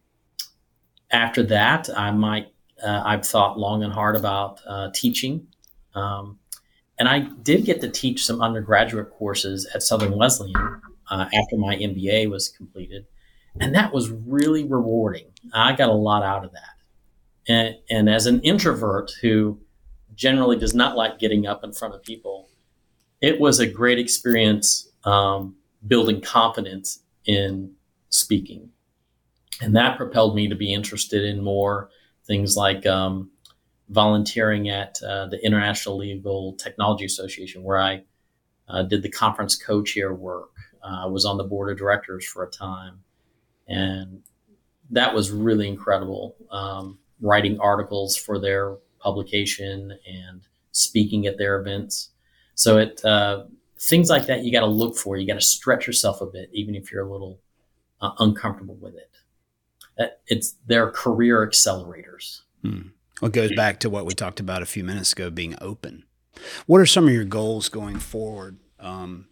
after 1.12 1.44
that, 1.44 1.90
I 1.96 2.12
might, 2.12 2.48
uh, 2.84 3.04
I've 3.06 3.26
thought 3.26 3.58
long 3.58 3.84
and 3.84 3.94
hard 3.94 4.16
about 4.16 4.60
uh, 4.68 4.90
teaching. 4.94 5.48
Um, 5.96 6.40
and 7.00 7.08
I 7.08 7.20
did 7.20 7.66
get 7.66 7.82
to 7.82 7.90
teach 7.90 8.26
some 8.26 8.42
undergraduate 8.42 9.12
courses 9.12 9.68
at 9.74 9.84
Southern 9.84 10.18
Wesleyan 10.18 10.82
uh, 11.10 11.26
after 11.34 11.58
my 11.58 11.76
MBA 11.76 12.30
was 12.30 12.50
completed. 12.50 13.06
And 13.60 13.74
that 13.76 13.94
was 13.94 14.10
really 14.10 14.64
rewarding. 14.64 15.28
I 15.54 15.74
got 15.74 15.90
a 15.90 15.94
lot 15.94 16.24
out 16.24 16.46
of 16.46 16.52
that. 16.52 16.62
And, 17.48 17.76
and 17.90 18.10
as 18.10 18.26
an 18.26 18.42
introvert 18.42 19.12
who 19.22 19.60
generally 20.18 20.58
does 20.58 20.74
not 20.74 20.98
like 20.98 21.20
getting 21.20 21.48
up 21.48 21.64
in 21.64 21.72
front 21.72 21.96
of 21.96 22.04
people, 22.04 22.50
it 23.22 23.40
was 23.40 23.60
a 23.60 23.68
great 23.68 24.00
experience 24.00 24.92
um, 25.06 25.56
building 25.88 26.20
confidence 26.20 27.00
in 27.26 27.72
speaking. 28.10 28.70
And 29.62 29.76
that 29.76 29.98
propelled 29.98 30.36
me 30.36 30.50
to 30.50 30.56
be 30.56 30.74
interested 30.74 31.24
in 31.24 31.42
more 31.42 31.90
things 32.26 32.58
like 32.58 32.86
um, 32.86 33.32
volunteering 33.90 34.70
at 34.70 35.02
uh, 35.02 35.28
the 35.28 35.44
International 35.46 35.98
Legal 35.98 36.54
Technology 36.54 37.06
Association, 37.06 37.64
where 37.64 37.80
I 37.80 38.04
uh, 38.68 38.84
did 38.84 39.02
the 39.02 39.10
conference 39.10 39.56
co 39.56 39.82
chair 39.82 40.14
work. 40.14 40.52
Uh, 40.84 41.04
I 41.04 41.06
was 41.06 41.26
on 41.26 41.38
the 41.38 41.44
board 41.44 41.72
of 41.72 41.78
directors 41.78 42.26
for 42.26 42.44
a 42.44 42.50
time. 42.50 43.00
And 43.68 44.22
that 44.92 45.14
was 45.14 45.32
really 45.32 45.68
incredible. 45.68 46.36
Um, 46.52 47.00
writing 47.22 47.60
articles 47.60 48.16
for 48.16 48.40
their 48.40 48.78
publication 49.00 49.98
and 50.08 50.42
speaking 50.72 51.26
at 51.26 51.38
their 51.38 51.60
events. 51.60 52.10
So 52.56 52.78
it 52.78 53.04
uh, 53.06 53.46
things 53.80 54.10
like 54.10 54.26
that 54.28 54.44
you 54.44 54.52
got 54.52 54.62
to 54.62 54.68
look 54.68 54.98
for. 54.98 55.18
You 55.18 55.28
got 55.28 55.40
to 55.40 55.46
stretch 55.46 55.88
yourself 55.88 56.22
a 56.22 56.26
bit, 56.26 56.50
even 56.54 56.76
if 56.76 56.92
you're 56.92 57.06
a 57.06 57.12
little 57.12 57.40
uh, 58.02 58.12
uncomfortable 58.20 58.76
with 58.76 58.96
it. 58.96 59.12
Uh, 60.00 60.06
it's 60.28 60.56
their 60.68 60.92
career 60.92 61.46
accelerators. 61.46 62.42
Hmm. 62.64 62.90
Well, 63.22 63.30
it 63.30 63.34
goes 63.34 63.56
back 63.56 63.80
to 63.80 63.90
what 63.90 64.06
we 64.06 64.14
talked 64.14 64.40
about 64.40 64.62
a 64.62 64.68
few 64.68 64.84
minutes 64.84 65.14
ago, 65.14 65.32
being 65.32 65.56
open. 65.60 66.04
What 66.68 66.80
are 66.80 66.86
some 66.86 67.08
of 67.08 67.14
your 67.14 67.24
goals 67.24 67.68
going 67.68 67.98
forward 67.98 68.60
um, 68.80 69.28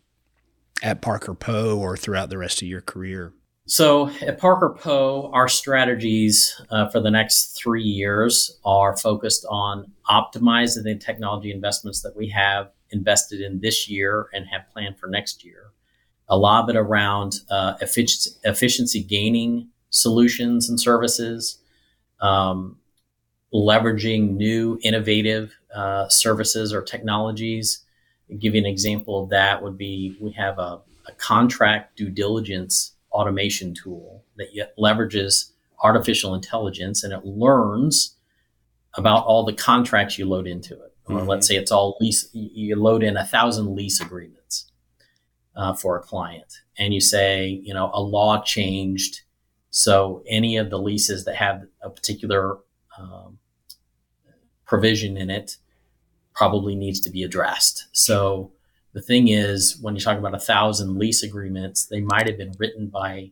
at 0.81 1.01
Parker 1.01 1.35
Poe 1.35 1.77
or 1.77 1.95
throughout 1.95 2.29
the 2.29 2.37
rest 2.39 2.63
of 2.63 2.67
your 2.67 2.81
career? 2.81 3.33
So 3.67 4.09
at 4.21 4.37
Parker 4.37 4.77
Poe, 4.79 5.31
our 5.33 5.47
strategies 5.47 6.61
uh, 6.69 6.87
for 6.89 6.99
the 6.99 7.09
next 7.09 7.57
three 7.57 7.83
years 7.83 8.59
are 8.63 8.95
focused 8.95 9.43
on 9.49 9.91
optimizing 10.07 10.83
the 10.83 10.95
technology 10.95 11.51
investments 11.51 12.01
that 12.01 12.15
we 12.15 12.29
have 12.29 12.69
invested 12.91 13.41
in 13.41 13.61
this 13.61 13.89
year 13.89 14.27
and 14.33 14.45
have 14.47 14.69
planned 14.71 14.99
for 14.99 15.07
next 15.07 15.43
year. 15.43 15.71
A 16.27 16.37
lot 16.37 16.63
of 16.63 16.69
it 16.69 16.77
around 16.77 17.39
uh, 17.49 17.73
efficiency, 17.81 18.31
efficiency 18.43 19.01
gaining 19.01 19.69
solutions 19.89 20.69
and 20.69 20.79
services, 20.79 21.57
um, 22.21 22.77
leveraging 23.51 24.35
new 24.35 24.77
innovative 24.83 25.55
uh, 25.73 26.07
services 26.07 26.71
or 26.71 26.83
technologies. 26.83 27.83
I'll 28.29 28.37
give 28.37 28.53
you 28.53 28.61
an 28.61 28.67
example 28.67 29.23
of 29.23 29.29
that 29.31 29.63
would 29.63 29.77
be 29.77 30.15
we 30.19 30.33
have 30.33 30.59
a, 30.59 30.81
a 31.07 31.13
contract 31.17 31.97
due 31.97 32.11
diligence 32.11 32.94
automation 33.15 33.73
tool 33.73 34.23
that 34.37 34.47
leverages 34.77 35.51
artificial 35.81 36.35
intelligence 36.35 37.03
and 37.03 37.13
it 37.13 37.25
learns 37.25 38.15
about 38.95 39.25
all 39.25 39.43
the 39.43 39.53
contracts 39.53 40.17
you 40.17 40.25
load 40.25 40.47
into 40.47 40.73
it 40.73 40.95
or 41.07 41.19
mm-hmm. 41.19 41.27
let's 41.27 41.47
say 41.47 41.55
it's 41.55 41.71
all 41.71 41.97
lease, 41.99 42.29
you 42.33 42.75
load 42.75 43.03
in 43.03 43.17
a 43.17 43.25
thousand 43.25 43.75
lease 43.75 44.01
agreements 44.01 44.71
uh, 45.55 45.73
for 45.73 45.97
a 45.97 46.01
client, 46.01 46.61
and 46.77 46.93
you 46.93 46.99
say, 46.99 47.61
you 47.63 47.73
know, 47.73 47.91
a 47.93 48.01
law 48.01 48.41
changed, 48.43 49.21
so 49.69 50.23
any 50.27 50.57
of 50.57 50.69
the 50.69 50.79
leases 50.79 51.25
that 51.25 51.35
have 51.35 51.63
a 51.81 51.89
particular 51.89 52.57
um, 52.97 53.37
provision 54.65 55.17
in 55.17 55.29
it 55.29 55.57
probably 56.33 56.75
needs 56.75 56.99
to 56.99 57.09
be 57.09 57.23
addressed. 57.23 57.87
So 57.91 58.51
the 58.95 59.01
thing 59.01 59.27
is, 59.27 59.77
when 59.81 59.93
you 59.93 59.99
talk 59.99 60.17
about 60.17 60.33
a 60.33 60.39
thousand 60.39 60.97
lease 60.97 61.21
agreements, 61.21 61.85
they 61.85 61.99
might 61.99 62.27
have 62.27 62.37
been 62.37 62.53
written 62.57 62.87
by 62.87 63.29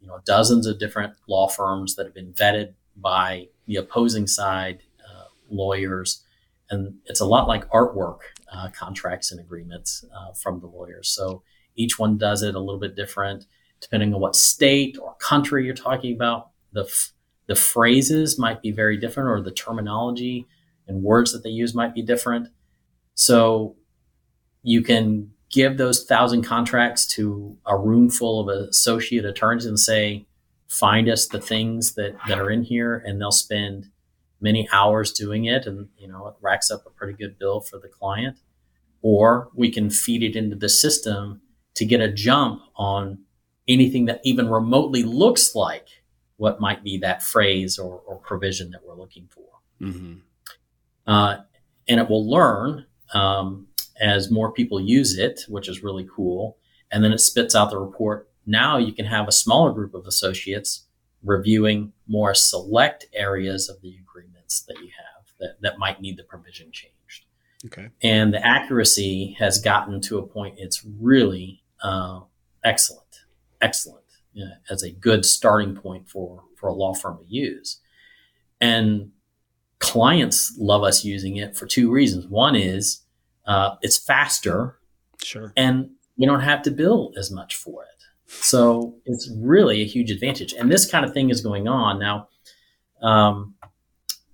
you 0.00 0.08
know 0.08 0.18
dozens 0.24 0.66
of 0.66 0.78
different 0.78 1.12
law 1.28 1.46
firms 1.46 1.94
that 1.94 2.06
have 2.06 2.14
been 2.14 2.32
vetted 2.32 2.72
by 2.96 3.48
the 3.66 3.76
opposing 3.76 4.26
side 4.26 4.82
uh, 5.06 5.24
lawyers, 5.50 6.24
and 6.70 6.94
it's 7.04 7.20
a 7.20 7.26
lot 7.26 7.46
like 7.46 7.68
artwork 7.68 8.20
uh, 8.50 8.70
contracts 8.70 9.30
and 9.30 9.38
agreements 9.40 10.06
uh, 10.16 10.32
from 10.32 10.60
the 10.60 10.66
lawyers. 10.66 11.10
So 11.10 11.42
each 11.76 11.98
one 11.98 12.16
does 12.16 12.42
it 12.42 12.54
a 12.54 12.60
little 12.60 12.80
bit 12.80 12.96
different 12.96 13.44
depending 13.80 14.14
on 14.14 14.20
what 14.20 14.34
state 14.34 14.96
or 14.98 15.14
country 15.16 15.66
you're 15.66 15.74
talking 15.74 16.14
about. 16.14 16.48
The 16.72 16.84
f- 16.84 17.12
the 17.46 17.54
phrases 17.54 18.38
might 18.38 18.62
be 18.62 18.70
very 18.70 18.96
different, 18.96 19.28
or 19.28 19.42
the 19.42 19.50
terminology 19.50 20.46
and 20.88 21.02
words 21.02 21.30
that 21.32 21.42
they 21.42 21.50
use 21.50 21.74
might 21.74 21.94
be 21.94 22.00
different. 22.00 22.48
So 23.14 23.76
you 24.64 24.82
can 24.82 25.30
give 25.50 25.76
those 25.76 26.04
thousand 26.04 26.42
contracts 26.42 27.06
to 27.06 27.56
a 27.64 27.78
room 27.78 28.10
full 28.10 28.40
of 28.40 28.48
associate 28.48 29.24
attorneys 29.24 29.66
and 29.66 29.78
say, 29.78 30.26
find 30.66 31.08
us 31.08 31.28
the 31.28 31.40
things 31.40 31.94
that, 31.94 32.16
that 32.26 32.40
are 32.40 32.50
in 32.50 32.64
here, 32.64 32.96
and 33.06 33.20
they'll 33.20 33.30
spend 33.30 33.90
many 34.40 34.68
hours 34.72 35.12
doing 35.12 35.44
it, 35.44 35.66
and 35.66 35.88
you 35.96 36.08
know 36.08 36.26
it 36.26 36.34
racks 36.40 36.70
up 36.70 36.84
a 36.86 36.90
pretty 36.90 37.12
good 37.12 37.38
bill 37.38 37.60
for 37.60 37.78
the 37.78 37.88
client. 37.88 38.38
Or 39.02 39.50
we 39.54 39.70
can 39.70 39.90
feed 39.90 40.22
it 40.22 40.34
into 40.34 40.56
the 40.56 40.68
system 40.68 41.42
to 41.74 41.84
get 41.84 42.00
a 42.00 42.10
jump 42.10 42.62
on 42.74 43.18
anything 43.68 44.06
that 44.06 44.20
even 44.24 44.48
remotely 44.48 45.02
looks 45.02 45.54
like 45.54 45.88
what 46.36 46.60
might 46.60 46.82
be 46.82 46.98
that 46.98 47.22
phrase 47.22 47.78
or, 47.78 48.00
or 48.06 48.16
provision 48.16 48.70
that 48.70 48.80
we're 48.84 48.96
looking 48.96 49.28
for. 49.30 49.44
Mm-hmm. 49.80 50.14
Uh, 51.06 51.36
and 51.86 52.00
it 52.00 52.08
will 52.08 52.28
learn 52.28 52.86
um, 53.12 53.68
as 54.00 54.30
more 54.30 54.52
people 54.52 54.80
use 54.80 55.16
it, 55.18 55.42
which 55.48 55.68
is 55.68 55.82
really 55.82 56.06
cool. 56.14 56.58
And 56.90 57.02
then 57.02 57.12
it 57.12 57.18
spits 57.18 57.54
out 57.54 57.70
the 57.70 57.78
report. 57.78 58.28
Now 58.46 58.76
you 58.76 58.92
can 58.92 59.06
have 59.06 59.28
a 59.28 59.32
smaller 59.32 59.72
group 59.72 59.94
of 59.94 60.06
associates 60.06 60.86
reviewing 61.22 61.92
more 62.06 62.34
select 62.34 63.06
areas 63.14 63.68
of 63.68 63.80
the 63.80 63.96
agreements 64.00 64.60
that 64.62 64.76
you 64.78 64.88
have 64.88 65.26
that, 65.40 65.60
that 65.62 65.78
might 65.78 66.00
need 66.00 66.16
the 66.16 66.24
provision 66.24 66.70
changed. 66.70 67.24
Okay. 67.66 67.88
And 68.02 68.34
the 68.34 68.46
accuracy 68.46 69.36
has 69.38 69.58
gotten 69.58 70.00
to 70.02 70.18
a 70.18 70.26
point 70.26 70.56
it's 70.58 70.84
really 71.00 71.62
uh, 71.82 72.20
excellent, 72.62 73.20
excellent 73.60 74.04
you 74.34 74.44
know, 74.44 74.52
as 74.68 74.82
a 74.82 74.90
good 74.90 75.24
starting 75.24 75.74
point 75.74 76.08
for, 76.08 76.42
for 76.56 76.68
a 76.68 76.74
law 76.74 76.92
firm 76.92 77.18
to 77.18 77.24
use. 77.26 77.80
And 78.60 79.12
clients 79.78 80.54
love 80.58 80.82
us 80.82 81.04
using 81.04 81.36
it 81.36 81.56
for 81.56 81.66
two 81.66 81.90
reasons. 81.90 82.26
One 82.26 82.54
is 82.54 83.00
uh, 83.46 83.76
it's 83.82 83.98
faster, 83.98 84.78
sure, 85.22 85.52
and 85.56 85.90
you 86.16 86.26
don't 86.26 86.40
have 86.40 86.62
to 86.62 86.70
bill 86.70 87.12
as 87.16 87.30
much 87.30 87.56
for 87.56 87.82
it. 87.82 87.88
So 88.26 88.96
it's 89.04 89.30
really 89.36 89.82
a 89.82 89.86
huge 89.86 90.10
advantage. 90.10 90.52
And 90.54 90.70
this 90.70 90.90
kind 90.90 91.04
of 91.04 91.12
thing 91.12 91.30
is 91.30 91.40
going 91.40 91.68
on 91.68 91.98
now. 91.98 92.28
Um, 93.02 93.54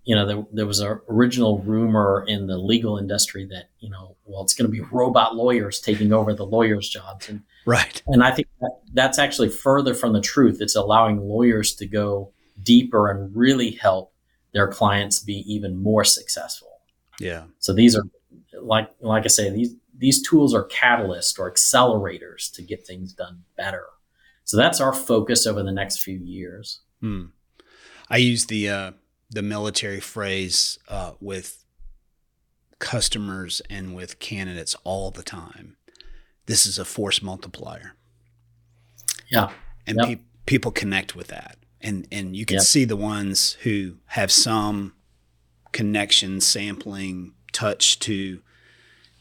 you 0.04 0.14
know, 0.14 0.26
there, 0.26 0.46
there 0.52 0.66
was 0.66 0.80
an 0.80 1.00
original 1.08 1.58
rumor 1.58 2.24
in 2.26 2.46
the 2.46 2.56
legal 2.56 2.96
industry 2.96 3.44
that 3.46 3.68
you 3.80 3.90
know, 3.90 4.16
well, 4.24 4.42
it's 4.42 4.54
going 4.54 4.70
to 4.70 4.72
be 4.72 4.80
robot 4.90 5.36
lawyers 5.36 5.80
taking 5.80 6.12
over 6.12 6.34
the 6.34 6.46
lawyers' 6.46 6.88
jobs, 6.88 7.28
and 7.28 7.42
right. 7.66 8.02
And 8.06 8.24
I 8.24 8.30
think 8.30 8.48
that 8.60 8.80
that's 8.92 9.18
actually 9.18 9.50
further 9.50 9.94
from 9.94 10.12
the 10.12 10.20
truth. 10.20 10.58
It's 10.60 10.76
allowing 10.76 11.20
lawyers 11.20 11.74
to 11.74 11.86
go 11.86 12.32
deeper 12.62 13.10
and 13.10 13.34
really 13.34 13.72
help 13.72 14.12
their 14.52 14.68
clients 14.68 15.20
be 15.20 15.44
even 15.52 15.76
more 15.76 16.04
successful. 16.04 16.68
Yeah. 17.20 17.44
So 17.58 17.72
these 17.72 17.94
are 17.94 18.02
like 18.62 18.90
like 19.00 19.24
I 19.24 19.28
say 19.28 19.50
these 19.50 19.74
these 19.96 20.22
tools 20.22 20.54
are 20.54 20.66
catalysts 20.68 21.38
or 21.38 21.50
accelerators 21.50 22.52
to 22.54 22.62
get 22.62 22.86
things 22.86 23.12
done 23.12 23.42
better. 23.56 23.86
So 24.44 24.56
that's 24.56 24.80
our 24.80 24.92
focus 24.92 25.46
over 25.46 25.62
the 25.62 25.72
next 25.72 26.02
few 26.02 26.18
years. 26.18 26.80
Hmm. 27.00 27.26
I 28.08 28.16
use 28.16 28.46
the 28.46 28.68
uh, 28.68 28.92
the 29.30 29.42
military 29.42 30.00
phrase 30.00 30.78
uh, 30.88 31.12
with 31.20 31.64
customers 32.78 33.60
and 33.68 33.94
with 33.94 34.18
candidates 34.18 34.74
all 34.84 35.10
the 35.10 35.22
time. 35.22 35.76
This 36.46 36.66
is 36.66 36.78
a 36.78 36.84
force 36.84 37.22
multiplier. 37.22 37.94
Yeah, 39.28 39.50
and 39.86 39.98
yep. 40.00 40.06
pe- 40.06 40.24
people 40.46 40.72
connect 40.72 41.14
with 41.14 41.28
that 41.28 41.60
and 41.80 42.06
and 42.12 42.36
you 42.36 42.44
can 42.44 42.56
yep. 42.56 42.64
see 42.64 42.84
the 42.84 42.96
ones 42.96 43.54
who 43.62 43.96
have 44.06 44.30
some 44.30 44.92
connection 45.72 46.40
sampling 46.40 47.32
touch 47.52 47.98
to 48.00 48.42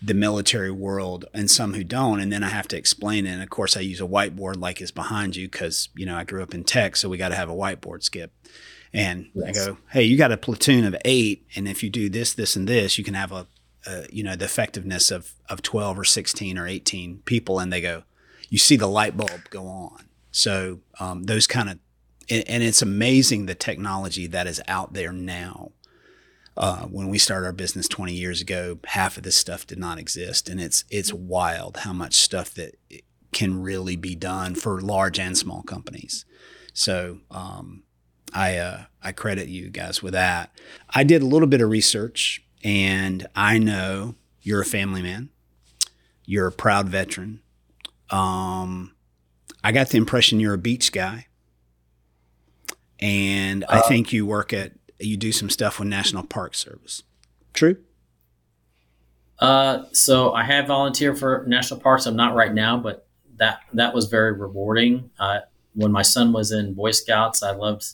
the 0.02 0.14
military 0.14 0.72
world 0.72 1.26
and 1.34 1.52
some 1.52 1.74
who 1.74 1.84
don't 1.84 2.20
and 2.20 2.32
then 2.32 2.44
i 2.44 2.50
have 2.50 2.68
to 2.68 2.78
explain 2.78 3.26
it 3.26 3.32
and 3.32 3.44
of 3.44 3.50
course 3.50 3.76
i 3.76 3.82
use 3.82 4.00
a 4.00 4.06
whiteboard 4.06 4.60
like 4.60 4.82
is 4.82 4.92
behind 4.92 5.36
you 5.36 5.48
because 5.48 5.90
you 5.96 6.06
know 6.06 6.16
i 6.16 6.24
grew 6.24 6.42
up 6.42 6.54
in 6.54 6.64
tech 6.64 6.96
so 6.96 7.10
we 7.10 7.18
got 7.18 7.30
to 7.30 7.36
have 7.36 7.50
a 7.50 7.54
whiteboard 7.54 8.02
skip 8.02 8.32
and 8.94 9.30
yes. 9.34 9.50
i 9.50 9.66
go 9.66 9.78
hey 9.92 10.04
you 10.04 10.18
got 10.18 10.32
a 10.32 10.38
platoon 10.38 10.86
of 10.86 10.96
eight 11.04 11.46
and 11.56 11.68
if 11.68 11.84
you 11.84 11.90
do 11.90 12.10
this 12.10 12.34
this 12.34 12.56
and 12.56 12.68
this 12.68 12.98
you 12.98 13.04
can 13.04 13.14
have 13.14 13.32
a, 13.32 13.46
a 13.86 14.06
you 14.10 14.24
know 14.24 14.36
the 14.36 14.46
effectiveness 14.46 15.12
of 15.12 15.34
of 15.50 15.62
12 15.62 16.00
or 16.00 16.06
16 16.06 16.58
or 16.58 16.66
18 16.66 17.20
people 17.26 17.60
and 17.60 17.74
they 17.74 17.82
go 17.82 18.04
you 18.50 18.58
see 18.58 18.78
the 18.78 18.88
light 18.88 19.18
bulb 19.18 19.50
go 19.50 19.68
on 19.68 20.06
so 20.32 20.80
um, 21.00 21.24
those 21.24 21.48
kind 21.48 21.70
of 21.70 21.80
and, 22.30 22.64
it's 22.64 22.82
amazing 22.82 23.46
the 23.46 23.56
technology 23.56 24.28
that 24.28 24.48
is 24.48 24.62
out 24.68 24.94
there 24.94 25.12
now. 25.12 25.72
Uh, 26.58 26.84
when 26.84 27.08
we 27.08 27.18
started 27.18 27.46
our 27.46 27.54
business 27.54 27.88
20 27.88 28.14
years 28.14 28.42
ago, 28.42 28.80
half 28.86 29.18
of 29.18 29.24
this 29.24 29.36
stuff 29.36 29.66
did 29.66 29.78
not 29.78 29.98
exist, 29.98 30.50
and 30.50 30.60
it's 30.60 30.84
it's 30.90 31.14
wild 31.14 31.78
how 31.78 31.94
much 31.94 32.16
stuff 32.16 32.54
that 32.54 32.76
can 33.32 33.62
really 33.62 33.96
be 33.96 34.16
done 34.16 34.56
for 34.56 34.82
large 34.82 35.20
and 35.20 35.38
small 35.38 35.62
companies. 35.64 36.26
So 36.74 37.20
um, 37.32 37.84
I 38.34 38.58
uh, 38.58 38.84
I 39.02 39.12
credit 39.12 39.48
you 39.48 39.70
guys 39.70 40.04
with 40.04 40.14
that. 40.14 40.52
I 40.90 41.04
did 41.04 41.22
a 41.22 41.28
little 41.28 41.48
bit 41.48 41.62
of 41.62 41.70
research, 41.70 42.44
and 42.64 43.26
I 43.36 43.58
know 43.58 44.16
you're 44.42 44.62
a 44.62 44.66
family 44.66 45.02
man. 45.02 45.30
You're 46.26 46.48
a 46.48 46.52
proud 46.52 46.90
veteran. 46.90 47.42
Um, 48.10 48.96
I 49.64 49.72
got 49.72 49.90
the 49.90 49.98
impression 49.98 50.40
you're 50.40 50.54
a 50.54 50.60
beach 50.60 50.92
guy 50.92 51.28
and 53.00 53.66
I 53.70 53.80
uh, 53.80 53.88
think 53.88 54.12
you 54.12 54.26
work 54.26 54.54
at 54.54 54.74
you 55.00 55.18
do 55.18 55.32
some 55.32 55.50
stuff 55.50 55.80
with 55.80 55.88
National 55.88 56.24
Park 56.24 56.56
Service. 56.56 57.04
True. 57.54 57.78
Uh, 59.40 59.84
so 59.94 60.34
I 60.34 60.44
have 60.44 60.68
volunteered 60.68 61.18
for 61.18 61.46
national 61.48 61.80
parks. 61.80 62.06
I'm 62.06 62.16
not 62.16 62.36
right 62.36 62.54
now, 62.54 62.78
but 62.78 63.08
that 63.38 63.62
that 63.74 63.94
was 63.94 64.06
very 64.06 64.34
rewarding. 64.34 65.10
Uh, 65.18 65.40
when 65.74 65.92
my 65.92 66.02
son 66.02 66.34
was 66.34 66.52
in 66.52 66.74
Boy 66.74 66.92
Scouts, 66.92 67.42
I 67.42 67.52
loved 67.52 67.86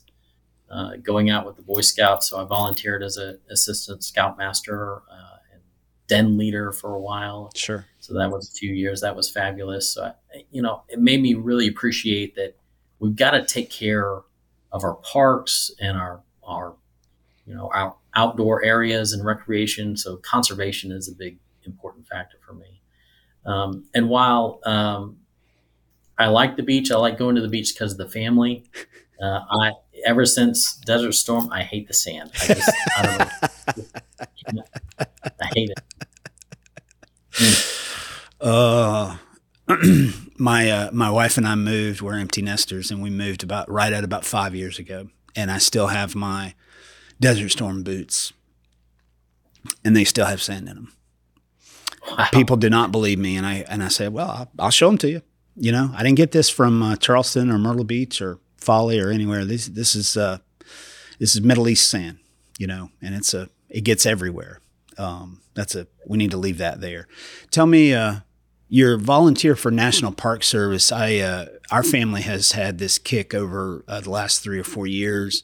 uh, 0.70 0.96
going 0.98 1.30
out 1.30 1.46
with 1.46 1.56
the 1.56 1.62
Boy 1.62 1.82
Scouts. 1.82 2.30
So 2.30 2.42
I 2.42 2.46
volunteered 2.46 3.04
as 3.04 3.18
an 3.18 3.40
assistant 3.50 4.04
scoutmaster 4.04 5.04
uh, 5.12 5.38
and 5.54 5.62
den 6.08 6.38
leader 6.38 6.72
for 6.72 6.96
a 6.96 7.00
while. 7.00 7.52
Sure. 7.54 7.86
So 8.00 8.16
that 8.16 8.32
was 8.32 8.50
a 8.50 8.52
few 8.54 8.74
years. 8.74 9.02
That 9.02 9.16
was 9.16 9.30
fabulous. 9.30 9.92
So 9.92 10.06
I, 10.06 10.46
you 10.50 10.64
know, 10.64 10.84
it 10.90 11.00
made 11.00 11.22
me 11.22 11.36
really 11.36 11.68
appreciate 11.68 12.36
that 12.36 12.58
we've 12.98 13.16
got 13.16 13.32
to 13.32 13.46
take 13.46 13.70
care 13.70 14.22
of 14.72 14.84
our 14.84 14.96
parks 14.96 15.72
and 15.80 15.98
our 15.98 16.22
our 16.44 16.76
you 17.46 17.56
know 17.56 17.70
our 17.74 17.96
outdoor 18.16 18.64
areas 18.64 19.14
and 19.14 19.26
recreation. 19.26 19.98
So 19.98 20.18
conservation 20.18 20.92
is 20.92 21.08
a 21.08 21.14
big 21.14 21.38
important 21.66 22.08
factor 22.08 22.38
for 22.46 22.54
me. 22.54 22.82
Um, 23.46 23.86
and 23.94 24.10
while 24.10 24.60
um, 24.66 25.18
I 26.18 26.28
like 26.28 26.56
the 26.56 26.64
beach, 26.64 26.92
I 26.92 26.96
like 26.96 27.18
going 27.18 27.36
to 27.36 27.42
the 27.42 27.48
beach 27.48 27.74
because 27.74 27.94
of 27.94 27.98
the 27.98 28.10
family. 28.10 28.66
Uh, 29.24 29.40
I 29.50 29.72
ever 30.06 30.26
since 30.26 30.76
Desert 30.76 31.14
Storm, 31.14 31.50
I 31.50 31.64
hate 31.64 31.88
the 31.88 31.94
sand. 31.94 32.32
I 32.42 32.48
just 32.48 32.72
I 32.98 33.30
don't 34.46 34.56
know. 34.56 34.64
I 35.42 35.46
hate 35.56 35.70
it. 35.70 35.80
Mm. 37.32 37.72
Uh, 38.42 39.18
my 40.38 40.70
uh, 40.70 40.92
my 40.92 41.10
wife 41.10 41.38
and 41.38 41.48
I 41.48 41.56
moved. 41.56 42.02
We're 42.02 42.20
empty 42.20 42.42
nesters, 42.42 42.92
and 42.92 43.02
we 43.02 43.10
moved 43.10 43.44
about 43.44 43.72
right 43.72 43.92
at 43.92 44.04
about 44.04 44.26
five 44.26 44.54
years 44.54 44.78
ago. 44.78 45.08
And 45.36 45.50
I 45.50 45.58
still 45.58 45.88
have 45.88 46.16
my 46.16 46.54
Desert 47.20 47.50
Storm 47.50 47.84
boots, 47.84 48.34
and 49.84 49.96
they 49.96 50.04
still 50.04 50.26
have 50.26 50.42
sand 50.42 50.68
in 50.68 50.76
them. 50.76 50.94
Wow. 52.12 52.28
People 52.32 52.58
do 52.58 52.70
not 52.70 52.92
believe 52.92 53.20
me, 53.20 53.36
and 53.36 53.46
I 53.46 53.66
and 53.68 53.84
I 53.84 53.88
say, 53.88 54.08
well, 54.08 54.30
I'll, 54.30 54.52
I'll 54.60 54.72
show 54.72 54.88
them 54.88 54.98
to 55.00 55.10
you. 55.10 55.22
You 55.56 55.72
know, 55.72 55.92
I 55.96 56.04
didn't 56.04 56.18
get 56.18 56.32
this 56.32 56.50
from 56.50 56.84
uh, 56.84 56.96
Charleston 56.98 57.50
or 57.50 57.58
Myrtle 57.58 57.84
Beach 57.84 58.22
or 58.22 58.40
Folly 58.58 59.00
or 59.00 59.10
anywhere. 59.10 59.46
This 59.46 59.68
this 59.68 59.96
is 59.96 60.18
uh, 60.18 60.40
this 61.20 61.36
is 61.36 61.42
Middle 61.42 61.68
East 61.68 61.90
sand. 61.90 62.20
You 62.60 62.68
know, 62.68 62.90
and 63.02 63.16
it's 63.16 63.34
a 63.34 63.50
it 63.70 63.82
gets 63.82 64.06
everywhere. 64.06 64.60
Um, 64.98 65.42
that's 65.56 65.76
a 65.76 65.88
we 66.06 66.18
need 66.18 66.32
to 66.32 66.38
leave 66.38 66.58
that 66.60 66.82
there. 66.82 67.08
Tell 67.52 67.66
me, 67.66 67.94
uh, 67.94 68.18
you're 68.70 68.98
volunteer 68.98 69.56
for 69.56 69.72
National 69.72 70.12
Park 70.12 70.44
Service. 70.44 70.92
I 70.92 71.18
uh, 71.18 71.46
our 71.72 71.84
family 71.84 72.22
has 72.22 72.54
had 72.54 72.78
this 72.78 72.98
kick 72.98 73.34
over 73.34 73.84
uh, 73.88 74.02
the 74.02 74.10
last 74.10 74.44
three 74.44 74.60
or 74.60 74.64
four 74.64 74.88
years, 74.88 75.44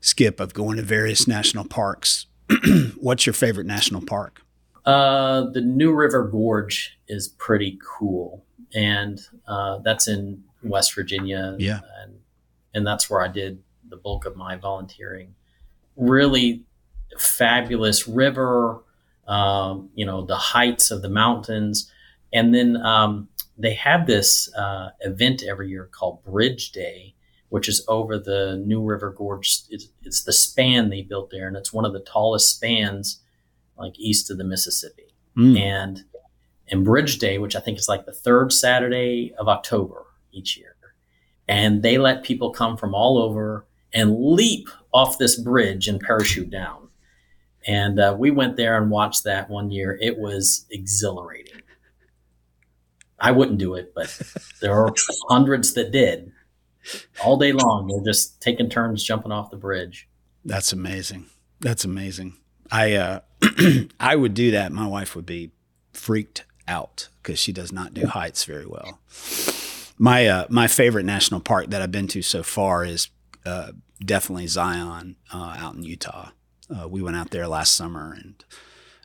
Skip, 0.00 0.40
of 0.40 0.54
going 0.54 0.76
to 0.76 0.82
various 0.82 1.28
national 1.28 1.64
parks. 1.64 2.26
What's 2.96 3.26
your 3.26 3.32
favorite 3.32 3.66
national 3.66 4.02
park? 4.02 4.42
Uh, 4.84 5.42
the 5.50 5.60
New 5.60 5.92
River 5.92 6.26
Gorge 6.26 6.98
is 7.06 7.28
pretty 7.28 7.78
cool, 7.98 8.44
and 8.74 9.20
uh, 9.46 9.78
that's 9.84 10.08
in 10.08 10.42
West 10.62 10.94
Virginia. 10.94 11.54
Yeah, 11.58 11.80
and 12.02 12.18
and 12.74 12.86
that's 12.86 13.10
where 13.10 13.20
I 13.20 13.28
did 13.28 13.62
the 13.88 13.96
bulk 13.96 14.24
of 14.24 14.36
my 14.36 14.56
volunteering. 14.56 15.34
Really 15.96 16.64
fabulous 17.18 18.08
river, 18.08 18.82
um, 19.26 19.90
you 19.94 20.06
know, 20.06 20.24
the 20.24 20.36
heights 20.36 20.90
of 20.90 21.02
the 21.02 21.08
mountains. 21.08 21.90
And 22.32 22.54
then 22.54 22.76
um, 22.78 23.28
they 23.58 23.74
have 23.74 24.06
this 24.06 24.52
uh, 24.54 24.90
event 25.00 25.42
every 25.48 25.68
year 25.68 25.88
called 25.90 26.24
Bridge 26.24 26.72
Day, 26.72 27.14
which 27.50 27.68
is 27.68 27.84
over 27.88 28.18
the 28.18 28.62
New 28.64 28.82
River 28.82 29.10
Gorge. 29.10 29.62
It's, 29.68 29.88
it's, 30.02 30.24
the 30.24 30.32
span 30.32 30.88
they 30.88 31.02
built 31.02 31.30
there, 31.30 31.46
and 31.46 31.56
it's 31.56 31.72
one 31.72 31.84
of 31.84 31.92
the 31.92 32.00
tallest 32.00 32.54
spans, 32.54 33.20
like 33.76 33.98
east 33.98 34.30
of 34.30 34.38
the 34.38 34.44
Mississippi. 34.44 35.14
Mm. 35.36 35.60
And 35.60 36.04
and 36.72 36.84
Bridge 36.84 37.18
Day, 37.18 37.38
which 37.38 37.56
I 37.56 37.60
think 37.60 37.78
is 37.78 37.88
like 37.88 38.06
the 38.06 38.12
third 38.12 38.52
Saturday 38.52 39.34
of 39.38 39.48
October 39.48 40.06
each 40.32 40.56
year, 40.56 40.76
and 41.48 41.82
they 41.82 41.98
let 41.98 42.22
people 42.22 42.50
come 42.50 42.76
from 42.76 42.94
all 42.94 43.18
over 43.18 43.66
and 43.92 44.16
leap 44.20 44.68
off 44.92 45.18
this 45.18 45.38
bridge 45.38 45.88
and 45.88 46.00
parachute 46.00 46.50
down. 46.50 46.88
And 47.66 47.98
uh, 47.98 48.16
we 48.18 48.30
went 48.30 48.56
there 48.56 48.80
and 48.80 48.90
watched 48.90 49.24
that 49.24 49.50
one 49.50 49.70
year. 49.70 49.98
It 50.00 50.18
was 50.18 50.66
exhilarating. 50.70 51.62
I 53.18 53.32
wouldn't 53.32 53.58
do 53.58 53.74
it, 53.74 53.92
but 53.94 54.16
there 54.60 54.74
are 54.74 54.94
hundreds 55.28 55.74
that 55.74 55.90
did 55.90 56.32
all 57.24 57.36
day 57.36 57.52
long. 57.52 57.86
They're 57.88 58.12
just 58.12 58.40
taking 58.40 58.68
turns 58.68 59.02
jumping 59.02 59.32
off 59.32 59.50
the 59.50 59.56
bridge. 59.56 60.08
That's 60.44 60.72
amazing. 60.72 61.26
That's 61.60 61.84
amazing. 61.84 62.36
I 62.70 62.94
uh, 62.94 63.20
I 64.00 64.16
would 64.16 64.34
do 64.34 64.50
that. 64.52 64.72
My 64.72 64.86
wife 64.86 65.14
would 65.16 65.26
be 65.26 65.50
freaked 65.92 66.44
out 66.66 67.08
because 67.22 67.38
she 67.38 67.52
does 67.52 67.72
not 67.72 67.92
do 67.92 68.06
heights 68.06 68.44
very 68.44 68.66
well. 68.66 69.00
My 69.98 70.26
uh, 70.26 70.46
my 70.48 70.66
favorite 70.66 71.04
national 71.04 71.40
park 71.40 71.68
that 71.70 71.82
I've 71.82 71.92
been 71.92 72.08
to 72.08 72.22
so 72.22 72.42
far 72.42 72.84
is 72.84 73.08
uh, 73.44 73.72
definitely 74.04 74.46
Zion 74.46 75.16
uh, 75.32 75.56
out 75.58 75.74
in 75.74 75.82
Utah. 75.82 76.30
Uh, 76.74 76.88
we 76.88 77.02
went 77.02 77.16
out 77.16 77.30
there 77.30 77.48
last 77.48 77.74
summer 77.74 78.12
and 78.12 78.44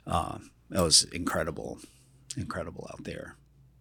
uh, 0.06 0.38
it 0.72 0.80
was 0.80 1.04
incredible, 1.06 1.80
incredible 2.38 2.88
out 2.94 3.04
there. 3.04 3.36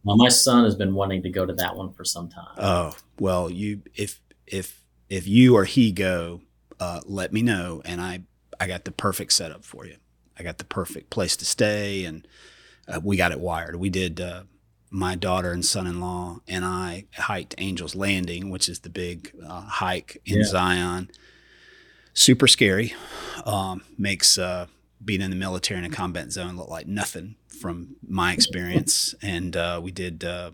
Well, 0.04 0.16
my 0.16 0.28
son 0.28 0.64
has 0.64 0.74
been 0.74 0.94
wanting 0.94 1.22
to 1.22 1.30
go 1.30 1.46
to 1.46 1.52
that 1.54 1.76
one 1.76 1.92
for 1.92 2.04
some 2.04 2.28
time. 2.28 2.54
Oh 2.58 2.94
well, 3.18 3.50
you 3.50 3.82
if 3.94 4.20
if 4.46 4.82
if 5.08 5.26
you 5.26 5.56
or 5.56 5.64
he 5.64 5.92
go, 5.92 6.42
uh, 6.78 7.00
let 7.06 7.32
me 7.32 7.42
know, 7.42 7.82
and 7.84 8.00
I 8.00 8.22
I 8.60 8.66
got 8.66 8.84
the 8.84 8.92
perfect 8.92 9.32
setup 9.32 9.64
for 9.64 9.86
you. 9.86 9.96
I 10.38 10.42
got 10.42 10.58
the 10.58 10.64
perfect 10.64 11.10
place 11.10 11.36
to 11.38 11.44
stay, 11.44 12.04
and 12.04 12.26
uh, 12.86 13.00
we 13.02 13.16
got 13.16 13.32
it 13.32 13.40
wired. 13.40 13.76
We 13.76 13.90
did. 13.90 14.20
Uh, 14.20 14.42
my 14.90 15.16
daughter 15.16 15.50
and 15.50 15.64
son-in-law 15.64 16.38
and 16.46 16.64
I 16.64 17.06
hiked 17.14 17.56
Angel's 17.58 17.96
Landing, 17.96 18.48
which 18.48 18.68
is 18.68 18.78
the 18.78 18.88
big 18.88 19.32
uh, 19.44 19.62
hike 19.62 20.22
in 20.24 20.38
yeah. 20.38 20.44
Zion. 20.44 21.10
Super 22.12 22.46
scary. 22.46 22.94
Um, 23.44 23.82
makes 23.98 24.38
uh, 24.38 24.68
being 25.04 25.20
in 25.20 25.30
the 25.30 25.36
military 25.36 25.78
in 25.78 25.84
a 25.84 25.90
combat 25.90 26.30
zone 26.30 26.56
look 26.56 26.68
like 26.68 26.86
nothing 26.86 27.34
from 27.60 27.96
my 28.06 28.32
experience. 28.32 29.14
And 29.22 29.56
uh, 29.56 29.80
we 29.82 29.90
did 29.90 30.24
uh, 30.24 30.50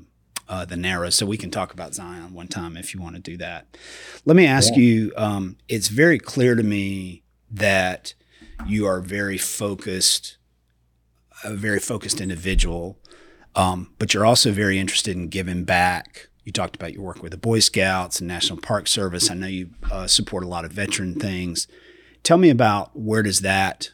uh, 0.49 0.65
the 0.65 0.77
Narrows, 0.77 1.15
so 1.15 1.27
we 1.27 1.37
can 1.37 1.51
talk 1.51 1.73
about 1.73 1.95
Zion 1.95 2.35
one 2.35 2.49
time 2.49 2.77
if 2.77 2.95
you 2.95 3.01
want 3.01 3.17
to 3.17 3.23
do 3.23 3.37
that. 3.39 3.77
Let 4.25 4.37
me 4.37 4.47
ask 4.47 4.73
yeah. 4.75 4.83
you. 4.83 5.13
Um, 5.17 5.57
it's 5.69 5.89
very 5.89 6.19
clear 6.19 6.55
to 6.55 6.63
me 6.63 7.23
that 7.51 8.15
you 8.67 8.87
are 8.87 9.01
very 9.01 9.39
focused, 9.39 10.39
a 11.45 11.55
very 11.55 11.79
focused 11.79 12.21
individual, 12.21 12.99
um, 13.55 13.93
but 13.99 14.13
you're 14.13 14.27
also 14.27 14.53
very 14.53 14.79
interested 14.79 15.17
in 15.17 15.29
giving 15.29 15.65
back. 15.65 16.29
You 16.45 16.53
talked 16.53 16.77
about 16.77 16.93
your 16.93 17.03
work 17.03 17.23
with 17.23 17.33
the 17.33 17.39
Boy 17.39 17.61
Scouts 17.61 18.21
and 18.21 18.29
National 18.29 18.59
Park 18.59 18.89
Service. 18.89 19.31
I 19.31 19.35
know 19.35 19.47
you 19.47 19.71
uh, 19.91 20.07
support 20.07 20.43
a 20.43 20.49
lot 20.49 20.65
of 20.65 20.73
veteran 20.73 21.15
things. 21.15 21.69
Tell 22.23 22.39
me 22.39 22.51
about 22.51 22.99
where 22.99 23.23
does 23.23 23.41
that 23.41 23.91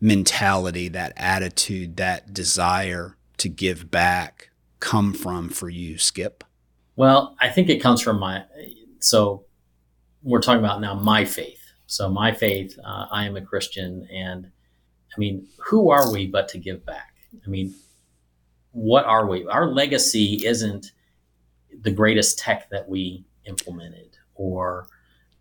mentality, 0.00 0.88
that 0.88 1.12
attitude, 1.16 1.96
that 1.96 2.32
desire 2.32 3.16
to 3.38 3.48
give 3.48 3.90
back 3.90 4.50
come 4.80 5.12
from 5.12 5.48
for 5.48 5.68
you, 5.68 5.98
Skip? 5.98 6.44
Well, 6.96 7.36
I 7.40 7.48
think 7.48 7.68
it 7.68 7.82
comes 7.82 8.00
from 8.00 8.18
my. 8.18 8.44
So 9.00 9.44
we're 10.22 10.40
talking 10.40 10.64
about 10.64 10.80
now 10.80 10.94
my 10.94 11.24
faith. 11.24 11.62
So 11.86 12.08
my 12.08 12.32
faith, 12.32 12.78
uh, 12.84 13.06
I 13.10 13.26
am 13.26 13.36
a 13.36 13.42
Christian, 13.42 14.08
and 14.12 14.46
I 14.46 15.18
mean, 15.18 15.46
who 15.58 15.90
are 15.90 16.12
we 16.12 16.26
but 16.26 16.48
to 16.48 16.58
give 16.58 16.84
back? 16.84 17.14
I 17.44 17.48
mean, 17.48 17.74
what 18.72 19.04
are 19.04 19.26
we? 19.26 19.46
Our 19.46 19.68
legacy 19.68 20.42
isn't 20.44 20.92
the 21.82 21.90
greatest 21.90 22.38
tech 22.38 22.68
that 22.70 22.88
we 22.88 23.24
implemented, 23.44 24.16
or 24.34 24.88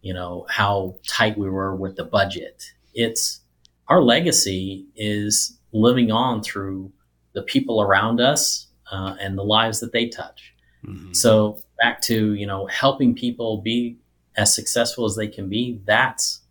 you 0.02 0.14
know 0.14 0.46
how 0.50 0.98
tight 1.08 1.38
we 1.38 1.50
were 1.50 1.76
with 1.76 1.96
the 1.96 2.06
budget. 2.06 2.64
It's 2.94 3.42
our 3.88 4.02
legacy 4.02 4.86
is 4.96 5.58
living 5.72 6.12
on 6.12 6.42
through 6.42 6.92
the 7.34 7.42
people 7.42 7.82
around 7.82 8.20
us 8.20 8.68
uh, 8.92 9.16
and 9.20 9.38
the 9.38 9.44
lives 9.44 9.80
that 9.80 9.92
they 9.92 10.08
touch. 10.08 10.54
Mm-hmm. 10.86 11.14
So 11.14 11.60
back 11.78 12.02
to 12.04 12.34
you 12.34 12.48
know 12.48 12.66
helping 12.68 13.16
people 13.16 13.62
be 13.62 13.98
as 14.38 14.56
successful 14.56 15.06
as 15.06 15.16
they 15.16 15.28
can 15.28 15.50
be. 15.50 15.82
That's 15.86 16.42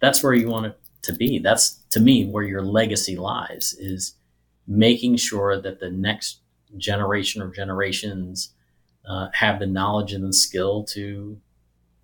that's 0.00 0.22
where 0.22 0.34
you 0.34 0.48
want 0.48 0.66
it 0.66 0.78
to 1.02 1.12
be. 1.12 1.38
That's 1.38 1.80
to 1.90 2.00
me 2.00 2.26
where 2.26 2.44
your 2.44 2.62
legacy 2.62 3.16
lies 3.16 3.74
is 3.78 4.14
making 4.66 5.16
sure 5.16 5.60
that 5.60 5.80
the 5.80 5.90
next 5.90 6.40
generation 6.76 7.42
or 7.42 7.50
generations 7.50 8.52
uh, 9.08 9.28
have 9.34 9.58
the 9.58 9.66
knowledge 9.66 10.12
and 10.12 10.24
the 10.24 10.32
skill 10.32 10.84
to 10.84 11.38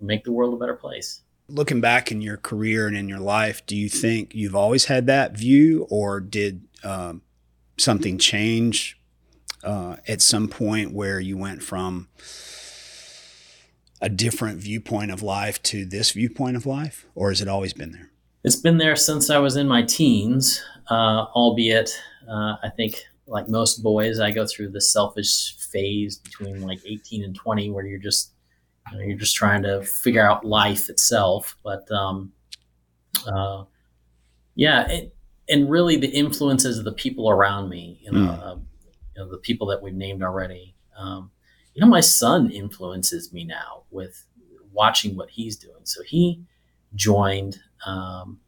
make 0.01 0.25
the 0.25 0.33
world 0.33 0.55
a 0.55 0.57
better 0.57 0.75
place 0.75 1.23
looking 1.49 1.81
back 1.81 2.13
in 2.13 2.21
your 2.21 2.37
career 2.37 2.87
and 2.87 2.97
in 2.97 3.09
your 3.09 3.19
life, 3.19 3.65
do 3.67 3.75
you 3.77 3.89
think 3.89 4.35
you've 4.35 4.55
always 4.55 4.87
had 4.87 5.07
that 5.07 5.37
view, 5.37 5.87
or 5.91 6.21
did 6.21 6.63
um, 6.85 7.23
something 7.79 8.19
change 8.19 9.01
uh, 9.65 9.97
at 10.07 10.21
some 10.21 10.49
point 10.49 10.93
where 10.93 11.19
you 11.19 11.37
went 11.37 11.63
from 11.63 12.09
a 14.01 14.09
different 14.09 14.61
viewpoint 14.61 15.11
of 15.11 15.23
life 15.23 15.61
to 15.65 15.85
this 15.85 16.13
viewpoint 16.13 16.57
of 16.57 16.67
life, 16.67 17.07
or 17.15 17.31
has 17.31 17.41
it 17.41 17.49
always 17.49 17.73
been 17.73 17.93
there? 17.93 18.11
It's 18.45 18.57
been 18.57 18.79
there 18.79 18.95
since 18.95 19.31
I 19.31 19.39
was 19.39 19.57
in 19.57 19.67
my 19.67 19.83
teens, 19.83 20.63
uh, 20.91 21.27
albeit 21.35 21.91
uh, 22.29 22.57
I 22.63 22.71
think, 22.77 23.05
like 23.27 23.49
most 23.49 23.83
boys, 23.83 24.21
I 24.21 24.31
go 24.31 24.47
through 24.47 24.71
the 24.71 24.81
selfish 24.81 25.57
phase 25.57 26.17
between 26.17 26.63
like 26.63 26.81
18 26.87 27.25
and 27.25 27.35
20 27.35 27.71
where 27.71 27.85
you're 27.85 27.99
just 27.99 28.33
you're 28.97 29.19
just 29.19 29.37
trying 29.37 29.63
to 29.63 29.83
figure 29.83 30.29
out 30.29 30.45
life 30.45 30.89
itself. 30.89 31.57
But 31.63 31.91
um, 31.91 32.33
uh, 33.27 33.65
yeah, 34.55 34.89
it, 34.89 35.15
and 35.49 35.71
really 35.71 35.97
the 35.97 36.09
influences 36.09 36.79
of 36.79 36.85
the 36.85 36.93
people 36.93 37.31
around 37.31 37.69
me, 37.69 38.01
you 38.03 38.13
know, 38.13 38.19
mm. 38.19 38.43
uh, 38.43 38.57
you 39.17 39.23
know 39.25 39.31
the 39.31 39.39
people 39.39 39.67
that 39.69 39.83
we've 39.83 39.95
named 39.95 40.23
already. 40.23 40.75
Um, 40.97 41.31
you 41.75 41.81
know, 41.81 41.89
my 41.89 42.01
son 42.01 42.51
influences 42.51 43.33
me 43.33 43.45
now 43.45 43.85
with 43.91 44.27
watching 44.73 45.17
what 45.17 45.31
he's 45.31 45.57
doing. 45.57 45.85
So 45.85 46.03
he 46.03 46.43
joined 46.95 47.61
um, 47.87 48.41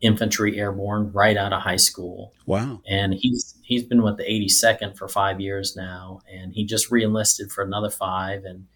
infantry 0.00 0.58
airborne 0.58 1.12
right 1.12 1.36
out 1.36 1.52
of 1.52 1.62
high 1.62 1.76
school. 1.76 2.32
Wow! 2.46 2.80
And 2.86 3.14
he's 3.14 3.54
he's 3.62 3.82
been 3.82 4.02
with 4.02 4.16
the 4.16 4.24
82nd 4.24 4.96
for 4.96 5.08
five 5.08 5.40
years 5.40 5.76
now, 5.76 6.20
and 6.30 6.52
he 6.52 6.64
just 6.64 6.90
reenlisted 6.90 7.50
for 7.52 7.62
another 7.62 7.90
five, 7.90 8.44
and 8.44 8.66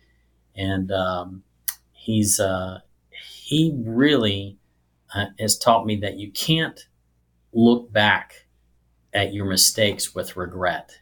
and 0.59 0.91
um, 0.93 1.43
he's 1.93 2.41
uh, 2.41 2.81
he 3.11 3.73
really 3.79 4.59
uh, 5.15 5.27
has 5.39 5.57
taught 5.57 5.87
me 5.87 5.97
that 5.97 6.19
you 6.19 6.31
can't 6.33 6.87
look 7.53 7.91
back 7.93 8.47
at 9.15 9.33
your 9.33 9.47
mistakes 9.47 10.15
with 10.15 10.37
regret. 10.37 10.99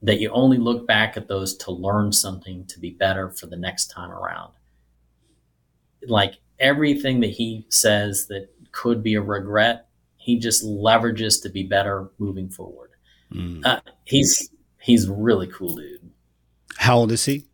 That 0.00 0.20
you 0.20 0.30
only 0.30 0.58
look 0.58 0.86
back 0.86 1.16
at 1.16 1.26
those 1.26 1.56
to 1.58 1.72
learn 1.72 2.12
something 2.12 2.64
to 2.66 2.78
be 2.78 2.90
better 2.90 3.30
for 3.30 3.46
the 3.46 3.56
next 3.56 3.88
time 3.88 4.10
around. 4.10 4.52
Like 6.06 6.34
everything 6.60 7.20
that 7.20 7.30
he 7.30 7.66
says 7.68 8.28
that 8.28 8.48
could 8.70 9.02
be 9.02 9.14
a 9.14 9.20
regret, 9.20 9.88
he 10.16 10.38
just 10.38 10.64
leverages 10.64 11.42
to 11.42 11.48
be 11.48 11.64
better 11.64 12.10
moving 12.18 12.48
forward. 12.48 12.90
Mm. 13.32 13.66
Uh, 13.66 13.80
he's 14.04 14.50
he's 14.80 15.08
really 15.08 15.48
cool 15.48 15.74
dude. 15.74 16.10
How 16.76 16.98
old 16.98 17.10
is 17.10 17.24
he? 17.24 17.44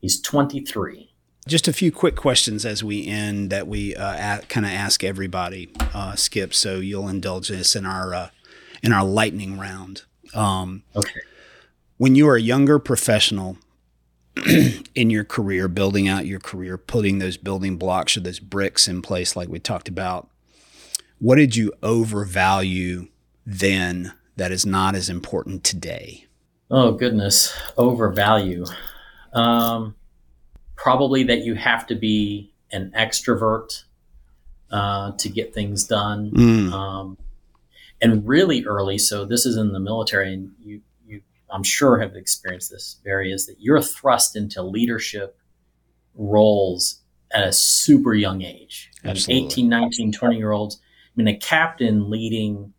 He's 0.00 0.20
23. 0.20 1.12
Just 1.46 1.68
a 1.68 1.72
few 1.72 1.90
quick 1.90 2.16
questions 2.16 2.64
as 2.64 2.84
we 2.84 3.06
end 3.06 3.50
that 3.50 3.66
we 3.66 3.94
uh, 3.96 4.40
kind 4.48 4.64
of 4.66 4.72
ask 4.72 5.02
everybody, 5.02 5.70
uh, 5.94 6.14
Skip. 6.14 6.54
So 6.54 6.76
you'll 6.76 7.08
indulge 7.08 7.50
us 7.50 7.74
in 7.74 7.86
our 7.86 8.14
uh, 8.14 8.30
in 8.82 8.92
our 8.92 9.04
lightning 9.04 9.58
round. 9.58 10.02
Um, 10.34 10.84
okay. 10.94 11.20
When 11.96 12.14
you 12.14 12.26
were 12.26 12.36
a 12.36 12.40
younger 12.40 12.78
professional 12.78 13.58
in 14.94 15.10
your 15.10 15.24
career, 15.24 15.68
building 15.68 16.08
out 16.08 16.26
your 16.26 16.40
career, 16.40 16.78
putting 16.78 17.18
those 17.18 17.36
building 17.36 17.76
blocks 17.76 18.16
or 18.16 18.20
those 18.20 18.38
bricks 18.38 18.88
in 18.88 19.02
place, 19.02 19.34
like 19.36 19.48
we 19.48 19.58
talked 19.58 19.88
about, 19.88 20.28
what 21.18 21.36
did 21.36 21.56
you 21.56 21.72
overvalue 21.82 23.08
then 23.44 24.14
that 24.36 24.52
is 24.52 24.64
not 24.64 24.94
as 24.94 25.10
important 25.10 25.64
today? 25.64 26.26
Oh 26.70 26.92
goodness, 26.92 27.58
overvalue. 27.76 28.64
Um, 29.32 29.94
probably 30.76 31.24
that 31.24 31.44
you 31.44 31.54
have 31.54 31.86
to 31.88 31.94
be 31.94 32.52
an 32.72 32.92
extrovert 32.96 33.84
uh, 34.70 35.12
to 35.12 35.28
get 35.28 35.52
things 35.54 35.84
done. 35.84 36.30
Mm. 36.30 36.72
Um, 36.72 37.18
and 38.00 38.26
really 38.26 38.64
early, 38.64 38.96
so 38.96 39.24
this 39.24 39.44
is 39.44 39.56
in 39.56 39.72
the 39.72 39.80
military, 39.80 40.32
and 40.32 40.52
you, 40.58 40.80
you 41.06 41.20
I'm 41.50 41.62
sure 41.62 42.00
have 42.00 42.16
experienced 42.16 42.70
this, 42.70 42.98
Barry, 43.04 43.30
is 43.30 43.46
that 43.46 43.56
you're 43.58 43.82
thrust 43.82 44.36
into 44.36 44.62
leadership 44.62 45.36
roles 46.14 47.00
at 47.32 47.46
a 47.46 47.52
super 47.52 48.14
young 48.14 48.42
age. 48.42 48.90
Absolutely. 49.04 49.46
18, 49.46 49.68
19, 49.68 50.12
20 50.12 50.36
year 50.36 50.52
olds. 50.52 50.80
I 50.80 51.12
mean, 51.16 51.28
a 51.28 51.36
captain 51.36 52.10
leading, 52.10 52.72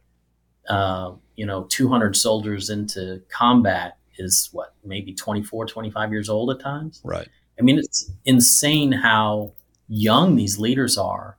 uh, 0.68 1.14
you 1.36 1.46
know, 1.46 1.66
200 1.66 2.16
soldiers 2.16 2.70
into 2.70 3.22
combat 3.30 3.98
is 4.18 4.50
what, 4.52 4.74
maybe 4.84 5.14
24, 5.14 5.66
25 5.68 6.12
years 6.12 6.30
old 6.30 6.52
at 6.52 6.60
times? 6.60 7.02
Right. 7.04 7.28
I 7.60 7.64
mean, 7.64 7.80
it's 7.80 8.12
insane 8.26 8.92
how 8.92 9.54
young 9.88 10.36
these 10.36 10.58
leaders 10.58 10.98
are. 10.98 11.38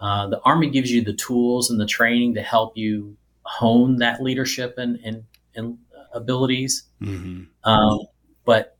Uh, 0.00 0.28
the 0.28 0.40
Army 0.40 0.68
gives 0.70 0.90
you 0.90 1.02
the 1.02 1.12
tools 1.14 1.70
and 1.70 1.80
the 1.80 1.86
training 1.86 2.34
to 2.34 2.42
help 2.42 2.76
you 2.76 3.16
hone 3.42 3.96
that 3.96 4.22
leadership 4.22 4.74
and, 4.78 4.98
and, 5.04 5.24
and 5.54 5.78
abilities. 6.12 6.84
hmm 7.00 7.44
Um, 7.64 8.00
but 8.44 8.76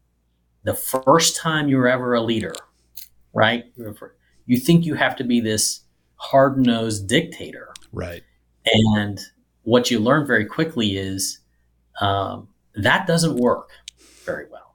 the 0.64 0.74
first 0.74 1.36
time 1.36 1.68
you're 1.68 1.88
ever 1.88 2.14
a 2.14 2.20
leader, 2.20 2.54
right? 3.32 3.64
You 4.46 4.58
think 4.58 4.84
you 4.84 4.94
have 4.94 5.16
to 5.16 5.24
be 5.24 5.40
this 5.40 5.80
hard 6.16 6.58
nosed 6.58 7.08
dictator. 7.08 7.72
Right. 7.92 8.22
And 8.66 9.20
what 9.62 9.90
you 9.90 9.98
learn 9.98 10.26
very 10.26 10.44
quickly 10.44 10.96
is 10.96 11.38
um, 12.00 12.48
that 12.76 13.06
doesn't 13.06 13.36
work 13.36 13.70
very 14.24 14.46
well. 14.50 14.74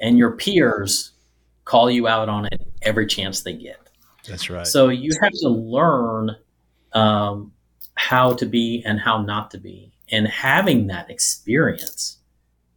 and 0.00 0.18
your 0.18 0.32
peers 0.32 1.12
call 1.64 1.90
you 1.90 2.08
out 2.08 2.28
on 2.28 2.46
it 2.46 2.60
every 2.82 3.06
chance 3.06 3.42
they 3.42 3.52
get. 3.52 3.78
That's 4.28 4.50
right. 4.50 4.66
So 4.66 4.88
you 4.88 5.12
have 5.22 5.32
to 5.42 5.48
learn 5.48 6.36
um, 6.92 7.52
how 7.94 8.34
to 8.34 8.46
be 8.46 8.82
and 8.84 8.98
how 8.98 9.22
not 9.22 9.50
to 9.52 9.58
be. 9.58 9.92
And 10.12 10.26
having 10.26 10.88
that 10.88 11.10
experience 11.10 12.18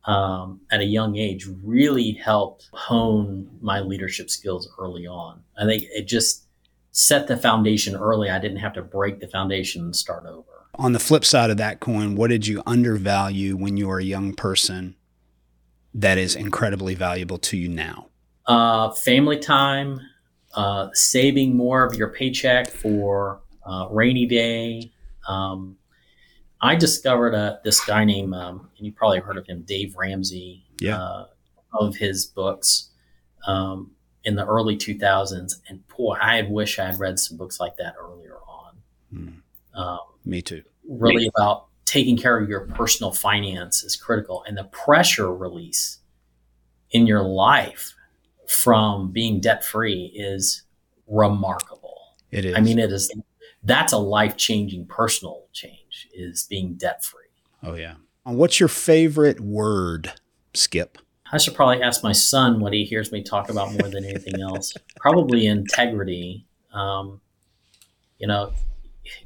um, 0.06 0.62
at 0.72 0.82
a 0.82 0.86
young 0.86 1.18
age 1.18 1.48
really 1.64 2.12
helped 2.12 2.70
hone 2.74 3.50
my 3.62 3.80
leadership 3.80 4.30
skills 4.30 4.70
early 4.78 5.08
on. 5.08 5.42
I 5.58 5.66
think 5.66 5.84
it 5.84 6.08
just 6.08 6.46
set 6.92 7.28
the 7.28 7.38
foundation 7.38 7.96
early. 7.96 8.30
I 8.30 8.38
didn't 8.38 8.58
have 8.58 8.74
to 8.74 8.84
break 8.84 9.20
the 9.20 9.28
foundation 9.28 9.86
and 9.86 9.96
start 9.96 10.26
over. 10.28 10.53
On 10.76 10.94
the 10.94 11.00
flip 11.00 11.24
side 11.24 11.50
of 11.52 11.58
that 11.58 11.80
coin, 11.80 12.16
what 12.16 12.30
did 12.30 12.48
you 12.48 12.64
undervalue 12.66 13.56
when 13.56 13.78
you 13.78 13.88
were 13.88 14.00
a 14.00 14.04
young 14.04 14.34
person 14.34 14.96
that 15.94 16.18
is 16.18 16.36
incredibly 16.36 16.96
valuable 16.96 17.38
to 17.38 17.58
you 17.58 17.70
now? 17.70 18.08
Uh, 18.48 18.90
family 18.92 19.38
time, 19.38 20.00
uh, 20.56 20.90
saving 20.94 21.56
more 21.56 21.84
of 21.86 21.96
your 21.96 22.10
paycheck 22.10 22.70
for 22.72 23.42
uh, 23.66 23.88
rainy 23.92 24.26
day. 24.26 24.92
Um, 25.28 25.78
I 26.60 26.76
discovered 26.76 27.36
uh, 27.36 27.58
this 27.64 27.84
guy 27.86 28.04
named, 28.04 28.34
um, 28.34 28.70
and 28.78 28.86
you 28.86 28.92
probably 28.92 29.20
heard 29.20 29.38
of 29.38 29.46
him, 29.46 29.62
Dave 29.68 29.96
Ramsey, 29.96 30.66
Yeah. 30.80 30.98
uh, 30.98 31.26
of 31.74 31.96
his 31.96 32.26
books 32.26 32.90
um, 33.46 33.92
in 34.24 34.36
the 34.36 34.46
early 34.46 34.76
2000s. 34.76 35.54
And 35.70 35.88
boy, 35.88 36.16
I 36.20 36.42
wish 36.44 36.80
I 36.80 36.86
had 36.88 37.00
read 37.00 37.20
some 37.20 37.38
books 37.38 37.60
like 37.60 37.78
that 37.78 37.94
earlier 38.00 38.38
on. 38.48 38.76
Hmm. 39.12 39.30
Me 40.26 40.42
too. 40.42 40.64
really 40.88 41.30
about 41.36 41.68
taking 41.86 42.18
care 42.18 42.38
of 42.38 42.50
your 42.50 42.62
personal 42.68 43.12
finance 43.12 43.84
is 43.84 43.96
critical 43.96 44.44
and 44.48 44.58
the 44.58 44.64
pressure 44.66 45.34
release 45.34 46.00
in 46.92 47.06
your 47.06 47.22
life 47.22 47.94
from 48.48 49.12
being 49.12 49.40
debt 49.40 49.64
free 49.64 50.12
is 50.16 50.64
remarkable. 51.08 51.98
It 52.32 52.46
is. 52.46 52.56
I 52.56 52.62
mean, 52.62 52.80
it 52.80 52.92
is 52.92 53.12
that's 53.64 53.94
a 53.94 53.98
life 53.98 54.38
changing 54.38 54.86
personal 54.88 55.46
change 55.54 56.08
is 56.14 56.46
being 56.50 56.76
debt 56.76 57.04
free. 57.04 57.22
oh 57.64 57.76
yeah. 57.76 57.96
What's 58.24 58.60
your 58.60 58.70
favorite 58.70 59.42
word, 59.42 60.14
Skip? 60.54 60.98
I 61.32 61.38
should 61.38 61.56
probably 61.56 61.82
ask 61.82 62.04
my 62.04 62.12
son 62.14 62.60
what 62.60 62.74
he 62.74 62.86
hears 62.86 63.12
me 63.12 63.24
talk 63.24 63.50
about 63.50 63.74
more 63.74 63.90
than 63.90 64.06
anything 64.06 64.40
else. 64.42 64.74
Probably 64.98 65.48
integrity. 65.48 66.46
Um, 66.72 67.20
you 68.20 68.28
know, 68.28 68.54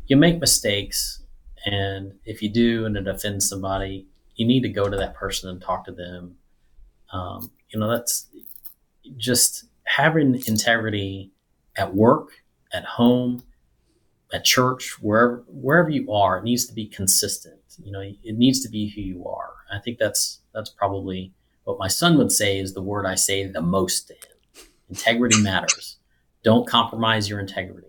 you 0.07 0.17
make 0.17 0.39
mistakes, 0.39 1.21
and 1.65 2.13
if 2.25 2.41
you 2.41 2.49
do 2.49 2.85
and 2.85 2.95
it 2.97 3.07
offends 3.07 3.47
somebody, 3.47 4.07
you 4.35 4.45
need 4.45 4.61
to 4.61 4.69
go 4.69 4.89
to 4.89 4.97
that 4.97 5.15
person 5.15 5.49
and 5.49 5.61
talk 5.61 5.85
to 5.85 5.91
them. 5.91 6.35
Um, 7.11 7.51
you 7.69 7.79
know, 7.79 7.89
that's 7.89 8.27
just 9.17 9.65
having 9.83 10.41
integrity 10.47 11.31
at 11.75 11.93
work, 11.95 12.29
at 12.73 12.85
home, 12.85 13.43
at 14.33 14.43
church, 14.43 14.97
wherever 15.01 15.43
wherever 15.47 15.89
you 15.89 16.11
are. 16.11 16.37
It 16.37 16.43
needs 16.43 16.65
to 16.67 16.73
be 16.73 16.85
consistent. 16.85 17.61
You 17.83 17.91
know, 17.91 18.01
it 18.01 18.37
needs 18.37 18.61
to 18.61 18.69
be 18.69 18.89
who 18.89 19.01
you 19.01 19.27
are. 19.27 19.53
I 19.71 19.79
think 19.79 19.97
that's 19.97 20.39
that's 20.53 20.69
probably 20.69 21.33
what 21.63 21.79
my 21.79 21.87
son 21.87 22.17
would 22.17 22.31
say 22.31 22.59
is 22.59 22.73
the 22.73 22.81
word 22.81 23.05
I 23.05 23.15
say 23.15 23.45
the 23.45 23.61
most 23.61 24.07
to 24.07 24.13
him. 24.13 24.67
Integrity 24.89 25.41
matters. 25.41 25.97
Don't 26.43 26.67
compromise 26.67 27.29
your 27.29 27.39
integrity. 27.39 27.87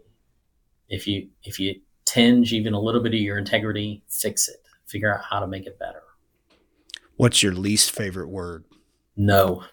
If 0.89 1.07
you 1.07 1.28
if 1.45 1.59
you 1.59 1.80
tinge 2.05 2.53
even 2.53 2.72
a 2.74 2.80
little 2.80 3.03
bit 3.03 3.14
of 3.14 3.20
your 3.20 3.39
integrity, 3.39 4.03
fix 4.09 4.49
it. 4.49 4.57
Figure 4.86 5.14
out 5.14 5.24
how 5.28 5.41
to 5.41 5.47
make 5.47 5.66
it 5.66 5.78
better. 5.78 6.03
What's 7.16 7.43
your 7.43 7.53
least 7.53 7.91
favorite 7.91 8.28
word? 8.28 8.64
No. 9.16 9.64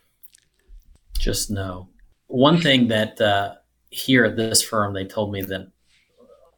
Just 1.17 1.49
no. 1.49 1.89
One 2.27 2.59
thing 2.59 2.87
that 2.89 3.21
uh, 3.21 3.55
here 3.89 4.25
at 4.25 4.35
this 4.35 4.61
firm 4.61 4.93
they 4.93 5.05
told 5.05 5.31
me 5.31 5.41
that 5.43 5.71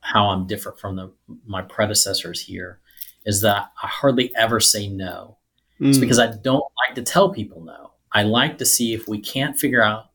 how 0.02 0.30
I'm 0.30 0.48
different 0.48 0.80
from 0.80 0.96
the 0.96 1.12
my 1.46 1.62
predecessors 1.62 2.42
here 2.42 2.80
is 3.26 3.42
that 3.42 3.72
I 3.84 3.88
hardly 3.88 4.34
ever 4.36 4.60
say 4.60 4.88
no. 4.88 5.38
It's 5.80 5.98
Mm. 5.98 6.02
because 6.02 6.18
I 6.18 6.28
don't 6.38 6.64
like 6.88 6.96
to 6.96 7.04
tell 7.04 7.30
people 7.30 7.62
no. 7.64 7.92
I 8.14 8.24
like 8.24 8.58
to 8.60 8.66
see 8.66 8.94
if 8.94 9.08
we 9.08 9.20
can't 9.20 9.60
figure 9.60 9.84
out 9.84 10.06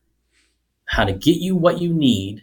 how 0.86 1.04
to 1.04 1.12
get 1.12 1.36
you 1.36 1.54
what 1.54 1.80
you 1.80 1.92
need 1.94 2.42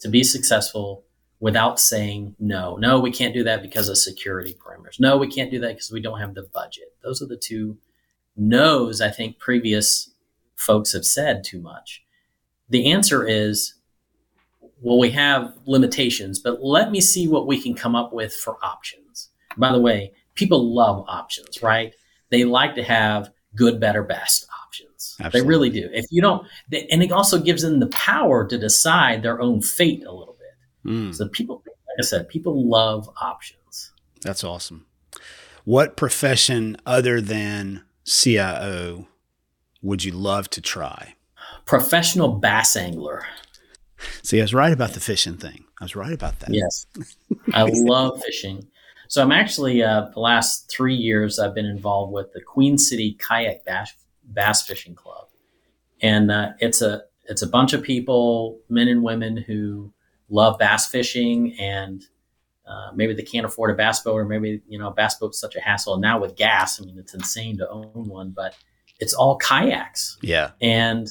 to 0.00 0.08
be 0.08 0.24
successful 0.24 1.04
without 1.40 1.78
saying 1.78 2.34
no. 2.38 2.76
No, 2.76 3.00
we 3.00 3.12
can't 3.12 3.34
do 3.34 3.44
that 3.44 3.62
because 3.62 3.88
of 3.88 3.98
security 3.98 4.54
parameters. 4.54 4.98
No, 4.98 5.16
we 5.16 5.28
can't 5.28 5.50
do 5.50 5.60
that 5.60 5.74
because 5.74 5.90
we 5.90 6.00
don't 6.00 6.20
have 6.20 6.34
the 6.34 6.48
budget. 6.52 6.94
Those 7.02 7.22
are 7.22 7.26
the 7.26 7.36
two 7.36 7.78
no's 8.36 9.00
I 9.00 9.10
think 9.10 9.38
previous 9.38 10.10
folks 10.54 10.92
have 10.92 11.04
said 11.04 11.44
too 11.44 11.60
much. 11.60 12.02
The 12.68 12.90
answer 12.90 13.26
is 13.26 13.74
well, 14.82 14.98
we 14.98 15.10
have 15.10 15.54
limitations, 15.64 16.38
but 16.38 16.62
let 16.62 16.90
me 16.90 17.00
see 17.00 17.28
what 17.28 17.46
we 17.46 17.60
can 17.60 17.74
come 17.74 17.94
up 17.94 18.12
with 18.12 18.34
for 18.34 18.58
options. 18.62 19.30
By 19.56 19.72
the 19.72 19.80
way, 19.80 20.12
people 20.34 20.74
love 20.74 21.04
options, 21.08 21.62
right? 21.62 21.94
They 22.30 22.44
like 22.44 22.74
to 22.74 22.82
have 22.82 23.30
good, 23.54 23.80
better, 23.80 24.02
best 24.02 24.46
options. 24.64 25.16
Absolutely. 25.18 25.40
They 25.40 25.46
really 25.46 25.70
do. 25.70 25.88
If 25.92 26.06
you 26.10 26.20
don't, 26.20 26.46
they, 26.70 26.86
and 26.88 27.02
it 27.02 27.10
also 27.10 27.40
gives 27.40 27.62
them 27.62 27.80
the 27.80 27.86
power 27.88 28.46
to 28.46 28.58
decide 28.58 29.22
their 29.22 29.40
own 29.40 29.62
fate 29.62 30.04
a 30.04 30.12
little 30.12 30.34
bit. 30.34 30.35
Mm. 30.86 31.14
So 31.14 31.28
people, 31.28 31.62
like 31.66 31.98
I 31.98 32.02
said, 32.02 32.28
people 32.28 32.68
love 32.68 33.10
options. 33.20 33.92
That's 34.22 34.44
awesome. 34.44 34.86
What 35.64 35.96
profession 35.96 36.76
other 36.86 37.20
than 37.20 37.82
CIO 38.04 39.08
would 39.82 40.04
you 40.04 40.12
love 40.12 40.48
to 40.50 40.60
try? 40.60 41.14
Professional 41.64 42.28
bass 42.28 42.76
angler. 42.76 43.26
See, 44.22 44.38
I 44.38 44.42
was 44.42 44.54
right 44.54 44.72
about 44.72 44.92
the 44.92 45.00
fishing 45.00 45.36
thing. 45.36 45.64
I 45.80 45.84
was 45.84 45.96
right 45.96 46.12
about 46.12 46.40
that. 46.40 46.52
Yes, 46.52 46.86
I 47.52 47.64
love 47.64 48.22
fishing. 48.22 48.66
So 49.08 49.22
I'm 49.22 49.32
actually 49.32 49.82
uh, 49.82 50.08
the 50.12 50.20
last 50.20 50.70
three 50.70 50.94
years 50.94 51.38
I've 51.38 51.54
been 51.54 51.66
involved 51.66 52.12
with 52.12 52.32
the 52.32 52.40
Queen 52.40 52.78
City 52.78 53.16
Kayak 53.18 53.64
Bass, 53.64 53.92
Bass 54.24 54.66
Fishing 54.66 54.94
Club, 54.94 55.28
and 56.00 56.30
uh, 56.30 56.50
it's 56.60 56.82
a 56.82 57.02
it's 57.24 57.42
a 57.42 57.46
bunch 57.46 57.72
of 57.72 57.82
people, 57.82 58.58
men 58.68 58.88
and 58.88 59.02
women 59.02 59.36
who 59.36 59.92
love 60.28 60.58
bass 60.58 60.86
fishing, 60.88 61.56
and 61.58 62.04
uh, 62.66 62.90
maybe 62.94 63.14
they 63.14 63.22
can't 63.22 63.46
afford 63.46 63.70
a 63.70 63.74
bass 63.74 64.00
boat, 64.00 64.14
or 64.14 64.24
maybe 64.24 64.60
you 64.68 64.78
know 64.78 64.88
a 64.88 64.92
bass 64.92 65.16
boat's 65.16 65.40
such 65.40 65.56
a 65.56 65.60
hassle. 65.60 65.94
And 65.94 66.02
now 66.02 66.20
with 66.20 66.36
gas, 66.36 66.80
I 66.80 66.84
mean 66.84 66.98
it's 66.98 67.14
insane 67.14 67.58
to 67.58 67.68
own 67.68 68.08
one, 68.08 68.30
but 68.30 68.54
it's 69.00 69.14
all 69.14 69.36
kayaks. 69.36 70.18
Yeah. 70.22 70.50
And 70.60 71.08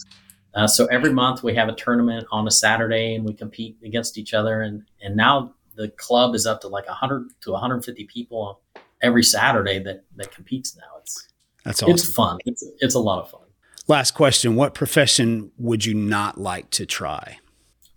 uh, 0.53 0.67
so 0.67 0.85
every 0.85 1.11
month 1.11 1.43
we 1.43 1.53
have 1.55 1.69
a 1.69 1.75
tournament 1.75 2.25
on 2.31 2.47
a 2.47 2.51
Saturday 2.51 3.15
and 3.15 3.25
we 3.25 3.33
compete 3.33 3.77
against 3.83 4.17
each 4.17 4.33
other. 4.33 4.61
And, 4.61 4.83
and 5.01 5.15
now 5.15 5.53
the 5.75 5.89
club 5.89 6.33
is 6.35 6.45
up 6.45 6.61
to 6.61 6.67
like 6.67 6.87
100 6.87 7.29
to 7.41 7.51
150 7.51 8.05
people 8.05 8.61
every 9.01 9.23
Saturday 9.23 9.79
that, 9.79 10.05
that 10.15 10.33
competes 10.33 10.75
now. 10.75 10.83
It's, 11.01 11.27
That's 11.63 11.83
awesome. 11.83 11.93
it's 11.93 12.09
fun. 12.09 12.37
It's, 12.45 12.63
it's 12.79 12.95
a 12.95 12.99
lot 12.99 13.21
of 13.21 13.29
fun. 13.29 13.41
Last 13.87 14.11
question. 14.11 14.55
What 14.55 14.73
profession 14.73 15.51
would 15.57 15.85
you 15.85 15.93
not 15.93 16.39
like 16.39 16.69
to 16.71 16.85
try? 16.85 17.39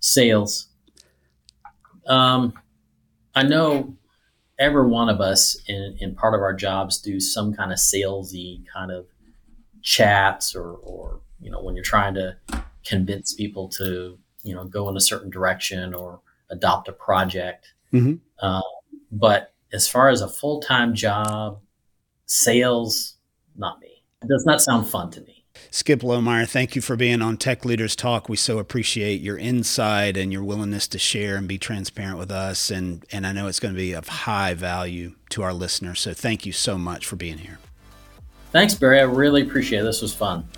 Sales. 0.01 0.68
Um, 2.09 2.55
I 3.35 3.43
know 3.43 3.95
every 4.59 4.87
one 4.87 5.09
of 5.09 5.21
us 5.21 5.57
in, 5.69 5.97
in 6.01 6.15
part 6.15 6.35
of 6.35 6.41
our 6.41 6.55
jobs 6.55 6.99
do 6.99 7.21
some 7.21 7.55
kind 7.55 7.73
of 7.73 7.79
salesy 7.79 8.65
kind 8.73 8.91
of 8.91 9.07
chats 9.83 10.55
or, 10.55 10.73
or, 10.73 11.21
you 11.41 11.51
know, 11.51 11.63
when 11.63 11.77
you're 11.77 11.85
trying 11.85 12.15
to 12.15 12.37
convince 12.85 13.35
people 13.35 13.69
to 13.69 14.19
you 14.43 14.55
know 14.55 14.65
go 14.65 14.89
in 14.89 14.97
a 14.97 15.01
certain 15.01 15.31
direction 15.31 15.95
or 15.95 16.21
adopt 16.51 16.89
a 16.89 16.93
project. 16.93 17.75
Mm-hmm. 17.93 18.15
Uh, 18.41 18.63
but 19.13 19.53
as 19.73 19.87
far 19.87 20.09
as 20.09 20.23
a 20.23 20.29
full 20.29 20.61
time 20.61 20.95
job, 20.95 21.61
sales, 22.27 23.17
not 23.57 23.81
me. 23.81 24.03
It 24.23 24.29
does 24.29 24.45
not 24.47 24.63
sound 24.63 24.89
fun 24.89 25.11
to 25.13 25.21
me. 25.21 25.38
Skip 25.71 26.01
Lohmeyer, 26.01 26.49
thank 26.49 26.75
you 26.75 26.81
for 26.81 26.97
being 26.97 27.21
on 27.21 27.37
Tech 27.37 27.67
Leaders 27.67 27.95
Talk. 27.95 28.27
We 28.29 28.37
so 28.37 28.59
appreciate 28.59 29.21
your 29.21 29.37
insight 29.37 30.17
and 30.17 30.33
your 30.33 30.43
willingness 30.43 30.89
to 30.89 30.99
share 30.99 31.37
and 31.37 31.47
be 31.47 31.59
transparent 31.59 32.19
with 32.19 32.31
us. 32.31 32.71
And, 32.71 33.05
and 33.13 33.27
I 33.27 33.33
know 33.33 33.49
it's 33.49 33.61
going 33.61 33.75
to 33.75 33.79
be 33.79 33.93
of 33.93 34.09
high 34.09 34.55
value 34.55 35.13
to 35.31 35.43
our 35.43 35.53
listeners. 35.53 36.01
So 36.01 36.15
thank 36.15 36.47
you 36.47 36.53
so 36.53 36.79
much 36.79 37.05
for 37.05 37.17
being 37.17 37.37
here. 37.39 37.59
Thanks, 38.51 38.73
Barry. 38.75 38.99
I 38.99 39.03
really 39.03 39.43
appreciate 39.43 39.81
it. 39.81 39.85
This 39.85 40.01
was 40.01 40.15
fun. 40.15 40.49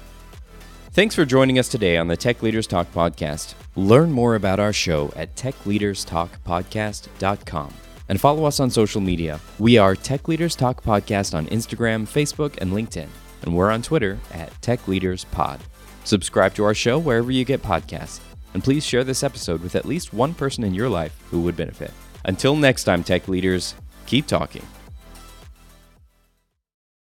Thanks 0.93 1.17
for 1.17 1.25
joining 1.25 1.59
us 1.59 1.69
today 1.69 1.97
on 1.97 2.07
the 2.07 2.17
Tech 2.17 2.41
Leaders 2.43 2.69
Talk 2.69 2.93
podcast. 2.93 3.55
Learn 3.75 4.13
more 4.13 4.37
about 4.37 4.61
our 4.61 4.73
show 4.73 5.13
at 5.17 5.35
techleaderstalkpodcast.com 5.35 7.75
and 8.09 8.21
follow 8.21 8.45
us 8.45 8.61
on 8.61 8.71
social 8.71 9.01
media. 9.01 9.41
We 9.59 9.77
are 9.77 9.97
Tech 9.97 10.29
Leaders 10.29 10.55
Talk 10.55 10.85
Podcast 10.85 11.35
on 11.35 11.47
Instagram, 11.47 12.09
Facebook, 12.09 12.57
and 12.61 12.73
LinkedIn 12.73 13.09
and 13.43 13.55
we're 13.55 13.71
on 13.71 13.83
Twitter 13.83 14.19
at 14.33 14.61
Tech 14.63 14.89
Leaders 14.89 15.25
Pod. 15.25 15.61
Subscribe 16.05 16.55
to 16.55 16.65
our 16.65 16.75
show 16.75 16.99
wherever 16.99 17.31
you 17.31 17.45
get 17.45 17.63
podcasts, 17.63 18.21
and 18.55 18.65
please 18.65 18.85
share 18.85 19.05
this 19.05 19.23
episode 19.23 19.63
with 19.63 19.77
at 19.77 19.85
least 19.85 20.13
one 20.13 20.35
person 20.35 20.65
in 20.65 20.75
your 20.75 20.89
life 20.89 21.19
who 21.31 21.41
would 21.43 21.57
benefit. 21.57 21.93
Until 22.25 22.57
next 22.57 22.85
time, 22.85 23.05
Tech 23.05 23.29
Leaders, 23.29 23.75
keep 24.07 24.27
talking. 24.27 24.67